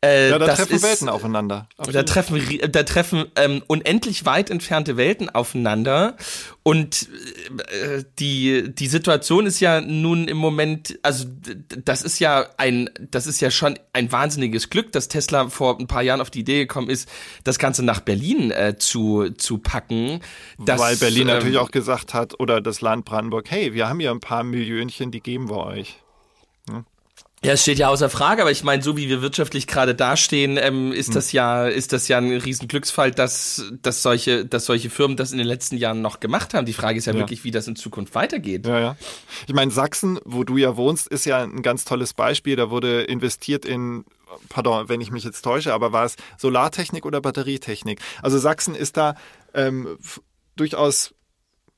Äh, 0.06 0.30
ja, 0.30 0.38
da 0.38 0.54
treffen 0.54 0.76
ist, 0.76 0.84
Welten 0.84 1.10
aufeinander. 1.10 1.68
Absolut. 1.76 1.96
Da 1.96 2.04
treffen, 2.04 2.60
da 2.72 2.84
treffen 2.84 3.26
ähm, 3.36 3.64
unendlich 3.66 4.26
weit 4.26 4.52
entfernte 4.52 4.96
Welten 4.96 5.30
aufeinander. 5.30 6.16
Und 6.62 7.10
äh, 7.72 8.04
die, 8.20 8.76
die 8.76 8.88
Situation 8.88 9.48
ist 9.48 9.60
ja 9.60 9.82
nun 9.82 10.28
im 10.28 10.38
Moment, 10.38 11.00
also 11.02 11.26
das 11.84 12.04
ist 12.04 12.20
ja 12.20 12.46
ein, 12.58 12.92
das 13.10 13.26
ist 13.26 13.42
ja 13.42 13.50
schon 13.50 13.80
ein 13.92 14.12
wahnsinniges 14.12 14.70
Glück, 14.70 14.92
dass 14.92 15.08
Tesla 15.08 15.50
vor 15.50 15.80
ein 15.80 15.88
paar 15.88 16.04
Jahren 16.04 16.22
auf 16.22 16.30
die 16.30 16.42
Idee 16.42 16.60
gekommen 16.60 16.92
ist, 16.92 17.10
das 17.44 17.58
Ganze 17.58 17.84
nach 17.84 18.02
Berlin 18.02 18.52
äh, 18.52 18.76
zu, 18.78 19.32
zu 19.32 19.58
packen. 19.58 20.20
Dass, 20.60 20.80
Weil 20.80 20.98
Berlin 20.98 21.22
ähm, 21.24 21.28
natürlich 21.36 21.58
auch 21.58 21.72
gesagt 21.72 22.14
hat, 22.14 22.40
oder 22.40 22.62
das 22.62 22.82
Land 22.82 23.06
Brandenburg, 23.06 23.50
hey, 23.50 23.74
wir 23.74 23.90
haben 23.90 24.00
hier 24.00 24.12
ein 24.12 24.20
paar 24.20 24.44
Millionchen, 24.44 25.10
die 25.10 25.22
geben 25.22 25.50
wir 25.50 25.66
euch. 25.66 25.98
Ja, 27.44 27.54
es 27.54 27.62
steht 27.62 27.78
ja 27.78 27.90
außer 27.90 28.10
Frage, 28.10 28.42
aber 28.42 28.50
ich 28.50 28.64
meine, 28.64 28.82
so 28.82 28.98
wie 28.98 29.10
wir 29.10 29.22
wirtschaftlich 29.22 29.68
gerade 29.68 29.94
dastehen, 29.94 30.58
ähm, 30.58 30.92
ist 30.92 31.10
hm. 31.10 31.14
das 31.14 31.32
ja, 31.32 31.68
ist 31.68 31.94
das 31.94 32.08
ja 32.08 32.18
ein 32.18 32.32
Riesenglücksfall, 32.32 33.12
dass, 33.12 33.64
dass 33.84 34.02
solche, 34.02 34.44
dass 34.46 34.66
solche 34.66 34.90
Firmen 34.90 35.18
das 35.18 35.32
in 35.32 35.38
den 35.38 35.46
letzten 35.46 35.78
Jahren 35.78 36.02
noch 36.02 36.20
gemacht 36.20 36.56
haben. 36.56 36.66
Die 36.66 36.74
Frage 36.74 36.98
ist 36.98 37.06
ja, 37.06 37.14
ja. 37.14 37.20
wirklich, 37.20 37.44
wie 37.44 37.52
das 37.52 37.68
in 37.68 37.76
Zukunft 37.76 38.16
weitergeht. 38.16 38.66
Ja, 38.66 38.80
ja. 38.80 38.98
Ich 39.46 39.54
meine, 39.54 39.72
Sachsen, 39.72 40.20
wo 40.26 40.44
du 40.44 40.58
ja 40.58 40.78
wohnst, 40.78 41.08
ist 41.08 41.26
ja 41.26 41.44
ein 41.44 41.62
ganz 41.62 41.86
tolles 41.86 42.16
Beispiel. 42.16 42.56
Da 42.56 42.72
wurde 42.72 43.04
investiert 43.04 43.66
in 43.66 44.04
pardon, 44.50 44.90
wenn 44.90 45.02
ich 45.02 45.12
mich 45.12 45.24
jetzt 45.24 45.42
täusche, 45.42 45.74
aber 45.74 45.92
war 45.94 46.06
es 46.06 46.16
Solartechnik 46.38 47.06
oder 47.06 47.22
Batterietechnik? 47.22 48.02
Also 48.22 48.40
Sachsen 48.40 48.76
ist 48.76 48.98
da 48.98 49.16
ähm, 49.54 49.98
durchaus 50.56 51.14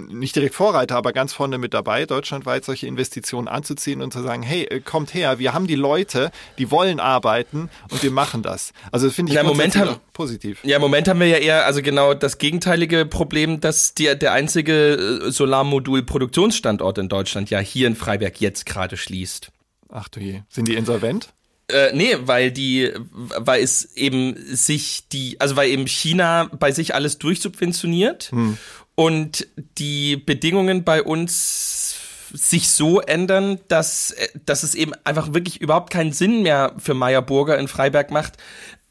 nicht 0.08 0.36
direkt 0.36 0.56
Vorreiter, 0.56 0.96
aber 0.96 1.12
ganz 1.12 1.34
vorne 1.34 1.58
mit 1.58 1.74
dabei, 1.74 2.06
deutschlandweit 2.06 2.64
solche 2.64 2.88
Investitionen 2.88 3.48
anzuziehen 3.48 4.02
und 4.02 4.14
zu 4.14 4.22
sagen, 4.22 4.44
hey, 4.44 4.64
äh, 4.64 4.80
kommt 4.80 5.14
her, 5.14 5.40
wir 5.40 5.54
haben 5.54 5.68
die 5.68 5.76
Leute, 5.76 6.32
die 6.58 6.72
wollen 6.72 7.00
arbeiten 7.00 7.70
und 7.92 8.02
wir 8.02 8.12
machen 8.12 8.42
das. 8.42 8.72
Also 8.92 9.10
finde 9.10 9.32
ich 9.32 9.36
ja, 9.36 9.44
Moment 9.44 9.76
haben, 9.76 9.98
positiv. 10.14 10.64
Ja, 10.64 10.78
im 10.78 10.82
Moment 10.82 11.08
haben 11.08 11.20
wir 11.20 11.28
ja 11.28 11.38
eher 11.38 11.66
also 11.66 11.82
genau 11.82 12.14
das 12.14 12.38
gegenteilige 12.38 13.06
Problem, 13.06 13.60
dass 13.60 13.94
die, 13.94 14.18
der 14.18 14.32
einzige 14.32 15.22
äh, 15.26 15.32
Solarmodul-Produktionsstandort 15.32 16.98
in 16.98 17.10
Deutschland 17.10 17.50
ja 17.50 17.60
hier 17.60 17.88
in 17.88 17.96
Freiberg 17.96 18.40
jetzt 18.40 18.66
gerade 18.66 18.96
schließt. 18.96 19.52
Ach 19.90 20.08
du 20.08 20.22
je, 20.22 20.42
sind 20.50 20.68
die 20.68 20.76
insolvent? 20.76 21.34
Äh, 21.68 21.94
nee, 21.94 22.16
weil 22.22 22.52
die, 22.52 22.92
weil 23.12 23.62
es 23.62 23.96
eben 23.96 24.36
sich 24.56 25.08
die, 25.12 25.40
also 25.40 25.56
weil 25.56 25.70
eben 25.70 25.86
China 25.88 26.50
bei 26.58 26.72
sich 26.72 26.96
alles 26.96 27.20
durchsubventioniert 27.20 28.32
hm 28.32 28.58
und 29.00 29.48
die 29.78 30.18
Bedingungen 30.18 30.84
bei 30.84 31.02
uns 31.02 31.96
sich 32.34 32.70
so 32.70 33.00
ändern, 33.00 33.58
dass, 33.70 34.14
dass 34.46 34.64
es 34.64 34.76
eben 34.76 34.92
einfach 35.06 35.34
wirklich 35.34 35.62
überhaupt 35.62 35.90
keinen 35.90 36.12
Sinn 36.12 36.42
mehr 36.42 36.74
für 36.80 36.94
Meyer 36.94 37.22
Burger 37.22 37.58
in 37.58 37.70
Freiberg 37.70 38.12
macht, 38.12 38.34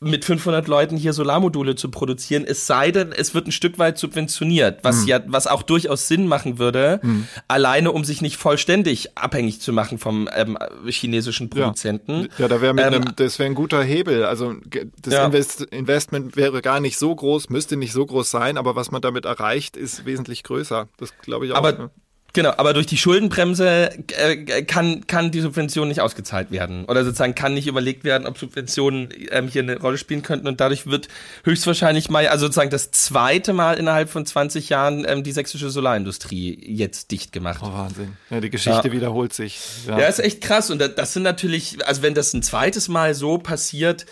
mit 0.00 0.24
500 0.24 0.68
Leuten 0.68 0.96
hier 0.96 1.12
Solarmodule 1.12 1.74
zu 1.74 1.90
produzieren, 1.90 2.44
es 2.46 2.66
sei 2.66 2.92
denn, 2.92 3.12
es 3.12 3.34
wird 3.34 3.48
ein 3.48 3.52
Stück 3.52 3.78
weit 3.78 3.98
subventioniert, 3.98 4.84
was 4.84 5.02
mhm. 5.02 5.08
ja, 5.08 5.20
was 5.26 5.46
auch 5.46 5.62
durchaus 5.62 6.06
Sinn 6.06 6.28
machen 6.28 6.58
würde, 6.58 7.00
mhm. 7.02 7.26
alleine 7.48 7.90
um 7.90 8.04
sich 8.04 8.22
nicht 8.22 8.36
vollständig 8.36 9.16
abhängig 9.16 9.60
zu 9.60 9.72
machen 9.72 9.98
vom 9.98 10.28
ähm, 10.34 10.56
chinesischen 10.86 11.50
Produzenten. 11.50 12.22
Ja, 12.22 12.28
ja 12.38 12.48
da 12.48 12.60
wäre 12.60 12.80
ähm, 12.80 13.12
das 13.16 13.38
wäre 13.38 13.48
ein 13.48 13.54
guter 13.54 13.82
Hebel. 13.82 14.24
Also 14.24 14.54
das 15.02 15.14
ja. 15.14 15.24
Invest 15.26 15.62
Investment 15.62 16.36
wäre 16.36 16.62
gar 16.62 16.78
nicht 16.78 16.96
so 16.96 17.14
groß, 17.14 17.50
müsste 17.50 17.76
nicht 17.76 17.92
so 17.92 18.06
groß 18.06 18.30
sein, 18.30 18.56
aber 18.56 18.76
was 18.76 18.90
man 18.90 19.02
damit 19.02 19.24
erreicht, 19.24 19.76
ist 19.76 20.06
wesentlich 20.06 20.44
größer. 20.44 20.88
Das 20.98 21.16
glaube 21.18 21.46
ich 21.46 21.52
auch. 21.52 21.56
Aber 21.56 21.72
ne? 21.72 21.90
Genau, 22.34 22.52
aber 22.56 22.74
durch 22.74 22.86
die 22.86 22.98
Schuldenbremse 22.98 23.90
äh, 24.18 24.62
kann, 24.64 25.06
kann 25.06 25.30
die 25.30 25.40
Subvention 25.40 25.88
nicht 25.88 26.02
ausgezahlt 26.02 26.50
werden. 26.50 26.84
Oder 26.84 27.02
sozusagen 27.02 27.34
kann 27.34 27.54
nicht 27.54 27.66
überlegt 27.66 28.04
werden, 28.04 28.26
ob 28.26 28.36
Subventionen 28.36 29.08
ähm, 29.30 29.48
hier 29.48 29.62
eine 29.62 29.80
Rolle 29.80 29.96
spielen 29.96 30.22
könnten. 30.22 30.46
Und 30.46 30.60
dadurch 30.60 30.86
wird 30.86 31.08
höchstwahrscheinlich 31.44 32.10
mal, 32.10 32.28
also 32.28 32.46
sozusagen 32.46 32.68
das 32.68 32.90
zweite 32.90 33.54
Mal 33.54 33.78
innerhalb 33.78 34.10
von 34.10 34.26
20 34.26 34.68
Jahren 34.68 35.06
ähm, 35.08 35.22
die 35.22 35.32
sächsische 35.32 35.70
Solarindustrie 35.70 36.58
jetzt 36.66 37.10
dicht 37.12 37.32
gemacht. 37.32 37.60
Oh, 37.62 37.72
Wahnsinn. 37.72 38.16
Ja, 38.28 38.40
die 38.40 38.50
Geschichte 38.50 38.88
ja. 38.88 38.92
wiederholt 38.92 39.32
sich. 39.32 39.58
Ja. 39.86 39.98
ja, 39.98 40.06
ist 40.06 40.20
echt 40.20 40.42
krass. 40.42 40.70
Und 40.70 40.80
das 40.80 41.14
sind 41.14 41.22
natürlich, 41.22 41.78
also 41.86 42.02
wenn 42.02 42.12
das 42.12 42.34
ein 42.34 42.42
zweites 42.42 42.88
Mal 42.88 43.14
so 43.14 43.38
passiert, 43.38 44.04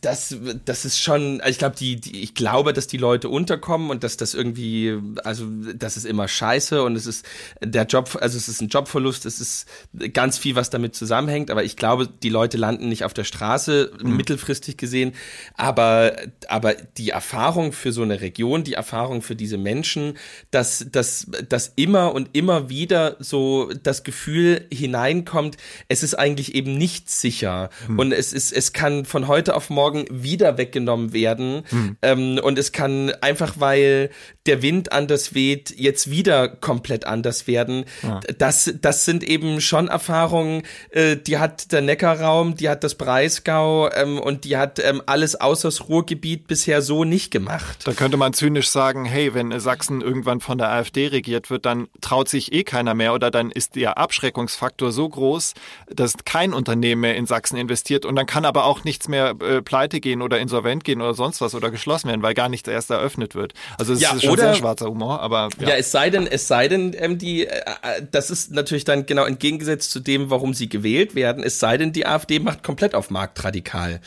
das, 0.00 0.36
das 0.64 0.84
ist 0.84 1.00
schon, 1.00 1.40
also 1.40 1.50
ich 1.50 1.58
glaube, 1.58 1.76
die, 1.76 2.00
die, 2.00 2.22
ich 2.22 2.34
glaube, 2.34 2.72
dass 2.72 2.88
die 2.88 2.98
Leute 2.98 3.28
unterkommen 3.28 3.90
und 3.90 4.02
dass 4.02 4.16
das 4.16 4.34
irgendwie, 4.34 4.98
also 5.22 5.46
das 5.74 5.96
ist 5.96 6.06
immer 6.06 6.26
scheiße 6.26 6.82
und 6.82 6.96
es 6.96 7.06
ist 7.06 7.24
der 7.60 7.84
Job, 7.84 8.18
also 8.20 8.36
es 8.36 8.48
ist 8.48 8.60
ein 8.60 8.68
Jobverlust, 8.68 9.26
es 9.26 9.40
ist 9.40 9.68
ganz 10.12 10.38
viel, 10.38 10.56
was 10.56 10.70
damit 10.70 10.94
zusammenhängt, 10.94 11.50
aber 11.50 11.64
ich 11.64 11.76
glaube, 11.76 12.08
die 12.08 12.28
Leute 12.28 12.56
landen 12.56 12.88
nicht 12.88 13.04
auf 13.04 13.14
der 13.14 13.24
Straße, 13.24 13.92
mhm. 14.02 14.16
mittelfristig 14.16 14.76
gesehen, 14.76 15.12
aber, 15.54 16.16
aber 16.48 16.74
die 16.74 17.10
Erfahrung 17.10 17.72
für 17.72 17.92
so 17.92 18.02
eine 18.02 18.20
Region, 18.20 18.64
die 18.64 18.74
Erfahrung 18.74 19.22
für 19.22 19.36
diese 19.36 19.58
Menschen, 19.58 20.18
dass, 20.50 20.86
dass, 20.90 21.26
dass 21.48 21.72
immer 21.76 22.14
und 22.14 22.30
immer 22.32 22.68
wieder 22.68 23.16
so 23.18 23.70
das 23.82 24.04
Gefühl 24.04 24.66
hineinkommt, 24.72 25.56
es 25.88 26.02
ist 26.02 26.14
eigentlich 26.14 26.54
eben 26.54 26.76
nicht 26.76 27.10
sicher 27.10 27.70
mhm. 27.88 27.98
und 27.98 28.12
es 28.12 28.32
ist, 28.32 28.52
es 28.52 28.72
kann 28.72 29.04
von 29.04 29.28
heute 29.28 29.54
auf 29.54 29.70
morgen 29.70 30.04
wieder 30.10 30.58
weggenommen 30.58 31.12
werden 31.12 31.62
mhm. 31.70 31.96
ähm, 32.02 32.40
und 32.42 32.58
es 32.58 32.72
kann 32.72 33.10
einfach, 33.20 33.54
weil 33.58 34.10
der 34.46 34.62
Wind 34.62 34.92
anders 34.92 35.34
weht, 35.34 35.74
jetzt 35.76 36.10
wieder 36.10 36.48
komplett 36.48 37.06
anders 37.06 37.46
werden. 37.46 37.84
Ja. 38.02 38.20
Das, 38.38 38.72
das 38.80 39.04
sind 39.04 39.24
eben 39.24 39.60
schon 39.60 39.88
Erfahrungen, 39.88 40.62
äh, 40.90 41.16
die 41.16 41.38
hat 41.38 41.72
der 41.72 41.82
Neckarraum, 41.82 42.56
die 42.56 42.68
hat 42.68 42.84
das 42.84 42.94
Breisgau 42.94 43.90
ähm, 43.90 44.18
und 44.18 44.44
die 44.44 44.56
hat 44.56 44.78
ähm, 44.78 45.02
alles 45.06 45.40
außer 45.40 45.68
das 45.68 45.88
Ruhrgebiet 45.88 46.46
bisher 46.46 46.82
so 46.82 47.04
nicht 47.04 47.30
gemacht. 47.30 47.78
Da 47.84 47.92
könnte 47.92 48.16
man 48.16 48.32
zynisch 48.32 48.68
sagen, 48.68 49.04
hey, 49.04 49.34
wenn 49.34 49.58
Sachsen 49.60 50.00
irgendwann 50.00 50.40
von 50.40 50.58
der 50.58 50.70
AfD 50.70 51.08
regiert 51.08 51.50
wird, 51.50 51.66
dann 51.66 51.88
traut 52.00 52.28
sich 52.28 52.52
eh 52.52 52.64
keiner 52.64 52.94
mehr 52.94 53.14
oder 53.14 53.30
dann 53.30 53.50
ist 53.50 53.74
der 53.74 53.98
Abschreckungsfaktor 53.98 54.92
so 54.92 55.08
groß, 55.08 55.54
dass 55.88 56.14
kein 56.24 56.52
Unternehmen 56.52 57.00
mehr 57.02 57.16
in 57.16 57.26
Sachsen 57.26 57.56
investiert 57.56 58.04
und 58.04 58.16
dann 58.16 58.26
kann 58.26 58.44
aber 58.44 58.64
auch 58.64 58.84
nichts 58.84 59.08
mehr 59.08 59.34
äh, 59.40 59.62
pleite 59.62 60.00
gehen 60.00 60.22
oder 60.22 60.38
insolvent 60.38 60.84
gehen 60.84 61.00
oder 61.00 61.14
sonst 61.14 61.40
was 61.40 61.54
oder 61.54 61.70
geschlossen 61.70 62.08
werden, 62.08 62.22
weil 62.22 62.34
gar 62.34 62.48
nichts 62.48 62.68
erst 62.68 62.90
eröffnet 62.90 63.34
wird. 63.34 63.54
Also 63.78 63.92
es 63.92 64.00
ja, 64.00 64.12
ist 64.12 64.24
schon 64.24 64.35
oder, 64.38 64.52
sehr 64.52 64.54
schwarzer 64.54 64.86
Humor, 64.86 65.20
aber 65.20 65.48
ja. 65.60 65.70
ja. 65.70 65.76
es 65.76 65.90
sei 65.90 66.10
denn, 66.10 66.26
es 66.26 66.48
sei 66.48 66.68
denn, 66.68 66.94
ähm, 66.98 67.18
die, 67.18 67.46
äh, 67.46 67.56
äh, 67.56 68.02
das 68.10 68.30
ist 68.30 68.52
natürlich 68.52 68.84
dann 68.84 69.06
genau 69.06 69.24
entgegengesetzt 69.24 69.90
zu 69.90 70.00
dem, 70.00 70.30
warum 70.30 70.54
sie 70.54 70.68
gewählt 70.68 71.14
werden. 71.14 71.42
Es 71.42 71.58
sei 71.58 71.76
denn, 71.76 71.92
die 71.92 72.06
AfD 72.06 72.38
macht 72.38 72.62
komplett 72.62 72.94
auf 72.94 73.10
marktradikal. 73.10 74.00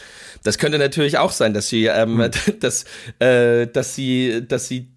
Das 0.44 0.58
könnte 0.58 0.80
natürlich 0.80 1.18
auch 1.18 1.32
sein, 1.32 1.54
dass 1.54 1.68
sie, 1.68 1.86
ähm, 1.86 2.22
hm. 2.22 2.32
dass, 2.60 2.86
äh, 3.20 3.68
dass 3.68 3.96
sie, 3.96 4.46
dass 4.48 4.68
sie 4.68 4.90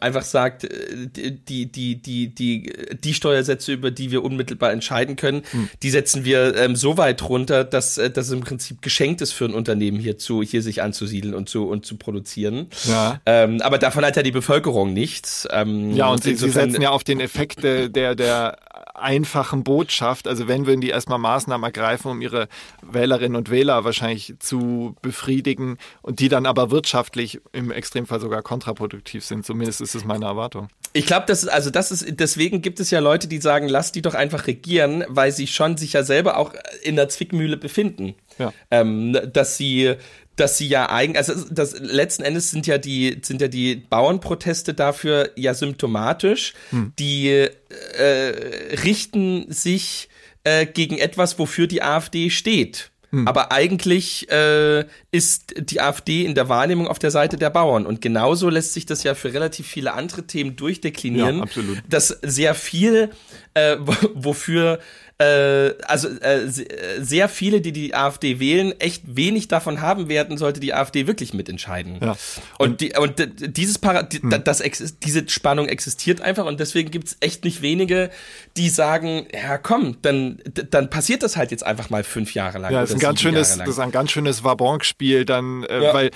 einfach 0.00 0.22
sagt, 0.22 0.64
äh, 0.64 0.70
die, 1.06 1.66
die, 1.66 1.96
die, 1.96 2.28
die, 2.28 2.72
die 3.02 3.14
Steuersätze, 3.14 3.72
über 3.72 3.90
die 3.90 4.10
wir 4.10 4.24
unmittelbar 4.24 4.72
entscheiden 4.72 5.16
können, 5.16 5.42
hm. 5.50 5.68
die 5.82 5.90
setzen 5.90 6.24
wir 6.24 6.56
ähm, 6.56 6.76
so 6.76 6.96
weit 6.96 7.28
runter, 7.28 7.64
dass 7.64 7.98
äh, 7.98 8.10
das 8.10 8.30
im 8.30 8.40
Prinzip 8.40 8.82
geschenkt 8.82 9.20
ist 9.20 9.32
für 9.32 9.44
ein 9.44 9.54
Unternehmen 9.54 9.98
hier 9.98 10.18
zu, 10.18 10.42
hier 10.42 10.62
sich 10.62 10.82
anzusiedeln 10.82 11.34
und 11.34 11.48
zu, 11.48 11.68
und 11.68 11.84
zu 11.84 11.96
produzieren. 11.96 12.68
Ja. 12.84 13.20
Ähm, 13.26 13.60
aber 13.60 13.78
davon 13.78 14.04
hat 14.04 14.16
ja 14.16 14.22
die 14.22 14.32
Bevölkerung 14.32 14.92
nichts. 14.92 15.46
Ähm, 15.50 15.94
ja, 15.94 16.08
und 16.08 16.22
sie, 16.22 16.34
sie 16.34 16.50
setzen 16.50 16.80
ja 16.80 16.90
auf 16.90 17.04
den 17.04 17.20
Effekt 17.20 17.62
der, 17.62 18.14
der 18.14 18.58
einfachen 18.94 19.64
Botschaft. 19.64 20.28
Also 20.28 20.48
wenn 20.48 20.66
würden 20.66 20.80
die 20.80 20.90
erstmal 20.90 21.18
Maßnahmen 21.18 21.64
ergreifen, 21.64 22.10
um 22.10 22.20
ihre 22.20 22.48
Wählerinnen 22.82 23.36
und 23.36 23.50
Wähler 23.50 23.84
wahrscheinlich 23.84 24.34
zu 24.38 24.96
befriedigen 25.02 25.78
und 26.02 26.20
die 26.20 26.28
dann 26.28 26.46
aber 26.46 26.70
wirtschaftlich 26.70 27.40
im 27.52 27.70
Extremfall 27.70 28.20
sogar 28.20 28.42
kontraproduktiv 28.42 29.24
sind. 29.24 29.44
Zumindest 29.44 29.80
ist 29.80 29.94
es 29.94 30.04
meine 30.04 30.26
Erwartung. 30.26 30.68
Ich 30.92 31.06
glaube, 31.06 31.26
das 31.26 31.42
ist, 31.42 31.48
also 31.48 31.70
das 31.70 31.90
ist, 31.90 32.06
deswegen 32.08 32.62
gibt 32.62 32.78
es 32.78 32.90
ja 32.90 33.00
Leute, 33.00 33.26
die 33.26 33.38
sagen, 33.38 33.68
lass 33.68 33.90
die 33.90 34.02
doch 34.02 34.14
einfach 34.14 34.46
regieren, 34.46 35.04
weil 35.08 35.32
sie 35.32 35.48
schon 35.48 35.76
sich 35.76 35.94
ja 35.94 36.04
selber 36.04 36.36
auch 36.36 36.54
in 36.82 36.94
der 36.94 37.08
Zwickmühle 37.08 37.56
befinden. 37.56 38.14
Ja. 38.38 38.52
Ähm, 38.70 39.18
dass 39.32 39.56
sie, 39.56 39.94
dass 40.36 40.58
sie 40.58 40.66
ja 40.68 40.88
eigentlich, 40.90 41.18
also 41.18 41.34
das 41.50 41.78
letzten 41.78 42.22
Endes 42.24 42.50
sind 42.50 42.66
ja 42.66 42.78
die, 42.78 43.18
sind 43.22 43.40
ja 43.40 43.48
die 43.48 43.76
Bauernproteste 43.76 44.74
dafür 44.74 45.30
ja 45.36 45.54
symptomatisch. 45.54 46.54
Die 46.98 47.28
äh, 47.28 48.76
richten 48.82 49.46
sich 49.52 50.08
äh, 50.44 50.66
gegen 50.66 50.98
etwas, 50.98 51.38
wofür 51.38 51.66
die 51.66 51.82
AfD 51.82 52.30
steht. 52.30 52.90
Aber 53.26 53.52
eigentlich 53.52 54.28
äh, 54.32 54.86
ist 55.12 55.54
die 55.70 55.80
AfD 55.80 56.24
in 56.24 56.34
der 56.34 56.48
Wahrnehmung 56.48 56.88
auf 56.88 56.98
der 56.98 57.12
Seite 57.12 57.36
der 57.36 57.48
Bauern. 57.50 57.86
Und 57.86 58.00
genauso 58.00 58.48
lässt 58.48 58.74
sich 58.74 58.86
das 58.86 59.04
ja 59.04 59.14
für 59.14 59.32
relativ 59.32 59.68
viele 59.68 59.92
andere 59.94 60.26
Themen 60.26 60.56
durchdeklinieren, 60.56 61.36
Ja, 61.36 61.42
absolut. 61.44 61.78
dass 61.88 62.08
sehr 62.22 62.56
viel, 62.56 63.10
äh, 63.54 63.76
wo- 63.78 64.10
wofür 64.14 64.80
äh, 65.18 65.74
also 65.84 66.08
äh, 66.08 66.44
äh, 66.44 66.48
sehr 67.00 67.28
viele, 67.28 67.60
die 67.60 67.72
die 67.72 67.94
AfD 67.94 68.40
wählen, 68.40 68.72
echt 68.80 69.16
wenig 69.16 69.46
davon 69.48 69.80
haben 69.80 70.08
werden, 70.08 70.38
sollte 70.38 70.58
die 70.60 70.74
AfD 70.74 71.06
wirklich 71.06 71.32
mitentscheiden. 71.34 71.98
Ja. 72.02 72.16
Und, 72.58 72.80
die, 72.80 72.94
und 72.98 73.56
dieses 73.56 73.78
Para 73.78 74.02
die, 74.02 74.20
das 74.44 74.60
exis- 74.62 74.94
diese 75.02 75.28
Spannung 75.28 75.68
existiert 75.68 76.20
einfach 76.20 76.46
und 76.46 76.58
deswegen 76.58 76.90
gibt's 76.90 77.16
echt 77.20 77.44
nicht 77.44 77.62
wenige, 77.62 78.10
die 78.56 78.68
sagen, 78.68 79.26
ja 79.32 79.56
komm, 79.58 79.98
dann, 80.02 80.40
dann 80.70 80.90
passiert 80.90 81.22
das 81.22 81.36
halt 81.36 81.50
jetzt 81.52 81.64
einfach 81.64 81.90
mal 81.90 82.02
fünf 82.02 82.34
Jahre 82.34 82.58
lang. 82.58 82.72
Ja, 82.72 82.80
das 82.80 82.90
ist 82.90 82.96
ein 82.96 83.00
ganz 83.00 83.20
schönes, 83.20 83.56
das 83.56 83.68
ist 83.68 83.78
ein 83.78 83.92
ganz 83.92 84.10
schönes 84.10 84.42
Wabonk-Spiel 84.42 85.24
dann, 85.24 85.62
äh, 85.64 85.80
Ja. 85.82 85.94
weil 85.94 86.10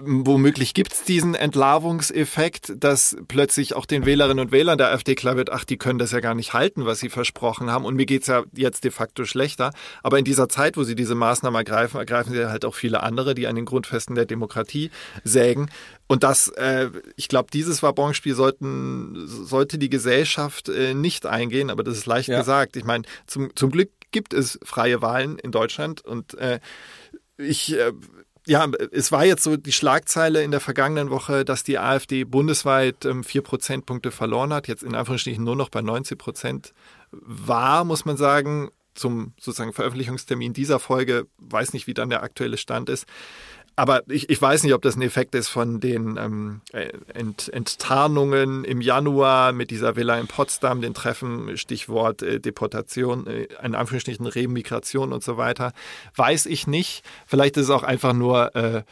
womöglich 0.00 0.74
gibt's 0.74 1.04
diesen 1.04 1.34
Entlarvungseffekt, 1.34 2.72
dass 2.76 3.16
plötzlich 3.28 3.74
auch 3.74 3.86
den 3.86 4.06
Wählerinnen 4.06 4.44
und 4.44 4.52
Wählern 4.52 4.78
der 4.78 4.90
AfD 4.90 5.14
klar 5.14 5.36
wird, 5.36 5.50
ach, 5.50 5.64
die 5.64 5.76
können 5.76 5.98
das 5.98 6.12
ja 6.12 6.20
gar 6.20 6.34
nicht 6.34 6.52
halten, 6.52 6.86
was 6.86 7.00
sie 7.00 7.08
versprochen 7.08 7.70
haben. 7.70 7.84
Und 7.84 7.94
mir 7.96 8.06
geht's 8.06 8.26
ja 8.26 8.44
jetzt 8.54 8.84
de 8.84 8.90
facto 8.90 9.24
schlechter. 9.24 9.72
Aber 10.02 10.18
in 10.18 10.24
dieser 10.24 10.48
Zeit, 10.48 10.76
wo 10.76 10.84
sie 10.84 10.94
diese 10.94 11.14
Maßnahmen 11.14 11.56
ergreifen, 11.56 11.98
ergreifen 11.98 12.32
sie 12.32 12.48
halt 12.50 12.64
auch 12.64 12.74
viele 12.74 13.02
andere, 13.02 13.34
die 13.34 13.46
an 13.46 13.56
den 13.56 13.64
Grundfesten 13.64 14.14
der 14.14 14.26
Demokratie 14.26 14.90
sägen. 15.22 15.70
Und 16.06 16.22
das, 16.22 16.48
äh, 16.48 16.90
ich 17.16 17.28
glaube, 17.28 17.50
dieses 17.52 17.82
Wabonspiel 17.82 18.34
sollten, 18.34 19.26
sollte 19.26 19.78
die 19.78 19.90
Gesellschaft 19.90 20.68
äh, 20.68 20.94
nicht 20.94 21.26
eingehen, 21.26 21.70
aber 21.70 21.82
das 21.84 21.96
ist 21.96 22.06
leicht 22.06 22.28
Ja. 22.28 22.38
gesagt. 22.38 22.76
Ich 22.76 22.84
meine, 22.84 23.04
zum, 23.26 23.54
zum 23.56 23.70
Glück 23.70 23.90
gibt 24.10 24.32
es 24.34 24.58
freie 24.62 25.02
Wahlen 25.02 25.38
in 25.38 25.50
Deutschland 25.50 26.04
und 26.04 26.34
äh, 26.34 26.60
ich, 27.36 27.74
äh, 27.76 27.92
ja, 28.46 28.68
es 28.92 29.10
war 29.10 29.24
jetzt 29.24 29.42
so 29.42 29.56
die 29.56 29.72
Schlagzeile 29.72 30.42
in 30.42 30.50
der 30.50 30.60
vergangenen 30.60 31.10
Woche, 31.10 31.44
dass 31.44 31.64
die 31.64 31.78
AfD 31.78 32.24
bundesweit 32.24 33.04
ähm, 33.04 33.24
vier 33.24 33.42
Prozentpunkte 33.42 34.10
verloren 34.10 34.52
hat, 34.52 34.68
jetzt 34.68 34.82
in 34.82 34.94
Anführungsstrichen 34.94 35.42
nur 35.42 35.56
noch 35.56 35.70
bei 35.70 35.80
19 35.80 36.18
Prozent 36.18 36.74
war, 37.10 37.84
muss 37.84 38.04
man 38.04 38.16
sagen, 38.16 38.70
zum 38.94 39.32
sozusagen 39.38 39.72
Veröffentlichungstermin 39.72 40.52
dieser 40.52 40.78
Folge, 40.78 41.26
weiß 41.38 41.72
nicht, 41.72 41.86
wie 41.86 41.94
dann 41.94 42.10
der 42.10 42.22
aktuelle 42.22 42.56
Stand 42.56 42.88
ist. 42.88 43.06
Aber 43.76 44.02
ich, 44.08 44.30
ich 44.30 44.40
weiß 44.40 44.62
nicht, 44.62 44.72
ob 44.72 44.82
das 44.82 44.94
ein 44.94 45.02
Effekt 45.02 45.34
ist 45.34 45.48
von 45.48 45.80
den 45.80 46.16
ähm, 46.16 46.60
Ent, 47.12 47.52
Enttarnungen 47.52 48.64
im 48.64 48.80
Januar 48.80 49.52
mit 49.52 49.70
dieser 49.70 49.96
Villa 49.96 50.16
in 50.18 50.28
Potsdam, 50.28 50.80
den 50.80 50.94
Treffen, 50.94 51.56
Stichwort 51.56 52.22
äh, 52.22 52.38
Deportation, 52.38 53.26
äh, 53.26 53.48
in 53.64 53.74
Anführungsstrichen 53.74 54.26
Remigration 54.26 55.12
und 55.12 55.24
so 55.24 55.36
weiter. 55.36 55.72
Weiß 56.14 56.46
ich 56.46 56.68
nicht. 56.68 57.04
Vielleicht 57.26 57.56
ist 57.56 57.64
es 57.64 57.70
auch 57.70 57.82
einfach 57.82 58.12
nur 58.12 58.54
äh, 58.54 58.82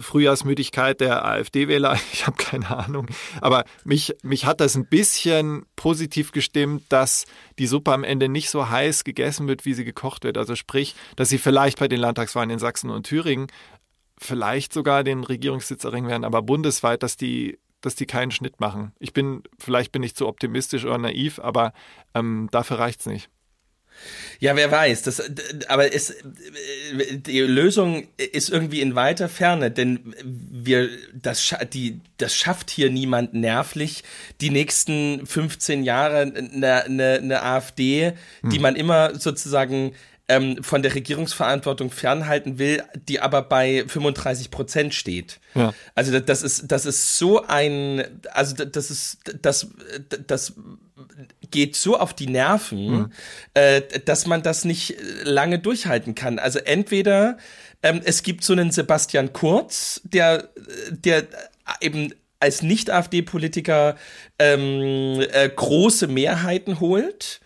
Frühjahrsmüdigkeit 0.00 1.00
der 1.00 1.24
AfD-Wähler, 1.24 1.98
ich 2.12 2.26
habe 2.26 2.36
keine 2.36 2.70
Ahnung. 2.70 3.06
Aber 3.40 3.64
mich, 3.84 4.16
mich 4.22 4.46
hat 4.46 4.60
das 4.60 4.74
ein 4.74 4.86
bisschen 4.86 5.66
positiv 5.76 6.32
gestimmt, 6.32 6.84
dass 6.88 7.26
die 7.58 7.66
Suppe 7.66 7.92
am 7.92 8.04
Ende 8.04 8.28
nicht 8.28 8.50
so 8.50 8.68
heiß 8.68 9.04
gegessen 9.04 9.48
wird, 9.48 9.64
wie 9.64 9.74
sie 9.74 9.84
gekocht 9.84 10.24
wird. 10.24 10.38
Also 10.38 10.54
sprich, 10.56 10.94
dass 11.16 11.28
sie 11.28 11.38
vielleicht 11.38 11.78
bei 11.78 11.88
den 11.88 12.00
Landtagswahlen 12.00 12.50
in 12.50 12.58
Sachsen 12.58 12.90
und 12.90 13.06
Thüringen 13.06 13.48
vielleicht 14.18 14.72
sogar 14.72 15.04
den 15.04 15.22
Regierungssitz 15.24 15.84
erringen 15.84 16.08
werden, 16.08 16.24
aber 16.24 16.42
bundesweit, 16.42 17.02
dass 17.02 17.16
die 17.16 17.58
dass 17.80 17.94
die 17.94 18.06
keinen 18.06 18.32
Schnitt 18.32 18.58
machen. 18.58 18.92
Ich 18.98 19.12
bin, 19.12 19.44
vielleicht 19.58 19.92
bin 19.92 20.02
ich 20.02 20.16
zu 20.16 20.26
optimistisch 20.26 20.84
oder 20.84 20.98
naiv, 20.98 21.38
aber 21.38 21.72
ähm, 22.12 22.48
dafür 22.50 22.80
reicht's 22.80 23.06
nicht. 23.06 23.30
Ja, 24.40 24.54
wer 24.54 24.70
weiß. 24.70 25.02
Das, 25.02 25.22
aber 25.68 25.92
es, 25.92 26.10
äh, 26.10 27.16
die 27.16 27.40
Lösung 27.40 28.06
ist 28.16 28.50
irgendwie 28.50 28.80
in 28.80 28.94
weiter 28.94 29.28
Ferne, 29.28 29.70
denn 29.70 30.14
wir, 30.24 30.88
das, 31.12 31.54
die, 31.72 32.00
das 32.18 32.34
schafft 32.34 32.70
hier 32.70 32.90
niemand 32.90 33.34
nervlich, 33.34 34.04
die 34.40 34.50
nächsten 34.50 35.26
15 35.26 35.82
Jahre 35.82 36.20
eine, 36.20 36.84
eine, 36.84 37.14
eine 37.14 37.42
AfD, 37.42 38.12
die 38.42 38.58
man 38.58 38.76
immer 38.76 39.18
sozusagen 39.18 39.92
ähm, 40.28 40.62
von 40.62 40.82
der 40.82 40.94
Regierungsverantwortung 40.94 41.90
fernhalten 41.90 42.58
will, 42.58 42.82
die 43.08 43.20
aber 43.20 43.42
bei 43.42 43.84
35 43.88 44.50
Prozent 44.50 44.94
steht. 44.94 45.40
Ja. 45.54 45.72
Also 45.94 46.18
das, 46.20 46.42
ist 46.42 46.70
das 46.70 46.84
ist 46.86 47.16
so 47.18 47.44
ein 47.46 48.04
also 48.32 48.54
das- 48.64 48.90
ist 48.90 49.18
das 49.42 49.68
das 50.26 50.52
geht 51.50 51.76
so 51.76 51.98
auf 51.98 52.12
die 52.12 52.26
Nerven, 52.26 53.12
äh, 53.54 53.80
dass 54.04 54.26
man 54.26 54.42
das 54.42 54.64
nicht 54.66 54.96
lange 55.24 55.58
durchhalten 55.58 56.14
kann. 56.14 56.38
Also 56.38 56.58
entweder 56.58 57.38
ähm, 57.82 58.00
es 58.04 58.22
gibt 58.22 58.44
so 58.44 58.52
einen 58.52 58.70
Sebastian 58.70 59.32
Kurz, 59.32 60.00
der 60.04 60.50
der 60.90 61.26
eben 61.80 62.12
als 62.40 62.62
Nicht-AfD-Politiker 62.62 63.96
ähm, 64.38 65.24
äh, 65.32 65.48
große 65.48 66.06
Mehrheiten 66.06 66.80
holt. 66.80 67.40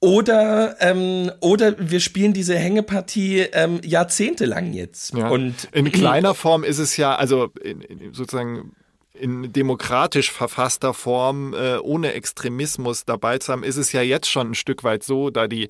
Oder, 0.00 0.76
ähm, 0.80 1.30
oder 1.40 1.74
wir 1.78 2.00
spielen 2.00 2.34
diese 2.34 2.56
Hängepartie 2.56 3.40
ähm, 3.52 3.80
jahrzehntelang 3.82 4.72
jetzt. 4.74 5.14
Ja. 5.14 5.28
Und 5.30 5.68
in 5.72 5.90
kleiner 5.90 6.34
Form 6.34 6.64
ist 6.64 6.78
es 6.78 6.96
ja, 6.98 7.14
also 7.14 7.48
in, 7.62 7.80
in, 7.80 8.12
sozusagen 8.12 8.72
in 9.20 9.52
demokratisch 9.52 10.30
verfasster 10.30 10.94
Form, 10.94 11.54
äh, 11.54 11.76
ohne 11.78 12.12
Extremismus 12.12 13.04
dabei 13.04 13.38
zu 13.38 13.52
haben, 13.52 13.64
ist 13.64 13.76
es 13.76 13.92
ja 13.92 14.02
jetzt 14.02 14.30
schon 14.30 14.50
ein 14.50 14.54
Stück 14.54 14.84
weit 14.84 15.02
so, 15.02 15.30
da 15.30 15.48
die 15.48 15.68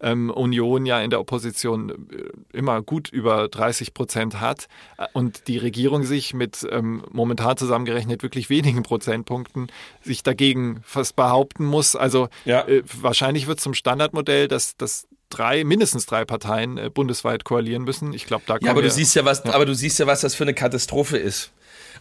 ähm, 0.00 0.30
Union 0.30 0.86
ja 0.86 1.00
in 1.00 1.10
der 1.10 1.20
Opposition 1.20 1.90
äh, 1.90 2.56
immer 2.56 2.82
gut 2.82 3.08
über 3.08 3.48
30 3.48 3.94
Prozent 3.94 4.40
hat 4.40 4.68
äh, 4.96 5.06
und 5.12 5.48
die 5.48 5.58
Regierung 5.58 6.04
sich 6.04 6.34
mit 6.34 6.66
ähm, 6.70 7.04
momentan 7.10 7.56
zusammengerechnet 7.56 8.22
wirklich 8.22 8.50
wenigen 8.50 8.82
Prozentpunkten 8.82 9.70
sich 10.02 10.22
dagegen 10.22 10.80
fast 10.84 11.16
behaupten 11.16 11.64
muss. 11.64 11.96
Also 11.96 12.28
Ja. 12.44 12.66
äh, 12.66 12.82
wahrscheinlich 13.00 13.46
wird 13.46 13.60
zum 13.60 13.74
Standardmodell, 13.74 14.48
dass, 14.48 14.76
dass 14.76 15.06
drei, 15.30 15.64
mindestens 15.64 16.06
drei 16.06 16.24
Parteien 16.24 16.78
äh, 16.78 16.90
bundesweit 16.90 17.44
koalieren 17.44 17.84
müssen. 17.84 18.12
Ich 18.12 18.26
glaube, 18.26 18.44
da 18.46 18.54
kommen 18.54 18.66
Ja, 18.66 18.72
aber 18.72 18.82
du 18.82 18.90
siehst 18.90 19.14
ja 19.14 19.24
was, 19.24 19.44
aber 19.44 19.66
du 19.66 19.74
siehst 19.74 19.98
ja, 19.98 20.06
was 20.06 20.20
das 20.22 20.34
für 20.34 20.44
eine 20.44 20.54
Katastrophe 20.54 21.16
ist. 21.18 21.52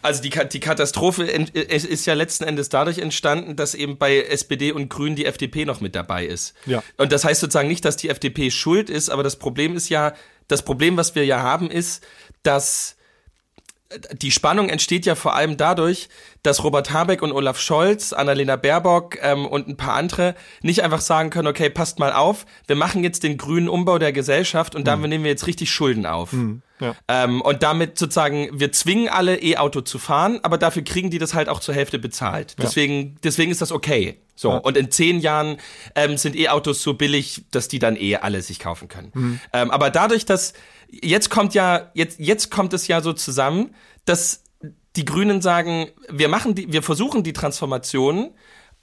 Also 0.02 0.22
die, 0.22 0.30
die 0.30 0.60
Katastrophe 0.60 1.24
ist 1.24 2.06
ja 2.06 2.14
letzten 2.14 2.44
Endes 2.44 2.70
dadurch 2.70 3.00
entstanden, 3.00 3.56
dass 3.56 3.76
eben 3.76 3.98
bei 3.98 4.18
SPD 4.18 4.72
und 4.72 4.90
Grünen 4.90 5.16
die 5.16 5.26
FDP 5.26 5.66
noch 5.66 5.82
mit 5.82 5.96
dabei 5.96 6.26
ist. 6.26 6.54
Ja. 6.66 6.84
Und 6.98 7.12
das 7.12 7.24
heißt 7.24 7.40
sozusagen 7.42 7.68
nicht, 7.68 7.86
dass 7.86 7.98
die 7.98 8.10
FDP 8.10 8.52
schuld 8.52 8.90
ist, 8.90 9.10
aber 9.10 9.24
das 9.24 9.38
Problem 9.38 9.76
ist 9.76 9.90
ja, 9.90 10.14
das 10.48 10.64
Problem, 10.64 10.98
was 10.98 11.16
wir 11.16 11.26
ja 11.26 11.42
haben, 11.42 11.70
ist, 11.70 12.04
dass 12.44 12.97
die 14.14 14.32
Spannung 14.32 14.70
entsteht 14.70 15.06
ja 15.06 15.16
vor 15.16 15.36
allem 15.36 15.58
dadurch, 15.58 16.10
dass 16.44 16.64
Robert 16.64 16.92
Habeck 16.92 17.22
und 17.22 17.32
Olaf 17.32 17.60
Scholz, 17.60 18.14
Annalena 18.14 18.56
Baerbock 18.56 19.18
ähm, 19.22 19.46
und 19.46 19.68
ein 19.68 19.78
paar 19.78 19.94
andere 19.94 20.36
nicht 20.62 20.84
einfach 20.84 21.02
sagen 21.02 21.30
können, 21.30 21.48
okay, 21.48 21.70
passt 21.70 22.00
mal 22.00 22.12
auf, 22.12 22.46
wir 22.68 22.76
machen 22.76 23.04
jetzt 23.04 23.24
den 23.24 23.38
grünen 23.38 23.70
Umbau 23.70 23.98
der 23.98 24.12
Gesellschaft 24.12 24.76
und 24.76 24.86
damit 24.88 25.10
nehmen 25.10 25.24
wir 25.24 25.32
jetzt 25.32 25.48
richtig 25.48 25.72
Schulden 25.72 26.06
auf. 26.06 26.34
ja. 26.80 26.96
Ähm, 27.08 27.42
und 27.42 27.64
damit 27.64 27.98
sozusagen, 27.98 28.50
wir 28.60 28.72
zwingen 28.72 29.08
alle 29.08 29.42
E-Auto 29.42 29.82
zu 29.82 30.00
fahren, 30.00 30.40
aber 30.44 30.58
dafür 30.58 30.84
kriegen 30.84 31.10
die 31.10 31.18
das 31.18 31.34
halt 31.34 31.50
auch 31.50 31.60
zur 31.60 31.74
Hälfte 31.74 31.98
bezahlt. 31.98 32.56
Deswegen, 32.62 33.16
deswegen 33.24 33.52
ist 33.52 33.62
das 33.62 33.72
okay. 33.72 34.20
So. 34.36 34.52
Ja. 34.52 34.58
Und 34.58 34.78
in 34.78 34.92
zehn 34.92 35.20
Jahren 35.20 35.58
ähm, 35.96 36.18
sind 36.18 36.36
E-Autos 36.36 36.84
so 36.84 36.94
billig, 36.94 37.46
dass 37.52 37.68
die 37.68 37.80
dann 37.80 37.96
eh 37.98 38.18
alle 38.18 38.42
sich 38.42 38.60
kaufen 38.60 38.88
können. 38.88 39.12
Mhm. 39.14 39.40
Ähm, 39.52 39.72
aber 39.72 39.90
dadurch, 39.90 40.26
dass 40.26 40.54
jetzt 40.90 41.30
kommt 41.30 41.54
ja, 41.54 41.92
jetzt, 41.94 42.20
jetzt 42.20 42.52
kommt 42.52 42.74
es 42.74 42.88
ja 42.88 43.02
so 43.02 43.14
zusammen, 43.14 43.74
dass 44.06 44.44
die 44.96 45.06
Grünen 45.06 45.42
sagen, 45.42 45.88
wir 46.10 46.28
machen 46.28 46.56
die, 46.56 46.72
wir 46.72 46.82
versuchen 46.82 47.24
die 47.24 47.34
Transformation, 47.34 48.32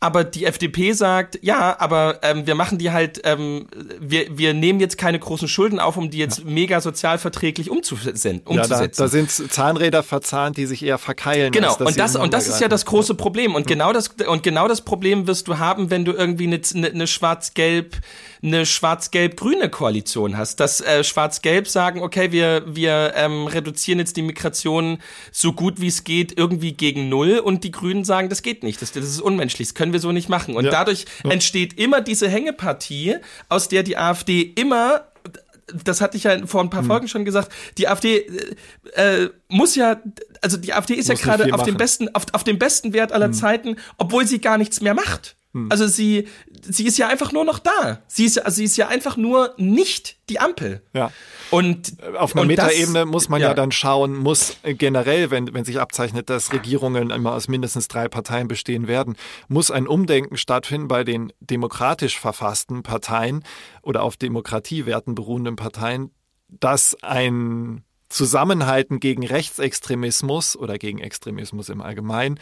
aber 0.04 0.22
die 0.22 0.44
FDP 0.44 0.92
sagt, 0.92 1.38
ja, 1.40 1.80
aber 1.80 2.18
ähm, 2.22 2.46
wir 2.46 2.54
machen 2.54 2.76
die 2.76 2.90
halt, 2.90 3.22
ähm, 3.24 3.68
wir, 3.98 4.36
wir 4.36 4.52
nehmen 4.52 4.78
jetzt 4.78 4.98
keine 4.98 5.18
großen 5.18 5.48
Schulden 5.48 5.80
auf, 5.80 5.96
um 5.96 6.10
die 6.10 6.18
jetzt 6.18 6.40
ja. 6.40 6.44
mega 6.44 6.82
sozialverträglich 6.82 7.70
umzusetzen. 7.70 8.42
Ja, 8.50 8.66
da, 8.66 8.86
da 8.86 9.08
sind 9.08 9.30
Zahnräder 9.30 10.02
verzahnt, 10.02 10.58
die 10.58 10.66
sich 10.66 10.84
eher 10.84 10.98
verkeilen. 10.98 11.52
Genau, 11.52 11.74
und 11.76 11.98
das, 11.98 12.16
und 12.16 12.34
das 12.34 12.48
ist 12.48 12.60
ja 12.60 12.68
das 12.68 12.84
große 12.84 13.14
Problem. 13.14 13.54
Und 13.54 13.62
hm. 13.62 13.66
genau 13.66 13.92
das, 13.94 14.08
und 14.08 14.42
genau 14.42 14.68
das 14.68 14.82
Problem 14.82 15.26
wirst 15.26 15.48
du 15.48 15.58
haben, 15.58 15.90
wenn 15.90 16.04
du 16.04 16.12
irgendwie 16.12 16.48
eine, 16.48 16.60
eine, 16.74 16.88
eine 16.88 17.06
schwarz-gelb 17.06 17.96
eine 18.44 18.66
schwarz-gelb-grüne 18.66 19.70
Koalition 19.70 20.36
hast, 20.36 20.60
dass 20.60 20.80
äh, 20.82 21.02
schwarz-gelb 21.02 21.66
sagen, 21.66 22.02
okay, 22.02 22.30
wir, 22.30 22.62
wir 22.66 23.14
ähm, 23.16 23.46
reduzieren 23.46 23.98
jetzt 23.98 24.16
die 24.16 24.22
Migration 24.22 24.98
so 25.32 25.54
gut 25.54 25.80
wie 25.80 25.88
es 25.88 26.04
geht 26.04 26.36
irgendwie 26.36 26.72
gegen 26.72 27.08
null 27.08 27.38
und 27.38 27.64
die 27.64 27.70
Grünen 27.70 28.04
sagen, 28.04 28.28
das 28.28 28.42
geht 28.42 28.62
nicht, 28.62 28.82
das, 28.82 28.92
das 28.92 29.04
ist 29.04 29.20
unmenschlich, 29.20 29.68
das 29.68 29.74
können 29.74 29.92
wir 29.92 30.00
so 30.00 30.12
nicht 30.12 30.28
machen. 30.28 30.56
Und 30.56 30.66
ja. 30.66 30.70
dadurch 30.70 31.06
ja. 31.24 31.30
entsteht 31.30 31.78
immer 31.78 32.02
diese 32.02 32.28
Hängepartie, 32.28 33.16
aus 33.48 33.68
der 33.68 33.82
die 33.82 33.96
AfD 33.96 34.42
immer 34.42 35.06
das 35.66 36.02
hatte 36.02 36.18
ich 36.18 36.24
ja 36.24 36.46
vor 36.46 36.60
ein 36.60 36.68
paar 36.68 36.82
hm. 36.82 36.88
Folgen 36.88 37.08
schon 37.08 37.24
gesagt, 37.24 37.50
die 37.78 37.88
AfD 37.88 38.18
äh, 38.18 39.22
äh, 39.22 39.30
muss 39.48 39.74
ja, 39.76 39.98
also 40.42 40.58
die 40.58 40.74
AfD 40.74 40.92
ist 40.92 41.08
muss 41.08 41.22
ja 41.22 41.36
gerade 41.36 41.54
auf 41.54 41.62
dem 41.62 41.78
besten, 41.78 42.14
auf, 42.14 42.26
auf 42.32 42.44
dem 42.44 42.58
besten 42.58 42.92
Wert 42.92 43.12
aller 43.12 43.26
hm. 43.26 43.32
Zeiten, 43.32 43.76
obwohl 43.96 44.26
sie 44.26 44.42
gar 44.42 44.58
nichts 44.58 44.82
mehr 44.82 44.92
macht. 44.92 45.36
Hm. 45.54 45.68
Also 45.70 45.86
sie, 45.86 46.26
sie 46.62 46.84
ist 46.84 46.98
ja 46.98 47.06
einfach 47.08 47.32
nur 47.32 47.44
noch 47.44 47.60
da. 47.60 48.02
Sie 48.08 48.24
ist, 48.24 48.38
also 48.44 48.56
sie 48.56 48.64
ist 48.64 48.76
ja 48.76 48.88
einfach 48.88 49.16
nur 49.16 49.54
nicht 49.56 50.16
die 50.28 50.40
Ampel. 50.40 50.82
Ja. 50.92 51.12
Und 51.50 51.96
auf 52.18 52.34
einer 52.34 52.44
Metaebene 52.44 53.06
muss 53.06 53.28
man 53.28 53.40
ja. 53.40 53.48
ja. 53.48 53.54
dann 53.54 53.70
schauen, 53.70 54.16
muss 54.16 54.56
generell, 54.64 55.30
wenn, 55.30 55.54
wenn 55.54 55.64
sich 55.64 55.78
abzeichnet, 55.78 56.28
dass 56.28 56.52
Regierungen 56.52 57.10
immer 57.10 57.34
aus 57.34 57.46
mindestens 57.46 57.86
drei 57.86 58.08
Parteien 58.08 58.48
bestehen 58.48 58.88
werden, 58.88 59.14
muss 59.46 59.70
ein 59.70 59.86
Umdenken 59.86 60.36
stattfinden 60.36 60.88
bei 60.88 61.04
den 61.04 61.32
demokratisch 61.38 62.18
verfassten 62.18 62.82
Parteien 62.82 63.44
oder 63.82 64.02
auf 64.02 64.16
Demokratiewerten 64.16 65.14
beruhenden 65.14 65.54
Parteien, 65.54 66.10
dass 66.48 66.96
ein 67.02 67.84
Zusammenhalten 68.08 68.98
gegen 68.98 69.24
Rechtsextremismus 69.24 70.56
oder 70.56 70.78
gegen 70.78 70.98
Extremismus 70.98 71.68
im 71.68 71.80
Allgemeinen 71.80 72.40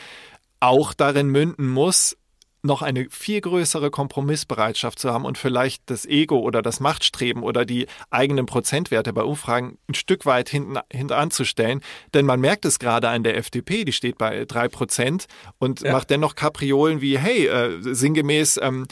auch 0.60 0.94
darin 0.94 1.28
münden 1.28 1.68
muss, 1.68 2.16
noch 2.62 2.82
eine 2.82 3.08
viel 3.10 3.40
größere 3.40 3.90
Kompromissbereitschaft 3.90 4.98
zu 4.98 5.12
haben 5.12 5.24
und 5.24 5.36
vielleicht 5.36 5.82
das 5.86 6.06
Ego 6.06 6.38
oder 6.38 6.62
das 6.62 6.78
Machtstreben 6.78 7.42
oder 7.42 7.64
die 7.64 7.86
eigenen 8.10 8.46
Prozentwerte 8.46 9.12
bei 9.12 9.22
Umfragen 9.22 9.78
ein 9.88 9.94
Stück 9.94 10.26
weit 10.26 10.48
hinten, 10.48 10.78
hinten 10.90 11.12
anzustellen. 11.12 11.80
Denn 12.14 12.24
man 12.24 12.40
merkt 12.40 12.64
es 12.64 12.78
gerade 12.78 13.08
an 13.08 13.24
der 13.24 13.36
FDP, 13.36 13.84
die 13.84 13.92
steht 13.92 14.16
bei 14.16 14.44
drei 14.44 14.68
Prozent 14.68 15.26
und 15.58 15.80
ja. 15.80 15.92
macht 15.92 16.10
dennoch 16.10 16.36
Kapriolen 16.36 17.00
wie, 17.00 17.18
hey, 17.18 17.48
äh, 17.48 17.78
sinngemäß, 17.80 18.60
ähm, 18.62 18.86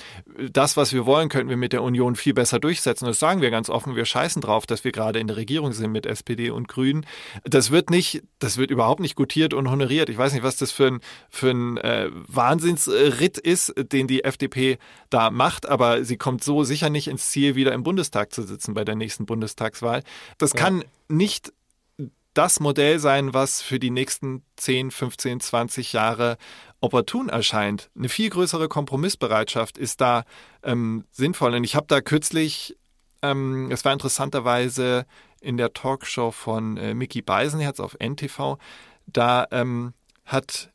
das, 0.53 0.77
was 0.77 0.93
wir 0.93 1.07
wollen, 1.07 1.29
könnten 1.29 1.49
wir 1.49 1.57
mit 1.57 1.73
der 1.73 1.85
Union 1.85 2.16
viel 2.16 2.35
besser 2.35 2.59
durchsetzen. 2.59 3.07
Das 3.07 3.21
sagen 3.21 3.41
wir 3.41 3.51
ganz 3.51 3.71
offen, 3.71 3.95
wir 3.95 4.05
scheißen 4.05 4.43
drauf, 4.43 4.66
dass 4.66 4.83
wir 4.83 4.91
gerade 4.91 5.21
in 5.21 5.29
der 5.29 5.37
Regierung 5.37 5.73
sind 5.73 5.93
mit 5.93 6.07
SPD 6.07 6.51
und 6.51 6.66
Grünen. 6.66 7.07
Das 7.45 7.71
wird 7.71 7.91
nicht, 7.91 8.25
das 8.41 8.57
wird 8.57 8.73
überhaupt 8.73 9.01
nicht 9.01 9.14
gutiert 9.14 9.55
und 9.55 9.71
honoriert. 9.71 10.09
Ich 10.09 10.18
weiß 10.18 10.33
nicht, 10.33 10.43
was 10.43 10.57
das 10.57 10.73
für 10.73 10.89
ein, 10.89 11.01
für 11.29 11.51
ein 11.51 11.77
äh, 11.77 12.09
Wahnsinnsritt 12.27 13.39
ist 13.39 13.60
ist, 13.69 13.93
den 13.93 14.07
die 14.07 14.25
FDP 14.25 14.79
da 15.11 15.31
macht, 15.31 15.69
aber 15.69 16.05
sie 16.05 16.17
kommt 16.17 16.43
so 16.43 16.65
sicher 16.65 16.91
nicht 16.91 17.09
ins 17.09 17.31
Ziel, 17.31 17.55
wieder 17.55 17.73
im 17.73 17.83
Bundestag 17.83 18.33
zu 18.33 18.43
sitzen 18.43 18.75
bei 18.75 18.85
der 18.85 18.95
nächsten 18.95 19.27
Bundestagswahl. 19.27 20.03
Das 20.39 20.53
ja. 20.53 20.61
kann 20.61 20.85
nicht 21.09 21.53
das 22.35 22.61
Modell 22.61 22.99
sein, 22.99 23.35
was 23.35 23.61
für 23.61 23.79
die 23.79 23.91
nächsten 23.91 24.45
10, 24.57 24.91
15, 24.91 25.41
20 25.41 25.93
Jahre 25.93 26.39
opportun 26.81 27.29
erscheint. 27.29 27.91
Eine 27.97 28.09
viel 28.09 28.31
größere 28.31 28.69
Kompromissbereitschaft 28.69 29.79
ist 29.79 30.01
da 30.01 30.25
ähm, 30.63 31.05
sinnvoll. 31.11 31.55
Und 31.55 31.65
ich 31.65 31.75
habe 31.75 31.87
da 31.89 32.01
kürzlich, 32.01 32.77
ähm, 33.23 33.71
es 33.71 33.85
war 33.85 33.93
interessanterweise 33.93 35.07
in 35.41 35.57
der 35.57 35.73
Talkshow 35.73 36.31
von 36.31 36.77
äh, 36.77 36.95
Mickey 36.95 37.23
Beisenherz 37.23 37.81
auf 37.81 37.97
NTV, 37.99 38.59
da 39.07 39.47
ähm, 39.51 39.95
hat 40.25 40.71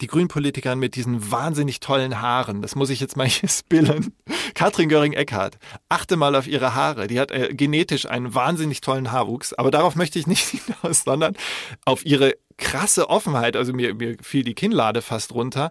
die 0.00 0.06
Grünpolitikerin 0.06 0.78
mit 0.78 0.94
diesen 0.94 1.30
wahnsinnig 1.30 1.80
tollen 1.80 2.20
Haaren, 2.20 2.60
das 2.62 2.74
muss 2.74 2.90
ich 2.90 3.00
jetzt 3.00 3.16
mal 3.16 3.26
hier 3.26 3.48
spillen. 3.48 4.14
Katrin 4.54 4.88
Göring-Eckardt, 4.88 5.58
achte 5.88 6.16
mal 6.16 6.34
auf 6.34 6.46
ihre 6.46 6.74
Haare. 6.74 7.06
Die 7.06 7.18
hat 7.18 7.30
äh, 7.30 7.54
genetisch 7.54 8.06
einen 8.06 8.34
wahnsinnig 8.34 8.80
tollen 8.80 9.12
Haarwuchs, 9.12 9.52
aber 9.54 9.70
darauf 9.70 9.94
möchte 9.94 10.18
ich 10.18 10.26
nicht 10.26 10.44
hinaus, 10.82 11.04
sondern 11.04 11.36
auf 11.84 12.04
ihre 12.04 12.34
krasse 12.58 13.08
Offenheit. 13.08 13.56
Also 13.56 13.72
mir, 13.72 13.94
mir 13.94 14.16
fiel 14.20 14.44
die 14.44 14.54
Kinnlade 14.54 15.02
fast 15.02 15.32
runter, 15.32 15.70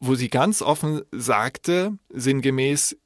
wo 0.00 0.14
sie 0.14 0.28
ganz 0.28 0.62
offen 0.62 1.02
sagte, 1.12 1.98
sinngemäß, 2.10 2.96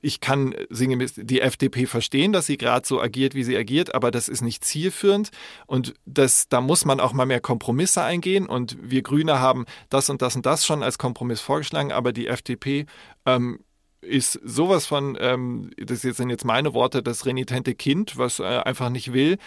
ich 0.00 0.20
kann 0.20 0.54
sinngemäß 0.70 1.14
die 1.16 1.40
FDP 1.40 1.86
verstehen, 1.86 2.32
dass 2.32 2.46
sie 2.46 2.56
gerade 2.56 2.86
so 2.86 3.00
agiert, 3.00 3.34
wie 3.34 3.44
sie 3.44 3.56
agiert, 3.56 3.94
aber 3.94 4.10
das 4.10 4.28
ist 4.28 4.42
nicht 4.42 4.64
zielführend 4.64 5.30
und 5.66 5.94
das, 6.04 6.48
da 6.48 6.60
muss 6.60 6.84
man 6.84 7.00
auch 7.00 7.12
mal 7.12 7.26
mehr 7.26 7.40
Kompromisse 7.40 8.02
eingehen 8.02 8.46
und 8.46 8.76
wir 8.80 9.02
Grüne 9.02 9.40
haben 9.40 9.66
das 9.88 10.10
und 10.10 10.22
das 10.22 10.36
und 10.36 10.46
das 10.46 10.64
schon 10.66 10.82
als 10.82 10.98
Kompromiss 10.98 11.40
vorgeschlagen, 11.40 11.92
aber 11.92 12.12
die 12.12 12.26
FDP 12.26 12.86
ähm, 13.26 13.60
ist 14.00 14.40
sowas 14.44 14.86
von, 14.86 15.16
ähm, 15.20 15.70
das 15.76 16.02
sind 16.02 16.30
jetzt 16.30 16.44
meine 16.44 16.74
Worte, 16.74 17.02
das 17.02 17.24
renitente 17.24 17.74
Kind, 17.74 18.18
was 18.18 18.40
äh, 18.40 18.44
einfach 18.44 18.90
nicht 18.90 19.12
will. 19.12 19.38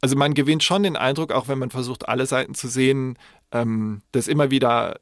Also 0.00 0.16
man 0.16 0.34
gewinnt 0.34 0.62
schon 0.62 0.82
den 0.82 0.96
Eindruck, 0.96 1.32
auch 1.32 1.48
wenn 1.48 1.58
man 1.58 1.70
versucht, 1.70 2.08
alle 2.08 2.26
Seiten 2.26 2.54
zu 2.54 2.68
sehen, 2.68 3.18
ähm, 3.52 4.02
dass 4.12 4.28
immer 4.28 4.50
wieder 4.50 5.00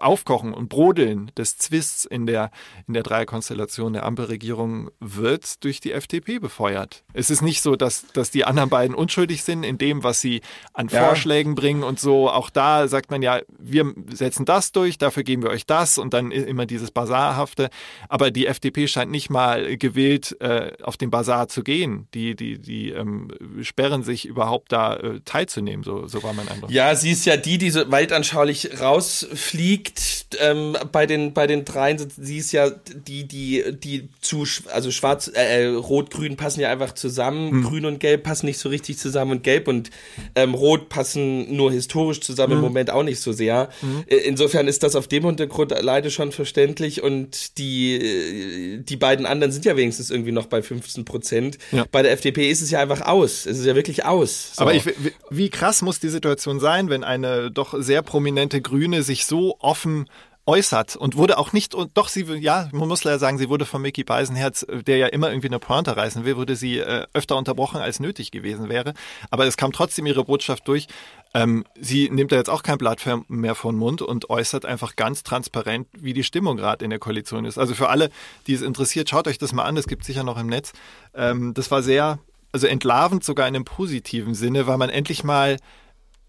Aufkochen 0.00 0.54
und 0.54 0.68
Brodeln 0.68 1.30
des 1.36 1.58
Zwists 1.58 2.04
in 2.04 2.26
der, 2.26 2.50
in 2.86 2.94
der 2.94 3.02
Dreierkonstellation 3.02 3.92
der 3.92 4.04
Ampelregierung 4.04 4.90
wird 5.00 5.62
durch 5.64 5.80
die 5.80 5.92
FDP 5.92 6.38
befeuert. 6.38 7.04
Es 7.12 7.30
ist 7.30 7.42
nicht 7.42 7.62
so, 7.62 7.76
dass, 7.76 8.06
dass 8.12 8.30
die 8.30 8.44
anderen 8.44 8.70
beiden 8.70 8.94
unschuldig 8.94 9.42
sind 9.42 9.64
in 9.64 9.78
dem, 9.78 10.04
was 10.04 10.20
sie 10.20 10.40
an 10.72 10.88
ja. 10.88 11.06
Vorschlägen 11.06 11.54
bringen 11.54 11.82
und 11.82 12.00
so. 12.00 12.30
Auch 12.30 12.50
da 12.50 12.88
sagt 12.88 13.10
man 13.10 13.22
ja, 13.22 13.40
wir 13.58 13.92
setzen 14.10 14.44
das 14.44 14.72
durch, 14.72 14.98
dafür 14.98 15.22
geben 15.22 15.42
wir 15.42 15.50
euch 15.50 15.66
das 15.66 15.98
und 15.98 16.14
dann 16.14 16.30
immer 16.30 16.66
dieses 16.66 16.90
Basarhafte. 16.90 17.70
Aber 18.08 18.30
die 18.30 18.46
FDP 18.46 18.88
scheint 18.88 19.10
nicht 19.10 19.30
mal 19.30 19.76
gewillt, 19.76 20.36
äh, 20.40 20.72
auf 20.82 20.96
den 20.96 21.10
Basar 21.10 21.48
zu 21.48 21.62
gehen. 21.62 22.08
Die, 22.14 22.34
die, 22.34 22.58
die 22.58 22.90
ähm, 22.90 23.28
sperren 23.62 24.02
sich 24.02 24.26
überhaupt 24.26 24.72
da 24.72 24.96
äh, 24.96 25.20
teilzunehmen, 25.24 25.82
so, 25.82 26.06
so 26.06 26.22
war 26.22 26.32
mein 26.32 26.48
Eindruck. 26.48 26.70
Ja, 26.70 26.94
sie 26.94 27.10
ist 27.10 27.26
ja 27.26 27.36
die, 27.36 27.58
die 27.58 27.70
so 27.70 27.90
weltanschaulich 27.90 28.80
rausfliegt 28.80 29.71
liegt 29.72 30.36
ähm, 30.40 30.76
bei 30.90 31.06
den 31.06 31.32
bei 31.32 31.46
den 31.46 31.64
dreien. 31.64 31.98
Sie 31.98 32.38
ist 32.38 32.52
ja 32.52 32.70
die 32.70 33.24
die 33.24 33.64
die 33.72 34.08
zu 34.20 34.44
also 34.70 34.90
schwarz 34.90 35.30
äh, 35.34 35.64
äh, 35.64 35.66
rot 35.68 36.10
grün 36.10 36.36
passen 36.36 36.60
ja 36.60 36.70
einfach 36.70 36.92
zusammen. 36.92 37.50
Mhm. 37.52 37.62
Grün 37.64 37.84
und 37.86 37.98
Gelb 37.98 38.24
passen 38.24 38.46
nicht 38.46 38.58
so 38.58 38.68
richtig 38.68 38.98
zusammen 38.98 39.32
und 39.32 39.44
Gelb 39.44 39.68
und 39.68 39.90
ähm, 40.34 40.54
Rot 40.54 40.88
passen 40.88 41.54
nur 41.56 41.72
historisch 41.72 42.20
zusammen 42.20 42.54
mhm. 42.54 42.58
im 42.58 42.64
Moment 42.64 42.90
auch 42.90 43.02
nicht 43.02 43.20
so 43.20 43.32
sehr. 43.32 43.70
Mhm. 43.80 44.04
Insofern 44.06 44.68
ist 44.68 44.82
das 44.82 44.94
auf 44.94 45.08
dem 45.08 45.24
Hintergrund 45.24 45.74
leider 45.80 46.10
schon 46.10 46.32
verständlich 46.32 47.02
und 47.02 47.58
die 47.58 47.94
äh, 47.94 48.78
die 48.82 48.96
beiden 48.96 49.24
anderen 49.24 49.52
sind 49.52 49.64
ja 49.64 49.76
wenigstens 49.76 50.10
irgendwie 50.10 50.32
noch 50.32 50.46
bei 50.46 50.62
15 50.62 51.04
Prozent. 51.04 51.58
Ja. 51.70 51.86
Bei 51.90 52.02
der 52.02 52.12
FDP 52.12 52.50
ist 52.50 52.60
es 52.60 52.70
ja 52.70 52.80
einfach 52.80 53.00
aus. 53.02 53.46
Es 53.46 53.58
ist 53.58 53.64
ja 53.64 53.74
wirklich 53.74 54.04
aus. 54.04 54.52
So. 54.54 54.62
Aber 54.62 54.74
ich, 54.74 54.84
wie 55.30 55.48
krass 55.48 55.80
muss 55.80 55.98
die 55.98 56.10
Situation 56.10 56.60
sein, 56.60 56.90
wenn 56.90 57.04
eine 57.04 57.50
doch 57.50 57.74
sehr 57.78 58.02
prominente 58.02 58.60
Grüne 58.60 59.02
sich 59.02 59.24
so 59.24 59.56
offen 59.62 60.06
äußert 60.44 60.96
und 60.96 61.16
wurde 61.16 61.38
auch 61.38 61.52
nicht, 61.52 61.74
und 61.74 61.96
doch 61.96 62.08
sie, 62.08 62.24
ja, 62.24 62.68
man 62.72 62.88
muss 62.88 63.04
leider 63.04 63.18
sagen, 63.20 63.38
sie 63.38 63.48
wurde 63.48 63.64
von 63.64 63.80
Mickey 63.80 64.02
Beisenherz, 64.02 64.66
der 64.68 64.96
ja 64.96 65.06
immer 65.06 65.30
irgendwie 65.30 65.46
eine 65.46 65.60
Pointe 65.60 65.96
reißen 65.96 66.24
will, 66.24 66.36
wurde 66.36 66.56
sie 66.56 66.78
äh, 66.78 67.06
öfter 67.12 67.36
unterbrochen, 67.36 67.80
als 67.80 68.00
nötig 68.00 68.32
gewesen 68.32 68.68
wäre. 68.68 68.94
Aber 69.30 69.46
es 69.46 69.56
kam 69.56 69.72
trotzdem 69.72 70.06
ihre 70.06 70.24
Botschaft 70.24 70.66
durch. 70.66 70.88
Ähm, 71.32 71.64
sie 71.80 72.10
nimmt 72.10 72.32
da 72.32 72.36
jetzt 72.36 72.50
auch 72.50 72.64
kein 72.64 72.76
Blatt 72.76 73.00
mehr 73.28 73.54
vor 73.54 73.72
den 73.72 73.78
Mund 73.78 74.02
und 74.02 74.30
äußert 74.30 74.66
einfach 74.66 74.96
ganz 74.96 75.22
transparent, 75.22 75.86
wie 75.92 76.12
die 76.12 76.24
Stimmung 76.24 76.56
gerade 76.56 76.84
in 76.84 76.90
der 76.90 76.98
Koalition 76.98 77.44
ist. 77.44 77.56
Also 77.56 77.74
für 77.74 77.88
alle, 77.88 78.10
die 78.48 78.54
es 78.54 78.62
interessiert, 78.62 79.08
schaut 79.08 79.28
euch 79.28 79.38
das 79.38 79.52
mal 79.52 79.64
an, 79.64 79.76
das 79.76 79.86
gibt 79.86 80.04
sicher 80.04 80.24
noch 80.24 80.38
im 80.38 80.48
Netz. 80.48 80.72
Ähm, 81.14 81.54
das 81.54 81.70
war 81.70 81.84
sehr, 81.84 82.18
also 82.50 82.66
entlarvend 82.66 83.22
sogar 83.22 83.46
in 83.46 83.54
einem 83.54 83.64
positiven 83.64 84.34
Sinne, 84.34 84.66
weil 84.66 84.76
man 84.76 84.90
endlich 84.90 85.22
mal 85.22 85.56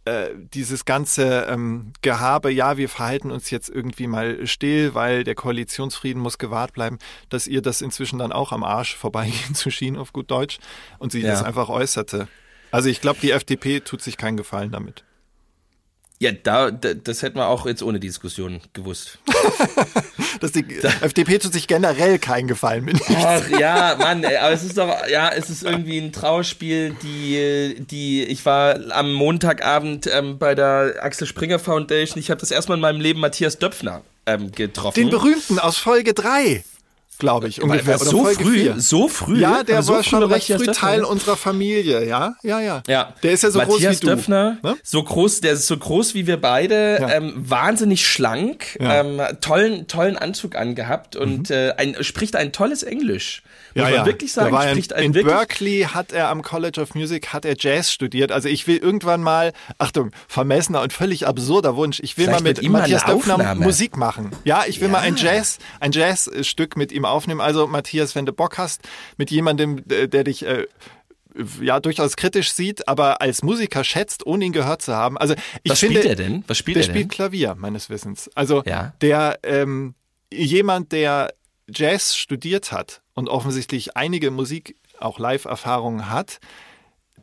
äh, 0.06 0.30
dieses 0.54 0.86
ganze 0.86 1.47
ähm, 1.49 1.93
Gehabe, 2.01 2.51
ja, 2.51 2.78
wir 2.78 2.89
verhalten 2.89 3.32
uns 3.32 3.49
jetzt 3.51 3.70
irgendwie 3.70 4.08
mal 4.08 4.45
still, 4.45 4.93
weil 4.93 5.24
der 5.24 5.36
Koalitionsfrieden 5.36 6.22
muss 6.22 6.38
gewahrt 6.38 6.74
bleiben, 6.74 6.99
dass 7.30 7.47
ihr 7.47 7.62
das 7.62 7.82
inzwischen 7.82 8.20
dann 8.20 8.32
auch 8.32 8.51
am 8.51 8.64
Arsch 8.64 8.95
vorbeigehen 8.95 9.54
zu 9.56 9.72
schien, 9.72 9.97
auf 9.97 10.12
gut 10.12 10.30
Deutsch, 10.30 10.60
und 10.99 11.12
sie 11.12 11.22
ja. 11.22 11.32
das 11.32 11.43
einfach 11.43 11.70
äußerte. 11.70 12.28
Also 12.72 12.89
ich 12.89 13.01
glaube, 13.01 13.20
die 13.22 13.32
FDP 13.32 13.80
tut 13.80 14.01
sich 14.01 14.18
keinen 14.18 14.36
Gefallen 14.36 14.72
damit. 14.72 15.04
Ja, 16.24 16.32
da, 16.32 16.72
da, 16.72 16.94
das 16.94 17.22
hätten 17.22 17.36
wir 17.36 17.48
auch 17.48 17.66
jetzt 17.66 17.84
ohne 17.84 18.00
Diskussion 18.00 18.62
gewusst. 18.72 19.18
Dass 20.40 20.54
die 20.54 20.66
da. 20.82 20.88
FDP 21.02 21.38
tut 21.38 21.52
sich 21.52 21.68
generell 21.68 22.18
keinen 22.18 22.48
Gefallen 22.48 22.86
mit. 22.86 23.02
Ach 23.10 23.50
ja, 23.50 23.98
Mann, 24.00 24.24
ey, 24.24 24.38
aber 24.38 24.54
es 24.54 24.64
ist 24.64 24.78
doch, 24.78 25.06
ja, 25.10 25.34
es 25.34 25.50
ist 25.50 25.64
irgendwie 25.64 25.98
ein 25.98 26.14
Trauerspiel, 26.14 26.96
die, 27.04 27.76
die, 27.92 28.24
ich 28.24 28.46
war 28.46 28.80
am 28.92 29.12
Montagabend 29.12 30.08
ähm, 30.08 30.38
bei 30.38 30.56
der 30.56 30.96
Axel 31.02 31.28
Springer 31.28 31.60
Foundation, 31.60 32.18
ich 32.22 32.30
habe 32.30 32.40
das 32.40 32.52
erstmal 32.52 32.78
in 32.78 32.82
meinem 32.82 33.02
Leben 33.02 33.20
Matthias 33.20 33.60
Döpfner 33.60 34.02
ähm, 34.26 34.54
getroffen. 34.54 34.98
Den 34.98 35.10
berühmten 35.10 35.60
aus 35.60 35.78
Folge 35.78 36.14
3, 36.14 36.64
glaube 37.18 37.47
ich, 37.47 37.61
ungefähr. 37.61 37.99
War, 37.99 37.99
war 37.99 38.05
so 38.11 38.24
Folge 38.24 38.43
früh, 38.43 38.53
4. 38.61 38.80
so 38.80 39.07
früh. 39.07 39.39
Ja, 39.39 39.64
der 39.64 39.78
Also 39.78 39.91
so 39.93 39.95
war 39.97 40.03
schon 40.03 40.24
recht 40.24 40.47
früh? 40.51 40.66
Teil 40.68 41.03
unserer 41.03 41.38
Familie, 41.38 42.05
ja, 42.07 42.36
ja, 42.43 42.59
ja. 42.59 42.84
Ja. 42.88 43.14
Der 43.24 43.32
ist 43.32 43.43
ja 43.43 43.51
so 43.51 43.59
Matthias 43.59 43.80
groß 43.82 44.01
wie 44.01 44.05
du. 44.05 44.07
Döpfner, 44.16 44.57
ne? 44.64 44.76
so 44.84 45.03
groß, 45.03 45.41
der 45.41 45.53
ist 45.53 45.68
so 45.68 45.78
groß 45.78 46.14
wie 46.16 46.28
wir 46.28 46.39
beide, 46.39 46.97
Ja. 47.01 47.09
ähm, 47.09 47.34
wahnsinnig 47.36 48.07
schlank, 48.07 48.78
Ja. 48.80 49.03
Mhm. 49.03 49.20
ähm, 49.20 49.38
tollen, 49.41 49.88
tollen 49.88 50.18
Anzug 50.18 50.55
angehabt 50.55 51.16
und 51.16 51.49
äh, 51.51 51.74
ein, 51.78 51.95
spricht 52.03 52.36
ein 52.36 52.51
tolles 52.51 52.84
Englisch. 52.84 53.43
Muss 53.76 53.82
Ja, 53.84 53.84
man 53.89 53.93
ja. 53.93 54.05
wirklich 54.05 54.34
Der 54.34 54.43
sagen, 54.43 54.55
war 54.55 54.64
in, 54.66 54.70
spricht 54.72 54.93
ein 54.93 55.03
in 55.05 55.14
wirklich 55.16 55.34
Berkeley 55.36 55.88
hat 55.93 56.11
er 56.11 56.30
am 56.30 56.41
College 56.43 56.80
of 56.82 56.93
Music 56.93 57.30
hat 57.34 57.43
er 57.45 57.55
Jazz 57.57 57.91
studiert. 57.91 58.32
Also 58.32 58.47
ich 58.49 58.68
will 58.68 58.78
irgendwann 58.78 59.22
mal, 59.24 59.51
Achtung, 59.80 60.11
vermessener 60.28 60.82
und 60.82 60.93
völlig 60.93 61.26
absurder 61.26 61.76
Wunsch. 61.76 61.99
Ich 62.03 62.18
will 62.18 62.26
Vielleicht 62.26 62.43
mal 62.43 62.49
mit 62.49 62.70
Matthias 62.70 63.05
Aufnahme. 63.05 63.55
Musik 63.55 63.97
machen. 63.97 64.32
Ja, 64.43 64.64
ich 64.68 64.80
will 64.82 64.89
mal 64.89 64.99
ein 64.99 65.16
Jazz, 65.16 65.57
ein 65.80 65.91
Jazzstück 65.91 66.78
mit 66.78 66.91
ihm 66.91 67.03
aufnehmen. 67.06 67.41
Also 67.41 67.68
Matthias, 67.68 68.16
wenn 68.16 68.26
du 68.26 68.34
Bock 68.34 68.58
hast, 68.58 68.82
mit 69.18 69.32
jemandem, 69.32 69.82
der 69.88 70.24
dich 70.24 70.45
äh, 70.45 70.68
ja 71.62 71.80
durchaus 71.80 72.16
kritisch 72.16 72.51
sieht, 72.54 72.88
aber 72.88 73.22
als 73.22 73.41
Musiker 73.43 73.84
schätzt, 73.84 74.26
ohne 74.26 74.45
ihn 74.45 74.51
gehört 74.54 74.82
zu 74.82 74.93
haben. 74.95 75.18
Also 75.18 75.34
ich 75.64 75.72
Was 75.72 75.80
finde, 75.80 75.99
spielt 75.99 76.20
er 76.20 76.24
denn? 76.24 76.43
Was 76.47 76.58
spielt 76.58 76.76
der 76.78 76.84
er 76.84 76.88
denn? 76.88 76.95
spielt 76.95 77.12
Klavier, 77.12 77.56
meines 77.56 77.89
Wissens. 77.89 78.30
Also 78.36 78.64
Ja. 78.66 78.93
der 79.01 79.39
ähm, 79.43 79.95
jemand, 80.32 80.91
der 80.91 81.34
Jazz 81.68 82.16
studiert 82.16 82.72
hat 82.72 83.01
und 83.14 83.30
offensichtlich 83.30 83.95
einige 83.97 84.32
Musik, 84.32 84.76
auch 84.99 85.18
Live-Erfahrungen 85.20 86.10
hat, 86.10 86.39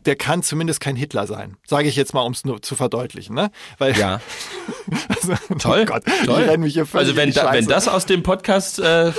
der 0.07 0.17
kann 0.17 0.43
zumindest 0.43 0.81
kein 0.81 0.97
Hitler 0.97 1.27
sein. 1.27 1.57
Sage 1.67 1.89
ich 1.89 1.97
jetzt 1.97 2.15
mal, 2.15 2.23
um 2.23 2.33
es 2.33 2.45
nur 2.45 2.63
zu 2.63 2.75
verdeutlichen. 2.77 3.35
Ne? 3.35 3.51
Weil, 3.79 3.97
Ja, 3.99 4.21
also, 5.09 5.35
toll, 5.59 5.83
Oh 5.83 5.93
Gott, 5.93 6.05
toll. 6.25 6.49
Also 6.93 7.17
wenn, 7.17 7.33
da, 7.33 7.53
wenn 7.53 7.67
das 7.67 7.89
aus 7.89 8.07
dem 8.07 8.23
Podcast, 8.23 8.79
äh, 8.79 9.13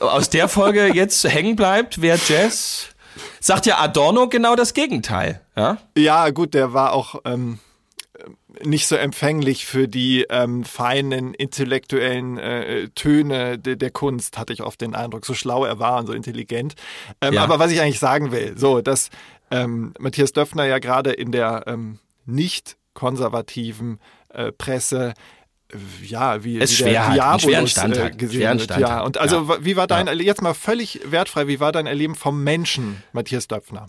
aus 0.00 0.30
der 0.30 0.48
Folge 0.48 0.92
jetzt 0.94 1.24
hängen 1.24 1.56
bleibt, 1.56 2.00
wäre 2.00 2.18
Jazz, 2.26 2.88
sagt 3.40 3.66
ja 3.66 3.78
Adorno 3.78 4.28
genau 4.28 4.54
das 4.54 4.74
Gegenteil. 4.74 5.40
Ja, 5.56 5.78
Ja, 5.96 6.30
gut, 6.30 6.54
der 6.54 6.72
war 6.72 6.92
auch 6.92 7.22
ähm, 7.24 7.58
nicht 8.64 8.86
so 8.86 8.96
empfänglich 8.96 9.66
für 9.66 9.88
die 9.88 10.26
ähm, 10.30 10.64
feinen 10.64 11.34
intellektuellen 11.34 12.38
äh, 12.38 12.88
Töne 12.94 13.58
de, 13.58 13.76
der 13.76 13.90
Kunst, 13.90 14.38
hatte 14.38 14.52
ich 14.52 14.62
oft 14.62 14.80
den 14.80 14.94
Eindruck. 14.94 15.24
So 15.24 15.34
schlau 15.34 15.64
er 15.64 15.78
war 15.78 15.98
und 15.98 16.06
so 16.06 16.12
intelligent. 16.12 16.74
Ähm, 17.20 17.34
Ja. 17.34 17.44
Aber 17.44 17.58
was 17.58 17.70
ich 17.70 17.80
eigentlich 17.80 17.98
sagen 17.98 18.32
will, 18.32 18.54
so, 18.56 18.80
dass 18.80 19.10
ähm, 19.50 19.92
Matthias 19.98 20.32
Döpfner 20.32 20.64
ja 20.66 20.78
gerade 20.78 21.10
in 21.12 21.32
der 21.32 21.64
ähm, 21.66 21.98
nicht 22.26 22.76
konservativen 22.94 24.00
äh, 24.30 24.52
Presse 24.52 25.14
äh, 25.72 25.76
ja, 26.06 26.42
wie, 26.44 26.58
Es 26.60 26.70
wie 26.72 26.74
schwer 26.76 26.92
der 26.92 27.08
hat, 27.08 27.14
Diabolus 27.42 27.70
Stand 27.70 27.96
äh, 27.96 28.02
hat, 28.04 28.18
gesehen 28.18 28.38
schweren 28.40 28.58
wird. 28.58 28.70
Stand 28.70 28.80
ja, 28.80 29.00
und 29.02 29.18
also 29.18 29.36
Ja. 29.48 29.64
wie 29.64 29.76
war 29.76 29.86
dein, 29.86 30.06
Ja. 30.06 30.12
jetzt 30.14 30.42
mal 30.42 30.54
völlig 30.54 31.00
wertfrei, 31.04 31.46
wie 31.46 31.60
war 31.60 31.72
dein 31.72 31.86
Erleben 31.86 32.14
vom 32.14 32.42
Menschen, 32.42 33.02
Matthias 33.12 33.48
Döpfner? 33.48 33.86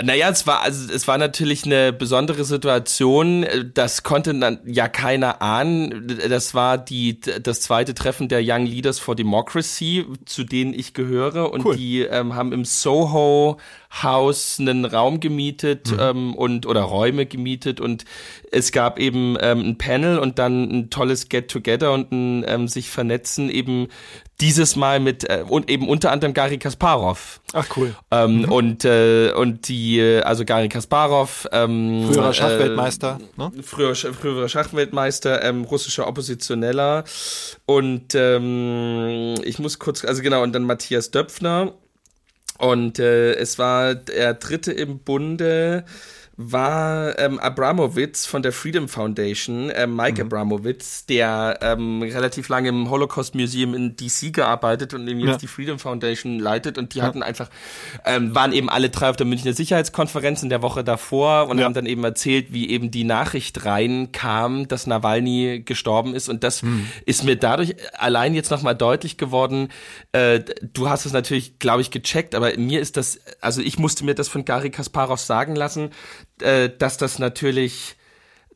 Naja, 0.00 0.28
es 0.30 0.46
war, 0.46 0.60
also 0.62 0.92
es 0.92 1.08
war 1.08 1.18
natürlich 1.18 1.64
eine 1.64 1.92
besondere 1.92 2.44
Situation. 2.44 3.44
Das 3.74 4.04
konnte 4.04 4.32
dann 4.32 4.60
ja 4.64 4.86
keiner 4.86 5.42
ahnen. 5.42 6.06
Das 6.28 6.54
war 6.54 6.78
die, 6.78 7.18
das 7.20 7.62
zweite 7.62 7.94
Treffen 7.94 8.28
der 8.28 8.40
Young 8.44 8.64
Leaders 8.64 9.00
for 9.00 9.16
Democracy, 9.16 10.06
zu 10.24 10.44
denen 10.44 10.72
ich 10.72 10.94
gehöre. 10.94 11.50
Und 11.50 11.64
Cool. 11.64 11.76
die 11.76 12.02
ähm, 12.02 12.36
haben 12.36 12.52
im 12.52 12.64
Soho 12.64 13.58
Haus 13.90 14.58
einen 14.60 14.84
Raum 14.84 15.20
gemietet 15.20 15.92
ähm, 15.98 16.34
und 16.34 16.66
oder 16.66 16.82
Räume 16.82 17.26
gemietet 17.26 17.80
und 17.80 18.04
es 18.52 18.72
gab 18.72 18.98
eben 18.98 19.36
ähm, 19.40 19.60
ein 19.60 19.78
Panel 19.78 20.18
und 20.18 20.38
dann 20.38 20.64
ein 20.70 20.90
tolles 20.90 21.28
Get-Together 21.28 21.92
und 21.92 22.12
ein 22.12 22.44
ähm, 22.46 22.68
sich 22.68 22.90
vernetzen 22.90 23.48
eben 23.48 23.88
dieses 24.40 24.76
Mal 24.76 25.00
mit 25.00 25.28
äh, 25.28 25.42
und 25.48 25.70
eben 25.70 25.88
unter 25.88 26.12
anderem 26.12 26.32
Gary 26.34 26.58
Kasparov. 26.58 27.40
Ach 27.54 27.66
cool. 27.76 27.94
Ähm, 28.10 28.44
Und 28.44 28.84
äh, 28.84 29.32
und 29.32 29.68
die, 29.68 29.98
äh, 29.98 30.20
also 30.20 30.44
Gary 30.44 30.68
Kasparov, 30.68 31.48
ähm, 31.50 32.08
Früherer 32.12 32.32
Schachweltmeister, 32.34 33.18
ne? 33.36 33.50
äh, 33.58 33.62
früher, 33.62 33.94
früherer 33.94 34.48
Schachweltmeister, 34.48 35.42
ähm, 35.44 35.64
russischer 35.64 36.06
Oppositioneller 36.06 37.04
und 37.66 38.14
ähm, 38.14 39.34
ich 39.44 39.58
muss 39.58 39.78
kurz, 39.78 40.04
also 40.04 40.22
genau, 40.22 40.42
und 40.42 40.52
dann 40.52 40.64
Matthias 40.64 41.10
Döpfner 41.10 41.74
und 42.58 42.98
äh, 42.98 43.34
es 43.34 43.58
war 43.58 43.94
der 43.94 44.34
dritte 44.34 44.72
im 44.72 44.98
Bunde 44.98 45.84
war 46.40 47.18
ähm, 47.18 47.40
Abramowitz 47.40 48.24
von 48.24 48.42
der 48.44 48.52
Freedom 48.52 48.88
Foundation, 48.88 49.72
ähm, 49.74 49.96
Mike 49.96 50.22
Abramowitz, 50.22 51.04
der 51.04 51.58
ähm, 51.62 52.00
relativ 52.00 52.48
lange 52.48 52.68
im 52.68 52.88
Holocaust 52.90 53.34
Museum 53.34 53.74
in 53.74 53.96
DC 53.96 54.32
gearbeitet 54.32 54.94
und 54.94 55.08
eben 55.08 55.18
jetzt 55.18 55.28
Ja. 55.30 55.36
die 55.38 55.46
Freedom 55.48 55.80
Foundation 55.80 56.38
leitet 56.38 56.78
und 56.78 56.94
die 56.94 57.02
hatten 57.02 57.24
einfach, 57.24 57.50
ähm, 58.04 58.36
waren 58.36 58.52
eben 58.52 58.68
alle 58.68 58.88
drei 58.88 59.10
auf 59.10 59.16
der 59.16 59.26
Münchner 59.26 59.52
Sicherheitskonferenz 59.52 60.44
in 60.44 60.48
der 60.48 60.62
Woche 60.62 60.84
davor 60.84 61.48
und 61.48 61.58
Ja. 61.58 61.64
haben 61.64 61.74
dann 61.74 61.86
eben 61.86 62.04
erzählt, 62.04 62.52
wie 62.52 62.70
eben 62.70 62.92
die 62.92 63.02
Nachricht 63.02 63.64
reinkam, 63.64 64.68
dass 64.68 64.86
Nawalny 64.86 65.62
gestorben 65.64 66.14
ist 66.14 66.28
und 66.28 66.44
das 66.44 66.62
Hm. 66.62 66.86
ist 67.04 67.24
mir 67.24 67.34
dadurch 67.34 67.74
allein 67.98 68.32
jetzt 68.34 68.52
nochmal 68.52 68.76
deutlich 68.76 69.16
geworden, 69.16 69.70
äh, 70.12 70.38
du 70.72 70.88
hast 70.88 71.04
es 71.04 71.12
natürlich, 71.12 71.58
glaube 71.58 71.80
ich, 71.80 71.90
gecheckt, 71.90 72.36
aber 72.36 72.56
mir 72.56 72.80
ist 72.80 72.96
das, 72.96 73.18
also 73.40 73.60
ich 73.60 73.76
musste 73.80 74.04
mir 74.04 74.14
das 74.14 74.28
von 74.28 74.44
Gary 74.44 74.70
Kasparov 74.70 75.18
sagen 75.18 75.56
lassen, 75.56 75.90
äh, 76.42 76.70
dass 76.76 76.96
das 76.96 77.18
natürlich 77.18 77.94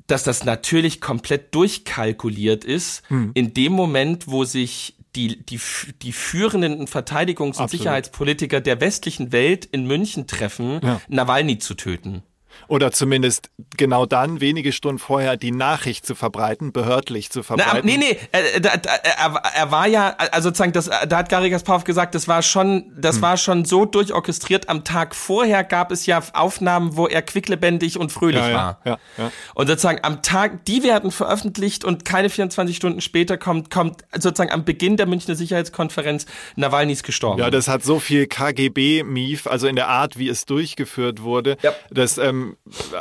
dass 0.09 0.25
das 0.25 0.45
natürlich 0.45 1.01
komplett 1.01 1.55
durchkalkuliert 1.55 2.65
ist, 2.65 3.03
Hm. 3.09 3.31
in 3.35 3.55
dem 3.55 3.73
Moment, 3.73 4.27
wo 4.27 4.45
sich 4.45 4.97
die, 5.15 5.45
die, 5.47 5.61
die 6.03 6.13
führenden 6.13 6.87
Verteidigungs- 6.87 7.57
und 7.57 7.65
Absolut. 7.65 7.71
Sicherheitspolitiker 7.71 8.61
der 8.61 8.81
westlichen 8.81 9.31
Welt 9.31 9.65
in 9.65 9.87
München 9.87 10.27
treffen, 10.27 10.81
Ja. 10.83 11.01
Nawalny 11.09 11.59
zu 11.61 11.75
töten. 11.75 12.23
Oder 12.69 12.93
zumindest 12.93 13.51
genau 13.77 14.07
dann, 14.07 14.41
wenige 14.41 14.73
Stunden 14.73 14.99
vorher, 14.99 15.37
die 15.37 15.51
Nachricht 15.53 16.07
zu 16.07 16.15
verbreiten, 16.15 16.73
behördlich 16.73 17.31
zu 17.31 17.41
Na, 17.41 17.43
verbreiten. 17.45 17.71
aber- 17.79 17.83
nee, 17.87 17.97
nee, 17.99 18.19
äh, 18.33 18.61
da, 18.61 18.77
da, 18.77 18.91
er, 18.95 19.35
er 19.55 19.71
war 19.71 19.87
ja, 19.87 20.15
also 20.33 20.49
sozusagen, 20.49 20.73
das, 20.73 20.87
da 21.09 21.17
hat 21.19 21.29
Gary 21.29 21.51
Kasparov 21.51 21.85
gesagt, 21.85 22.15
das 22.15 22.29
war 22.29 22.43
schon, 22.43 22.93
das 22.97 23.21
war 23.23 23.37
schon 23.37 23.65
so 23.65 23.85
durchorchestriert. 23.85 24.69
Am 24.69 24.85
Tag 24.85 25.15
vorher 25.15 25.65
gab 25.65 25.91
es 25.93 26.07
ja 26.07 26.23
Aufnahmen, 26.33 26.97
wo 26.97 27.07
er 27.07 27.23
quicklebendig 27.23 27.99
und 27.99 28.13
fröhlich 28.13 28.43
Ja, 28.47 28.55
war. 28.55 28.81
ja, 28.85 28.99
ja. 29.19 29.33
Und 29.55 29.67
sozusagen 29.69 30.01
am 30.03 30.23
Tag, 30.23 30.65
die 30.65 30.83
werden 30.83 31.11
veröffentlicht 31.11 31.85
und 31.85 32.05
keine 32.05 32.31
24 32.31 32.77
Stunden 32.77 33.01
später 33.01 33.37
kommt, 33.39 33.71
kommt 33.71 34.03
sozusagen 34.15 34.51
am 34.53 34.65
Beginn 34.65 34.97
der 34.97 35.07
Münchner 35.07 35.35
Sicherheitskonferenz 35.35 36.27
Nawalny 36.57 36.93
ist 36.93 37.03
gestorben. 37.05 37.41
Ja, 37.41 37.51
das 37.51 37.69
hat 37.69 37.83
so 37.85 37.99
viel 37.99 38.27
KGB-Mief, 38.27 39.47
also 39.47 39.67
in 39.67 39.77
der 39.77 39.89
Art, 39.89 40.19
wie 40.19 40.29
es 40.29 40.45
durchgeführt 40.47 41.23
wurde. 41.23 41.57
Ja. 41.63 41.73
Das 41.91 42.19
ähm, 42.43 42.57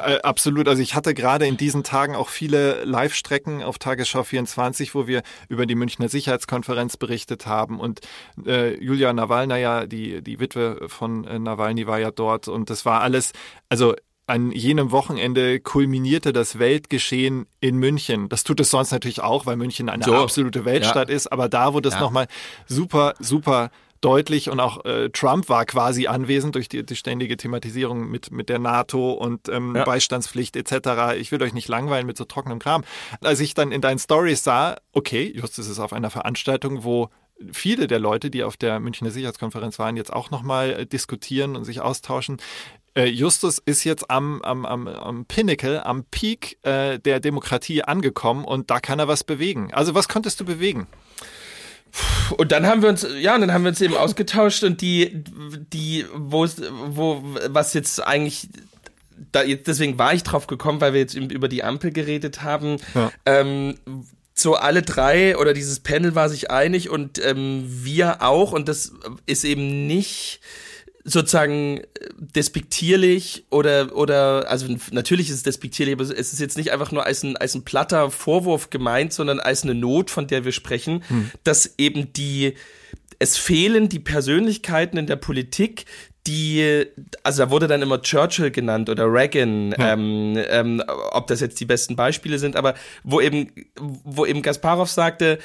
äh, 0.05 0.19
absolut. 0.21 0.67
Also 0.67 0.81
ich 0.81 0.95
hatte 0.95 1.13
gerade 1.13 1.45
in 1.47 1.57
diesen 1.57 1.83
Tagen 1.83 2.15
auch 2.15 2.29
viele 2.29 2.83
Live-Strecken 2.83 3.63
auf 3.63 3.79
Tagesschau 3.79 4.23
24, 4.23 4.93
wo 4.95 5.07
wir 5.07 5.21
über 5.49 5.65
die 5.65 5.75
Münchner 5.75 6.09
Sicherheitskonferenz 6.09 6.97
berichtet 6.97 7.45
haben. 7.45 7.79
Und 7.79 8.01
äh, 8.45 8.75
Julia 8.83 9.11
Nawalnaja, 9.13 9.85
die, 9.85 10.21
die 10.21 10.39
Witwe 10.39 10.87
von 10.87 11.25
äh, 11.25 11.39
Nawalny, 11.39 11.87
war 11.87 11.99
ja 11.99 12.11
dort. 12.11 12.47
Und 12.47 12.69
das 12.69 12.85
war 12.85 13.01
alles, 13.01 13.31
also 13.69 13.95
an 14.27 14.51
jenem 14.51 14.91
Wochenende 14.91 15.59
kulminierte 15.59 16.31
das 16.31 16.57
Weltgeschehen 16.57 17.47
in 17.59 17.77
München. 17.77 18.29
Das 18.29 18.43
tut 18.45 18.59
es 18.61 18.69
sonst 18.69 18.91
natürlich 18.91 19.21
auch, 19.21 19.45
weil 19.45 19.57
München 19.57 19.89
eine 19.89 20.05
So. 20.05 20.15
absolute 20.15 20.63
Weltstadt 20.63 21.09
ist. 21.09 21.27
Aber 21.31 21.49
da 21.49 21.73
wurde 21.73 21.89
es 21.89 21.95
Ja. 21.95 22.01
nochmal 22.01 22.27
super, 22.65 23.13
super 23.19 23.71
deutlich 24.01 24.49
und 24.49 24.59
auch 24.59 24.83
äh, 24.85 25.09
Trump 25.09 25.47
war 25.47 25.65
quasi 25.65 26.07
anwesend 26.07 26.55
durch 26.55 26.67
die, 26.67 26.85
die 26.85 26.95
ständige 26.95 27.37
Thematisierung 27.37 28.09
mit, 28.09 28.31
mit 28.31 28.49
der 28.49 28.59
NATO 28.59 29.11
und 29.11 29.47
ähm, 29.49 29.75
Ja. 29.75 29.83
Beistandspflicht 29.85 30.55
etc. 30.55 31.15
Ich 31.19 31.31
will 31.31 31.41
euch 31.41 31.53
nicht 31.53 31.67
langweilen 31.67 32.05
mit 32.07 32.17
so 32.17 32.25
trockenem 32.25 32.59
Kram. 32.59 32.83
Als 33.21 33.39
ich 33.39 33.53
dann 33.53 33.71
in 33.71 33.81
deinen 33.81 33.99
Stories 33.99 34.43
sah, 34.43 34.77
okay, 34.91 35.31
Justus 35.35 35.67
ist 35.67 35.79
auf 35.79 35.93
einer 35.93 36.09
Veranstaltung, 36.09 36.83
wo 36.83 37.09
viele 37.51 37.87
der 37.87 37.99
Leute, 37.99 38.29
die 38.29 38.43
auf 38.43 38.57
der 38.57 38.79
Münchner 38.79 39.11
Sicherheitskonferenz 39.11 39.79
waren, 39.79 39.97
jetzt 39.97 40.13
auch 40.13 40.31
nochmal 40.31 40.71
äh, 40.71 40.85
diskutieren 40.85 41.55
und 41.55 41.63
sich 41.65 41.81
austauschen. 41.81 42.37
Äh, 42.93 43.05
Justus 43.05 43.59
ist 43.59 43.83
jetzt 43.83 44.09
am, 44.09 44.41
am, 44.41 44.65
am, 44.65 44.87
am 44.87 45.25
Pinnacle, 45.25 45.85
am 45.85 46.03
Peak 46.05 46.57
äh, 46.63 46.99
der 46.99 47.19
Demokratie 47.19 47.83
angekommen 47.83 48.45
und 48.45 48.69
da 48.69 48.79
kann 48.79 48.99
er 48.99 49.07
was 49.07 49.23
bewegen. 49.23 49.73
Also 49.73 49.95
was 49.95 50.07
konntest 50.07 50.39
du 50.39 50.45
bewegen? 50.45 50.87
Und 52.37 52.51
dann 52.51 52.65
haben 52.65 52.81
wir 52.81 52.89
uns, 52.89 53.05
ja, 53.19 53.35
und 53.35 53.41
dann 53.41 53.53
haben 53.53 53.63
wir 53.63 53.69
uns 53.69 53.81
eben 53.81 53.95
ausgetauscht 53.95 54.63
und 54.63 54.81
die, 54.81 55.23
die, 55.73 56.05
wo, 56.13 56.47
wo, 56.87 57.23
was 57.49 57.73
jetzt 57.73 58.05
eigentlich, 58.05 58.47
da, 59.31 59.43
jetzt, 59.43 59.67
deswegen 59.67 59.97
war 59.97 60.13
ich 60.13 60.23
drauf 60.23 60.47
gekommen, 60.47 60.81
weil 60.81 60.93
wir 60.93 61.01
jetzt 61.01 61.15
eben 61.15 61.29
über 61.29 61.47
die 61.47 61.63
Ampel 61.63 61.91
geredet 61.91 62.41
haben. 62.41 62.77
Ja. 62.95 63.11
Ähm, 63.25 63.75
so 64.33 64.55
alle 64.55 64.81
drei 64.81 65.37
oder 65.37 65.53
dieses 65.53 65.81
Panel 65.81 66.15
war 66.15 66.29
sich 66.29 66.49
einig 66.49 66.89
und 66.89 67.23
ähm, 67.23 67.65
wir 67.67 68.21
auch 68.21 68.53
und 68.53 68.67
das 68.67 68.93
ist 69.25 69.43
eben 69.43 69.87
nicht 69.87 70.39
sozusagen 71.03 71.79
äh, 71.79 71.85
despektierlich 72.17 73.45
oder 73.49 73.95
oder 73.95 74.49
also 74.49 74.67
natürlich 74.91 75.29
ist 75.29 75.35
es 75.37 75.43
despektierlich, 75.43 75.95
aber 75.95 76.03
es 76.03 76.11
ist 76.11 76.39
jetzt 76.39 76.57
nicht 76.57 76.71
einfach 76.71 76.91
nur 76.91 77.05
als 77.05 77.23
ein 77.23 77.37
als 77.37 77.55
ein 77.55 77.63
platter 77.63 78.11
Vorwurf 78.11 78.69
gemeint, 78.69 79.13
sondern 79.13 79.39
als 79.39 79.63
eine 79.63 79.75
Not, 79.75 80.09
von 80.09 80.27
der 80.27 80.45
wir 80.45 80.51
sprechen, 80.51 81.03
hm. 81.07 81.31
dass 81.43 81.75
eben 81.77 82.13
die 82.13 82.55
es 83.19 83.37
fehlen 83.37 83.87
die 83.87 83.99
Persönlichkeiten 83.99 84.97
in 84.97 85.05
der 85.05 85.15
Politik, 85.15 85.85
die, 86.27 86.85
also 87.23 87.43
da 87.43 87.51
wurde 87.51 87.67
dann 87.67 87.81
immer 87.81 88.01
Churchill 88.01 88.49
genannt 88.49 88.89
oder 88.89 89.11
Reagan, 89.11 89.71
ja. 89.77 89.93
ähm, 89.93 90.37
ähm, 90.49 90.83
ob 91.11 91.27
das 91.27 91.39
jetzt 91.39 91.59
die 91.59 91.65
besten 91.65 91.95
Beispiele 91.95 92.39
sind, 92.39 92.55
aber 92.55 92.73
wo 93.03 93.21
eben, 93.21 93.51
wo 93.77 94.25
eben 94.25 94.41
Kasparov 94.41 94.89
sagte, 94.89 95.37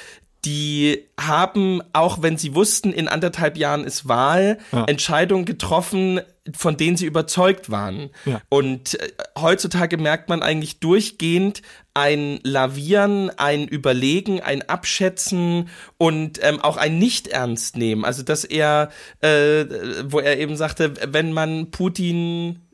die 0.45 1.05
haben, 1.19 1.81
auch 1.93 2.21
wenn 2.21 2.37
sie 2.37 2.55
wussten, 2.55 2.93
in 2.93 3.07
anderthalb 3.07 3.57
Jahren 3.57 3.83
ist 3.83 4.07
Wahl, 4.07 4.59
ja. 4.71 4.85
Entscheidungen 4.85 5.45
getroffen, 5.45 6.21
von 6.55 6.77
denen 6.77 6.95
sie 6.95 7.05
überzeugt 7.05 7.69
waren. 7.69 8.09
Ja. 8.25 8.41
Und 8.49 8.99
äh, 8.99 9.09
heutzutage 9.37 9.97
merkt 9.97 10.29
man 10.29 10.41
eigentlich 10.41 10.79
durchgehend 10.79 11.61
ein 11.93 12.39
Lavieren, 12.43 13.31
ein 13.37 13.67
Überlegen, 13.67 14.39
ein 14.41 14.61
Abschätzen 14.69 15.69
und 15.97 16.39
ähm, 16.43 16.61
auch 16.61 16.77
ein 16.77 16.99
Nicht-Ernst 16.99 17.75
nehmen. 17.75 18.05
Also 18.05 18.23
dass 18.23 18.43
er, 18.43 18.91
äh, 19.21 19.65
wo 20.05 20.19
er 20.19 20.37
eben 20.39 20.55
sagte, 20.55 20.93
wenn 21.11 21.33
man 21.33 21.71
Putin 21.71 22.66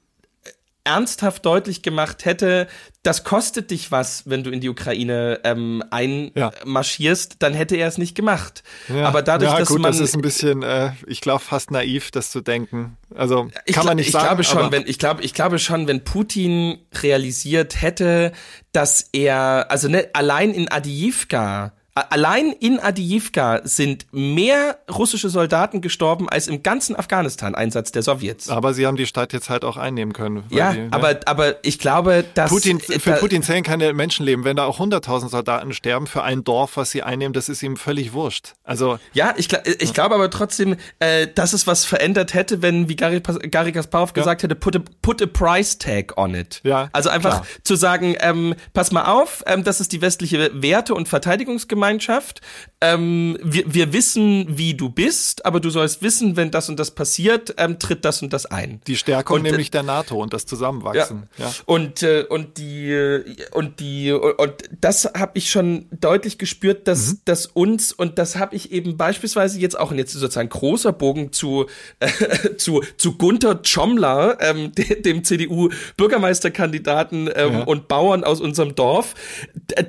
ernsthaft 0.85 1.45
deutlich 1.45 1.81
gemacht 1.81 2.25
hätte, 2.25 2.67
das 3.03 3.23
kostet 3.23 3.71
dich 3.71 3.91
was, 3.91 4.29
wenn 4.29 4.43
du 4.43 4.49
in 4.49 4.59
die 4.59 4.69
Ukraine 4.69 5.39
ähm, 5.43 5.83
einmarschierst, 5.91 7.33
ja. 7.33 7.37
dann 7.39 7.53
hätte 7.53 7.75
er 7.75 7.87
es 7.87 7.97
nicht 7.97 8.15
gemacht. 8.15 8.63
Ja. 8.89 9.07
Aber 9.07 9.21
dadurch, 9.21 9.51
ja, 9.51 9.59
dass 9.59 9.69
gut, 9.69 9.79
man 9.79 9.91
das 9.91 10.01
ist 10.01 10.15
ein 10.15 10.21
bisschen, 10.21 10.63
äh, 10.63 10.91
ich 11.07 11.21
glaube, 11.21 11.41
fast 11.41 11.71
naiv, 11.71 12.11
das 12.11 12.31
zu 12.31 12.41
denken. 12.41 12.97
Also 13.15 13.49
ich 13.65 13.75
kann 13.75 13.85
man 13.85 13.97
nicht 13.97 14.07
ich 14.07 14.13
sagen. 14.13 14.25
Glaube 14.25 14.43
schon, 14.43 14.71
wenn, 14.71 14.83
ich 14.85 14.99
glaube, 14.99 15.23
ich 15.23 15.33
glaube 15.33 15.59
schon, 15.59 15.87
wenn 15.87 16.03
Putin 16.03 16.79
realisiert 17.01 17.81
hätte, 17.81 18.31
dass 18.71 19.09
er, 19.13 19.67
also 19.69 19.87
ne, 19.87 20.09
allein 20.13 20.53
in 20.53 20.69
Adiyivka 20.69 21.73
Allein 21.95 22.53
in 22.53 22.79
Adiyivka 22.79 23.61
sind 23.65 24.07
mehr 24.11 24.79
russische 24.91 25.29
Soldaten 25.29 25.79
gestorben 25.79 26.27
als 26.27 26.47
im 26.47 26.63
ganzen 26.63 26.95
Afghanistan-Einsatz 26.95 27.91
der 27.91 28.01
Sowjets. 28.01 28.49
Aber 28.49 28.73
sie 28.73 28.87
haben 28.87 28.97
die 28.97 29.05
Stadt 29.05 29.31
jetzt 29.31 29.51
halt 29.51 29.63
auch 29.63 29.77
einnehmen 29.77 30.11
können. 30.11 30.43
Ja, 30.49 30.73
die, 30.73 30.79
ne? 30.79 30.87
aber, 30.89 31.19
aber 31.27 31.63
ich 31.63 31.77
glaube, 31.77 32.23
dass... 32.33 32.49
Putin, 32.49 32.79
für 32.79 33.11
da, 33.11 33.17
Putin 33.17 33.43
zählen 33.43 33.61
keine 33.61 33.93
Menschenleben. 33.93 34.43
Wenn 34.43 34.55
da 34.55 34.65
auch 34.65 34.79
100.000 34.79 35.29
Soldaten 35.29 35.71
sterben 35.71 36.07
für 36.07 36.23
ein 36.23 36.43
Dorf, 36.43 36.77
was 36.77 36.89
sie 36.89 37.03
einnehmen, 37.03 37.33
das 37.33 37.47
ist 37.47 37.61
ihm 37.61 37.77
völlig 37.77 38.13
wurscht. 38.13 38.53
Also 38.63 38.97
Ja, 39.13 39.35
ich, 39.37 39.49
ich 39.53 39.93
glaube 39.93 40.15
aber 40.15 40.31
trotzdem, 40.31 40.77
äh, 40.97 41.27
dass 41.27 41.53
es 41.53 41.67
was 41.67 41.85
verändert 41.85 42.33
hätte, 42.33 42.63
wenn, 42.63 42.89
wie 42.89 42.95
Gary, 42.95 43.21
Gary 43.21 43.71
Kasparov 43.71 44.09
ja. 44.09 44.13
gesagt 44.15 44.41
hätte, 44.41 44.55
put 44.55 44.75
a, 44.75 44.79
put 45.03 45.21
a 45.21 45.27
price 45.27 45.77
tag 45.77 46.17
on 46.17 46.33
it. 46.33 46.59
Ja, 46.63 46.89
also 46.91 47.09
einfach 47.09 47.43
klar. 47.43 47.47
zu 47.61 47.75
sagen, 47.75 48.15
ähm, 48.19 48.55
pass 48.73 48.91
mal 48.91 49.05
auf, 49.05 49.43
ähm, 49.45 49.63
das 49.63 49.79
ist 49.79 49.91
die 49.91 50.01
westliche 50.01 50.49
Werte- 50.59 50.95
und 50.95 51.07
Verteidigungsgemeinschaft 51.07 51.82
Gemeinschaft. 51.83 52.39
Ähm, 52.83 53.37
wir, 53.41 53.73
wir 53.73 53.93
wissen, 53.93 54.45
wie 54.57 54.73
du 54.73 54.89
bist, 54.89 55.45
aber 55.45 55.61
du 55.61 55.69
sollst 55.69 56.01
wissen, 56.01 56.35
wenn 56.35 56.51
das 56.51 56.67
und 56.67 56.77
das 56.77 56.91
passiert, 56.91 57.55
ähm, 57.57 57.79
tritt 57.79 58.03
das 58.03 58.21
und 58.21 58.33
das 58.33 58.45
ein. 58.45 58.81
Die 58.87 58.97
Stärkung 58.97 59.37
und, 59.37 59.43
nämlich 59.43 59.71
der 59.71 59.83
NATO 59.83 60.21
und 60.21 60.33
das 60.33 60.45
Zusammenwachsen. 60.45 61.29
Ja. 61.37 61.45
ja. 61.45 61.53
Und 61.65 62.03
äh, 62.03 62.25
und 62.29 62.57
die 62.57 63.23
und 63.51 63.79
die 63.79 64.11
und 64.11 64.53
das 64.81 65.05
habe 65.17 65.31
ich 65.35 65.49
schon 65.49 65.87
deutlich 65.91 66.37
gespürt, 66.37 66.87
dass 66.89 67.13
mhm. 67.13 67.19
dass 67.23 67.45
uns 67.45 67.93
und 67.93 68.17
das 68.17 68.35
habe 68.35 68.53
ich 68.55 68.73
eben 68.73 68.97
beispielsweise 68.97 69.59
jetzt 69.59 69.79
auch 69.79 69.93
jetzt 69.93 70.11
sozusagen 70.11 70.49
großer 70.49 70.91
Bogen 70.91 71.31
zu 71.31 71.67
äh, 71.99 72.55
zu 72.57 72.83
zu 72.97 73.17
Gunther 73.17 73.61
Tschomler, 73.61 74.39
ähm, 74.41 74.73
dem 74.99 75.23
CDU 75.23 75.69
Bürgermeisterkandidaten 75.95 77.29
ähm, 77.33 77.53
ja. 77.53 77.63
und 77.63 77.87
Bauern 77.87 78.25
aus 78.25 78.41
unserem 78.41 78.75
Dorf. 78.75 79.15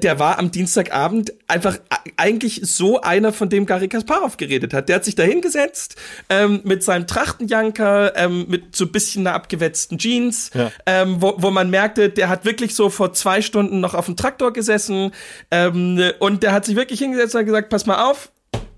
Der 0.01 0.21
war 0.21 0.39
am 0.39 0.53
Dienstagabend 0.53 1.33
einfach 1.49 1.79
eigentlich 2.17 2.61
so 2.63 3.01
einer, 3.01 3.33
von 3.33 3.49
dem 3.49 3.67
Gary 3.67 3.89
Kasparov 3.89 4.37
geredet 4.37 4.75
hat. 4.75 4.89
Der 4.89 4.97
hat 4.97 5.05
sich 5.05 5.15
da 5.15 5.23
hingesetzt 5.23 5.97
ähm, 6.29 6.61
mit 6.65 6.83
seinem 6.83 7.07
Trachtenjanker, 7.07 8.17
ähm, 8.17 8.47
mit 8.49 8.77
so 8.77 8.85
ein 8.85 8.93
bisschen 8.93 9.27
einer 9.27 9.35
abgewetzten 9.35 9.99
Jeans, 9.99 10.51
ja. 10.55 10.71
ähm, 10.87 11.17
wo, 11.21 11.35
wo 11.39 11.51
man 11.51 11.71
merkte, 11.71 12.11
der 12.11 12.29
hat 12.29 12.45
wirklich 12.45 12.75
so 12.75 12.91
vor 12.91 13.13
zwei 13.13 13.43
Stunden 13.43 13.81
noch 13.81 13.95
auf 13.95 14.07
dem 14.07 14.17
Traktor 14.17 14.53
gesessen 14.53 15.13
ähm, 15.51 16.01
und 16.19 16.43
der 16.43 16.53
hat 16.53 16.65
sich 16.65 16.77
wirklich 16.77 17.01
hingesetzt 17.01 17.35
und 17.35 17.45
gesagt, 17.45 17.69
pass 17.69 17.87
mal 17.87 18.11
auf, 18.11 18.31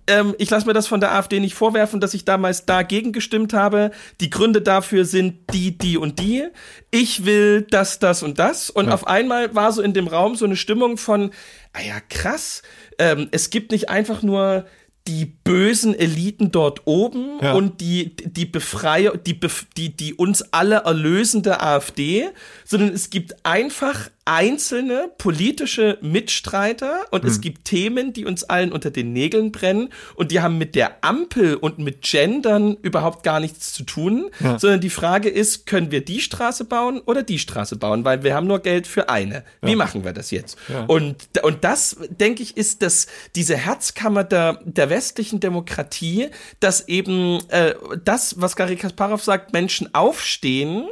ähm, 0.07 0.35
ich 0.39 0.51
lasse 0.51 0.67
mir 0.67 0.73
das 0.73 0.87
von 0.87 1.01
der 1.01 1.13
AfD 1.13 1.41
nicht 1.41 1.55
vorwerfen, 1.55 2.01
dass 2.01 2.15
ich 2.15 2.25
damals 2.25 2.65
dagegen 2.65 3.13
gestimmt 3.13 3.53
habe. 3.53 3.91
Die 4.21 4.31
Gründe 4.31 4.63
dafür 4.63 5.05
sind 5.05 5.53
die, 5.53 5.77
die 5.77 5.97
und 5.97 6.19
die. 6.21 6.47
Ich 6.91 7.25
will 7.25 7.63
das, 7.63 7.99
das 7.99 8.23
und 8.23 8.39
das. 8.39 8.71
Und 8.71 8.87
ja. 8.87 8.95
auf 8.95 9.07
einmal 9.07 9.55
war 9.55 9.73
so 9.73 9.83
in 9.83 9.95
dem 9.95 10.07
Raum 10.07 10.37
so 10.37 10.45
eine 10.45 10.57
Stimmung 10.57 10.97
von, 10.97 11.33
ah 11.73 11.83
ja, 11.83 12.01
krass. 12.09 12.63
Ähm, 12.99 13.29
es 13.31 13.51
gibt 13.51 13.73
nicht 13.73 13.89
einfach 13.89 14.23
nur 14.23 14.67
die 15.07 15.25
bösen 15.25 15.95
Eliten 15.95 16.51
dort 16.51 16.83
oben 16.87 17.39
ja. 17.41 17.53
und 17.53 17.81
die, 17.81 18.17
die 18.17 18.47
Befreier, 18.47 19.17
die, 19.17 19.39
die, 19.77 19.97
die 19.97 20.15
uns 20.15 20.53
alle 20.53 20.77
erlösende 20.85 21.61
AfD, 21.61 22.29
sondern 22.65 22.93
es 22.93 23.11
gibt 23.11 23.47
einfach 23.47 24.11
einzelne 24.27 25.09
politische 25.18 25.99
Mitstreiter 26.03 27.05
und 27.12 27.22
hm. 27.22 27.29
es 27.29 27.41
gibt 27.41 27.64
Themen, 27.64 28.12
die 28.12 28.24
uns 28.24 28.45
allen 28.45 28.72
unter 28.72 28.91
den 28.91 29.12
Nägeln 29.12 29.53
brennen 29.53 29.89
und 30.16 30.33
die 30.33 30.41
haben 30.41 30.59
mit 30.59 30.74
der 30.74 31.05
Ampel 31.05 31.55
und 31.55 31.79
mit 31.79 32.03
Gendern 32.03 32.77
überhaupt 32.83 33.22
gar 33.22 33.39
nichts 33.39 33.72
zu 33.72 33.85
tun, 33.85 34.29
ja. 34.41 34.59
sondern 34.59 34.81
die 34.81 34.91
Frage 34.91 35.29
ist, 35.29 35.66
können 35.66 35.93
wir 35.93 36.05
die 36.05 36.20
Straße 36.20 36.64
bauen 36.64 37.01
oder 37.07 37.22
die 37.22 37.39
Straße 37.39 37.77
bauen, 37.77 38.05
weil 38.05 38.24
wir 38.24 38.35
haben 38.35 38.49
nur 38.49 38.59
Geld 38.59 38.89
für 38.89 39.09
eine. 39.09 39.45
Wie 39.62 39.70
ja. 39.70 39.77
machen 39.77 40.05
wir 40.05 40.12
das 40.12 40.33
jetzt? 40.33 40.59
Ja. 40.68 40.85
Und, 40.87 41.16
und 41.43 41.62
das, 41.62 41.97
denke 42.09 42.43
ich, 42.43 42.57
ist 42.57 42.83
das, 42.83 43.07
diese 43.37 43.57
Herzkammer 43.57 44.24
der, 44.24 44.61
der 44.64 44.91
westlichen 44.91 45.39
Demokratie, 45.39 46.29
dass 46.59 46.89
eben 46.89 47.39
äh, 47.51 47.74
das, 48.05 48.41
was 48.41 48.57
Gary 48.57 48.74
Kasparov 48.74 49.22
sagt, 49.22 49.53
Menschen 49.53 49.95
aufstehen, 49.95 50.89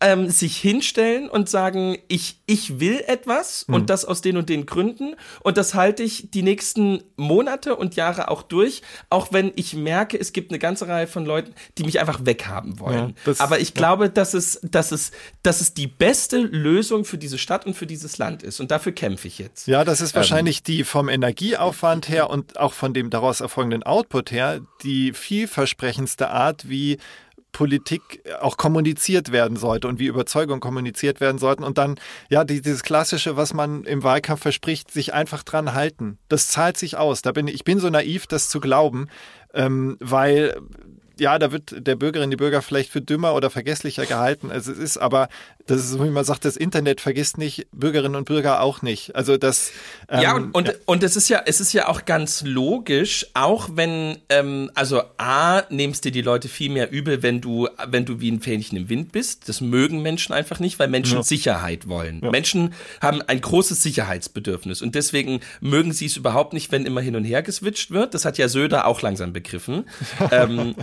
ähm, 0.00 0.30
sich 0.30 0.56
hinstellen 0.56 1.28
und 1.28 1.48
sagen, 1.48 1.98
ich, 2.06 2.40
ich 2.46 2.78
will 2.78 3.02
etwas 3.06 3.66
mhm. 3.66 3.74
und 3.74 3.90
das 3.90 4.04
aus 4.04 4.20
den 4.20 4.36
und 4.36 4.48
den 4.48 4.64
Gründen 4.64 5.16
und 5.40 5.56
das 5.56 5.74
halte 5.74 6.02
ich 6.02 6.30
die 6.30 6.42
nächsten 6.42 7.02
Monate 7.16 7.74
und 7.74 7.96
Jahre 7.96 8.30
auch 8.30 8.42
durch, 8.42 8.82
auch 9.10 9.32
wenn 9.32 9.52
ich 9.56 9.74
merke, 9.74 10.18
es 10.18 10.32
gibt 10.32 10.52
eine 10.52 10.60
ganze 10.60 10.86
Reihe 10.86 11.08
von 11.08 11.24
Leuten, 11.24 11.52
die 11.78 11.84
mich 11.84 11.98
einfach 11.98 12.20
weghaben 12.24 12.78
wollen. 12.78 13.08
Ja, 13.08 13.14
das, 13.24 13.40
Aber 13.40 13.58
ich 13.58 13.70
ja. 13.70 13.74
glaube, 13.74 14.08
dass 14.08 14.34
es, 14.34 14.60
dass 14.62 14.92
es, 14.92 15.10
dass 15.42 15.60
es 15.60 15.74
die 15.74 15.88
beste 15.88 16.38
Lösung 16.38 17.04
für 17.04 17.18
diese 17.18 17.38
Stadt 17.38 17.66
und 17.66 17.74
für 17.74 17.86
dieses 17.86 18.18
Land 18.18 18.44
ist 18.44 18.60
und 18.60 18.70
dafür 18.70 18.92
kämpfe 18.92 19.26
ich 19.26 19.38
jetzt. 19.38 19.66
Ja, 19.66 19.84
das 19.84 20.00
ist 20.00 20.14
wahrscheinlich 20.14 20.58
ähm, 20.58 20.64
die 20.66 20.84
vom 20.84 21.08
Energieaufwand 21.08 22.08
her 22.08 22.30
und 22.30 22.58
auch 22.58 22.72
von 22.72 22.94
dem 22.94 23.10
daraus 23.10 23.40
erfolgenden 23.40 23.82
Output 23.82 24.30
her 24.30 24.60
die 24.84 25.12
vielversprechendste 25.12 26.30
Art, 26.30 26.68
wie 26.68 26.98
Politik 27.58 28.22
auch 28.40 28.56
kommuniziert 28.56 29.32
werden 29.32 29.56
sollte 29.56 29.88
und 29.88 29.98
wie 29.98 30.06
Überzeugung 30.06 30.60
kommuniziert 30.60 31.20
werden 31.20 31.38
sollten. 31.38 31.64
Und 31.64 31.76
dann, 31.76 31.96
ja, 32.28 32.44
dieses 32.44 32.84
Klassische, 32.84 33.36
was 33.36 33.52
man 33.52 33.82
im 33.82 34.04
Wahlkampf 34.04 34.42
verspricht, 34.42 34.92
sich 34.92 35.12
einfach 35.12 35.42
dran 35.42 35.74
halten. 35.74 36.18
Das 36.28 36.46
zahlt 36.46 36.76
sich 36.76 36.96
aus. 36.96 37.20
Da 37.20 37.32
bin 37.32 37.48
ich, 37.48 37.54
ich 37.54 37.64
bin 37.64 37.80
so 37.80 37.90
naiv, 37.90 38.28
das 38.28 38.48
zu 38.48 38.60
glauben, 38.60 39.08
ähm, 39.54 39.96
weil 39.98 40.56
ja, 41.20 41.38
da 41.38 41.52
wird 41.52 41.86
der 41.86 41.96
Bürgerin, 41.96 42.30
die 42.30 42.36
Bürger 42.36 42.62
vielleicht 42.62 42.90
für 42.90 43.00
dümmer 43.00 43.34
oder 43.34 43.50
vergesslicher 43.50 44.06
gehalten, 44.06 44.50
als 44.50 44.66
es 44.66 44.78
ist, 44.78 44.98
aber 44.98 45.28
das 45.66 45.84
ist, 45.84 46.02
wie 46.02 46.08
man 46.08 46.24
sagt, 46.24 46.44
das 46.44 46.56
Internet 46.56 47.00
vergisst 47.00 47.38
nicht, 47.38 47.66
Bürgerinnen 47.72 48.16
und 48.16 48.24
Bürger 48.24 48.62
auch 48.62 48.82
nicht. 48.82 49.14
Also 49.14 49.36
das. 49.36 49.70
Ähm, 50.08 50.22
ja, 50.22 50.34
und, 50.34 50.54
und, 50.54 50.68
ja. 50.68 50.74
und 50.86 51.02
es 51.02 51.16
ist 51.16 51.28
ja, 51.28 51.42
es 51.44 51.60
ist 51.60 51.72
ja 51.72 51.88
auch 51.88 52.04
ganz 52.04 52.42
logisch, 52.42 53.26
auch 53.34 53.68
wenn, 53.74 54.18
ähm, 54.30 54.70
also 54.74 55.02
A, 55.18 55.62
nimmst 55.70 56.04
dir 56.04 56.12
die 56.12 56.22
Leute 56.22 56.48
viel 56.48 56.70
mehr 56.70 56.90
übel, 56.90 57.22
wenn 57.22 57.40
du, 57.40 57.68
wenn 57.86 58.04
du 58.04 58.20
wie 58.20 58.30
ein 58.30 58.40
Fähnchen 58.40 58.78
im 58.78 58.88
Wind 58.88 59.12
bist. 59.12 59.48
Das 59.48 59.60
mögen 59.60 60.02
Menschen 60.02 60.32
einfach 60.32 60.58
nicht, 60.58 60.78
weil 60.78 60.88
Menschen 60.88 61.18
ja. 61.18 61.22
Sicherheit 61.22 61.88
wollen. 61.88 62.20
Ja. 62.22 62.30
Menschen 62.30 62.72
haben 63.02 63.20
ein 63.22 63.40
großes 63.40 63.82
Sicherheitsbedürfnis 63.82 64.80
und 64.80 64.94
deswegen 64.94 65.40
mögen 65.60 65.92
sie 65.92 66.06
es 66.06 66.16
überhaupt 66.16 66.54
nicht, 66.54 66.72
wenn 66.72 66.86
immer 66.86 67.00
hin 67.00 67.14
und 67.14 67.24
her 67.24 67.42
geswitcht 67.42 67.90
wird. 67.90 68.14
Das 68.14 68.24
hat 68.24 68.38
ja 68.38 68.48
Söder 68.48 68.86
auch 68.86 69.02
langsam 69.02 69.32
begriffen. 69.32 69.84
ähm, 70.30 70.74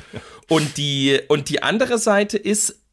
und 0.50 0.78
die, 0.78 1.20
und 1.28 1.50
die 1.50 1.64
andere 1.64 1.98
Seite 1.98 2.38
ist, 2.38 2.85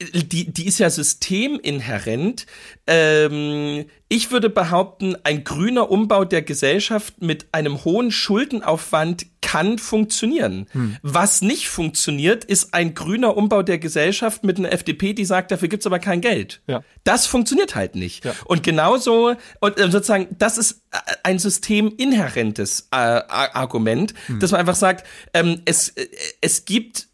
die, 0.00 0.50
die 0.50 0.66
ist 0.66 0.78
ja 0.78 0.88
systeminhärent. 0.88 2.46
Ähm, 2.86 3.84
ich 4.08 4.30
würde 4.30 4.48
behaupten, 4.48 5.16
ein 5.24 5.44
grüner 5.44 5.90
Umbau 5.90 6.24
der 6.24 6.42
Gesellschaft 6.42 7.20
mit 7.20 7.48
einem 7.52 7.84
hohen 7.84 8.10
Schuldenaufwand 8.10 9.26
kann 9.42 9.78
funktionieren. 9.78 10.66
Hm. 10.72 10.96
Was 11.02 11.42
nicht 11.42 11.68
funktioniert, 11.68 12.44
ist 12.44 12.72
ein 12.72 12.94
grüner 12.94 13.36
Umbau 13.36 13.62
der 13.62 13.78
Gesellschaft 13.78 14.42
mit 14.42 14.58
einer 14.58 14.72
FDP, 14.72 15.12
die 15.12 15.24
sagt, 15.24 15.50
dafür 15.50 15.68
gibt's 15.68 15.86
aber 15.86 15.98
kein 15.98 16.20
Geld. 16.20 16.62
Ja. 16.66 16.82
Das 17.04 17.26
funktioniert 17.26 17.74
halt 17.74 17.94
nicht. 17.94 18.24
Ja. 18.24 18.34
Und 18.46 18.62
genauso, 18.62 19.34
und 19.60 19.78
äh, 19.78 19.90
sozusagen, 19.90 20.28
das 20.38 20.56
ist 20.56 20.82
äh, 20.92 20.98
ein 21.22 21.38
systeminhärentes 21.38 22.88
äh, 22.90 22.96
Argument, 22.96 24.14
hm. 24.26 24.40
dass 24.40 24.52
man 24.52 24.60
einfach 24.60 24.76
sagt, 24.76 25.06
ähm, 25.34 25.60
es, 25.66 25.90
äh, 25.90 26.06
es 26.40 26.64
gibt 26.64 27.09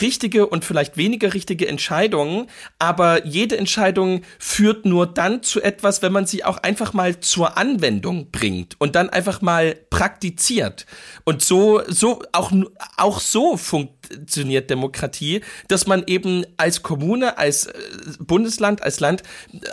richtige 0.00 0.46
und 0.46 0.64
vielleicht 0.64 0.96
weniger 0.96 1.34
richtige 1.34 1.68
Entscheidungen, 1.68 2.46
aber 2.78 3.26
jede 3.26 3.56
Entscheidung 3.58 4.22
führt 4.38 4.84
nur 4.84 5.06
dann 5.06 5.42
zu 5.42 5.60
etwas, 5.62 6.02
wenn 6.02 6.12
man 6.12 6.26
sie 6.26 6.44
auch 6.44 6.58
einfach 6.58 6.92
mal 6.92 7.20
zur 7.20 7.56
Anwendung 7.56 8.30
bringt 8.30 8.76
und 8.78 8.94
dann 8.96 9.10
einfach 9.10 9.40
mal 9.42 9.76
praktiziert. 9.90 10.86
Und 11.24 11.42
so, 11.42 11.82
so, 11.86 12.22
auch, 12.32 12.52
auch 12.96 13.20
so 13.20 13.56
funktioniert 13.56 13.99
Demokratie, 14.10 15.40
dass 15.68 15.86
man 15.86 16.04
eben 16.06 16.44
als 16.56 16.82
Kommune, 16.82 17.38
als 17.38 17.66
äh, 17.66 17.72
Bundesland, 18.18 18.82
als 18.82 19.00
Land 19.00 19.22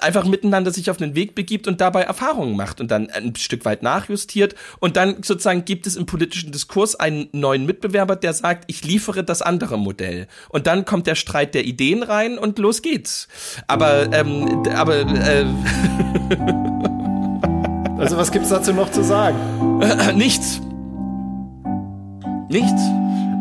einfach 0.01 0.25
miteinander 0.25 0.71
sich 0.71 0.89
auf 0.89 0.97
den 0.97 1.15
Weg 1.15 1.35
begibt 1.35 1.67
und 1.67 1.81
dabei 1.81 2.03
Erfahrungen 2.03 2.55
macht 2.55 2.81
und 2.81 2.91
dann 2.91 3.09
ein 3.09 3.35
Stück 3.35 3.65
weit 3.65 3.83
nachjustiert 3.83 4.55
und 4.79 4.95
dann 4.95 5.23
sozusagen 5.23 5.65
gibt 5.65 5.87
es 5.87 5.95
im 5.95 6.05
politischen 6.05 6.51
Diskurs 6.51 6.95
einen 6.95 7.29
neuen 7.31 7.65
Mitbewerber, 7.65 8.15
der 8.15 8.33
sagt, 8.33 8.65
ich 8.67 8.83
liefere 8.83 9.23
das 9.23 9.41
andere 9.41 9.77
Modell. 9.77 10.27
Und 10.49 10.67
dann 10.67 10.85
kommt 10.85 11.07
der 11.07 11.15
Streit 11.15 11.55
der 11.55 11.65
Ideen 11.65 12.03
rein 12.03 12.37
und 12.37 12.59
los 12.59 12.81
geht's. 12.81 13.27
Aber, 13.67 14.11
ähm, 14.13 14.63
aber, 14.73 14.99
äh, 14.99 15.45
Also 17.97 18.15
was 18.15 18.31
gibt's 18.31 18.49
dazu 18.49 18.73
noch 18.73 18.91
zu 18.91 19.03
sagen? 19.03 19.37
nichts. 20.15 20.61
Nichts. 22.49 22.81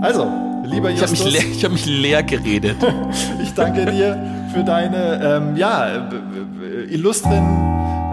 Also, 0.00 0.24
lieber 0.66 0.90
Ich 0.90 1.00
habe 1.02 1.10
Justus, 1.10 1.24
mich, 1.26 1.34
leer- 1.42 1.50
ich 1.52 1.64
hab 1.64 1.72
mich 1.72 1.86
leer 1.86 2.22
geredet. 2.22 2.76
ich 3.42 3.54
danke 3.54 3.86
dir 3.86 4.18
für 4.52 4.64
deine 4.64 5.20
ähm, 5.48 5.56
ja, 5.56 5.98
b- 6.10 6.16
b- 6.16 6.94
illustren 6.94 7.44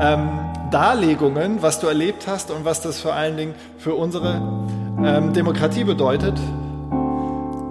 ähm, 0.01 0.30
Darlegungen, 0.72 1.62
was 1.62 1.80
du 1.80 1.88
erlebt 1.88 2.26
hast 2.28 2.49
und 2.51 2.66
was 2.66 2.82
das 2.82 2.99
vor 2.99 3.14
allen 3.14 3.38
Dingen 3.38 3.54
für 3.78 3.93
unsere 3.95 4.41
ähm, 5.04 5.34
Demokratie 5.34 5.84
bedeutet. 5.84 6.38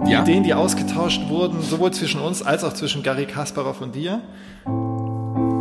Die 0.05 0.11
Ja. 0.11 0.21
Ideen, 0.21 0.43
die 0.43 0.53
ausgetauscht 0.53 1.29
wurden, 1.29 1.61
sowohl 1.61 1.91
zwischen 1.91 2.19
uns 2.21 2.41
als 2.45 2.63
auch 2.63 2.73
zwischen 2.73 3.03
Gary 3.03 3.25
Kasparov 3.25 3.81
und 3.81 3.95
dir. 3.95 4.19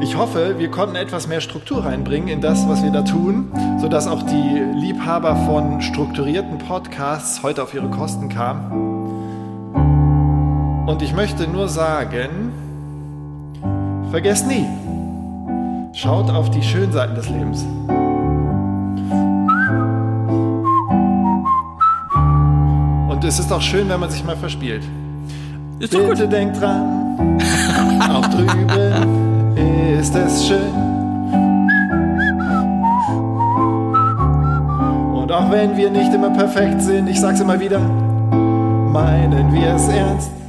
Ich 0.00 0.16
hoffe, 0.16 0.56
wir 0.58 0.68
konnten 0.68 0.96
etwas 0.96 1.28
mehr 1.28 1.40
Struktur 1.40 1.84
reinbringen 1.84 2.28
in 2.28 2.40
das, 2.40 2.68
was 2.68 2.82
wir 2.82 2.90
da 2.90 3.02
tun, 3.02 3.52
sodass 3.80 4.08
auch 4.08 4.22
die 4.24 4.62
Liebhaber 4.80 5.36
von 5.46 5.80
strukturierten 5.80 6.58
Podcasts 6.58 7.42
heute 7.44 7.62
auf 7.62 7.72
ihre 7.72 7.88
Kosten 7.88 8.28
kamen. 8.28 8.91
Und 10.86 11.00
ich 11.00 11.14
möchte 11.14 11.46
nur 11.46 11.68
sagen, 11.68 12.52
vergesst 14.10 14.48
nie, 14.48 14.66
schaut 15.92 16.28
auf 16.28 16.50
die 16.50 16.62
schönen 16.62 16.92
Seiten 16.92 17.14
des 17.14 17.28
Lebens. 17.28 17.64
Und 23.08 23.24
es 23.24 23.38
ist 23.38 23.52
auch 23.52 23.62
schön, 23.62 23.88
wenn 23.88 24.00
man 24.00 24.10
sich 24.10 24.24
mal 24.24 24.36
verspielt. 24.36 24.82
Ist 25.78 25.94
doch 25.94 26.00
gut. 26.00 26.10
Bitte 26.10 26.26
denkt 26.28 26.60
dran, 26.60 27.38
auch 28.10 28.26
drüben 28.26 29.56
ist 30.00 30.16
es 30.16 30.48
schön. 30.48 30.72
Und 35.14 35.30
auch 35.30 35.48
wenn 35.48 35.76
wir 35.76 35.90
nicht 35.90 36.12
immer 36.12 36.30
perfekt 36.30 36.82
sind, 36.82 37.08
ich 37.08 37.20
sag's 37.20 37.38
immer 37.38 37.60
wieder, 37.60 37.78
meinen 37.78 39.52
wir 39.52 39.74
es 39.74 39.86
ernst. 39.86 40.41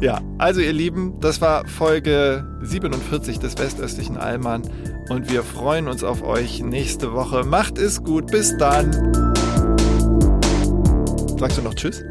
Ja, 0.00 0.20
also 0.38 0.60
ihr 0.60 0.72
Lieben, 0.72 1.18
das 1.20 1.40
war 1.40 1.66
Folge 1.66 2.46
47 2.62 3.40
des 3.40 3.58
Westöstlichen 3.58 4.16
Allmann 4.16 4.62
und 5.08 5.28
wir 5.28 5.42
freuen 5.42 5.88
uns 5.88 6.04
auf 6.04 6.22
euch 6.22 6.62
nächste 6.62 7.12
Woche. 7.12 7.42
Macht 7.42 7.78
es 7.78 8.04
gut, 8.04 8.30
bis 8.30 8.56
dann. 8.58 8.92
Sagst 11.36 11.58
du 11.58 11.62
noch 11.62 11.74
Tschüss? 11.74 12.04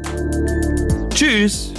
Tschüss. 1.14 1.72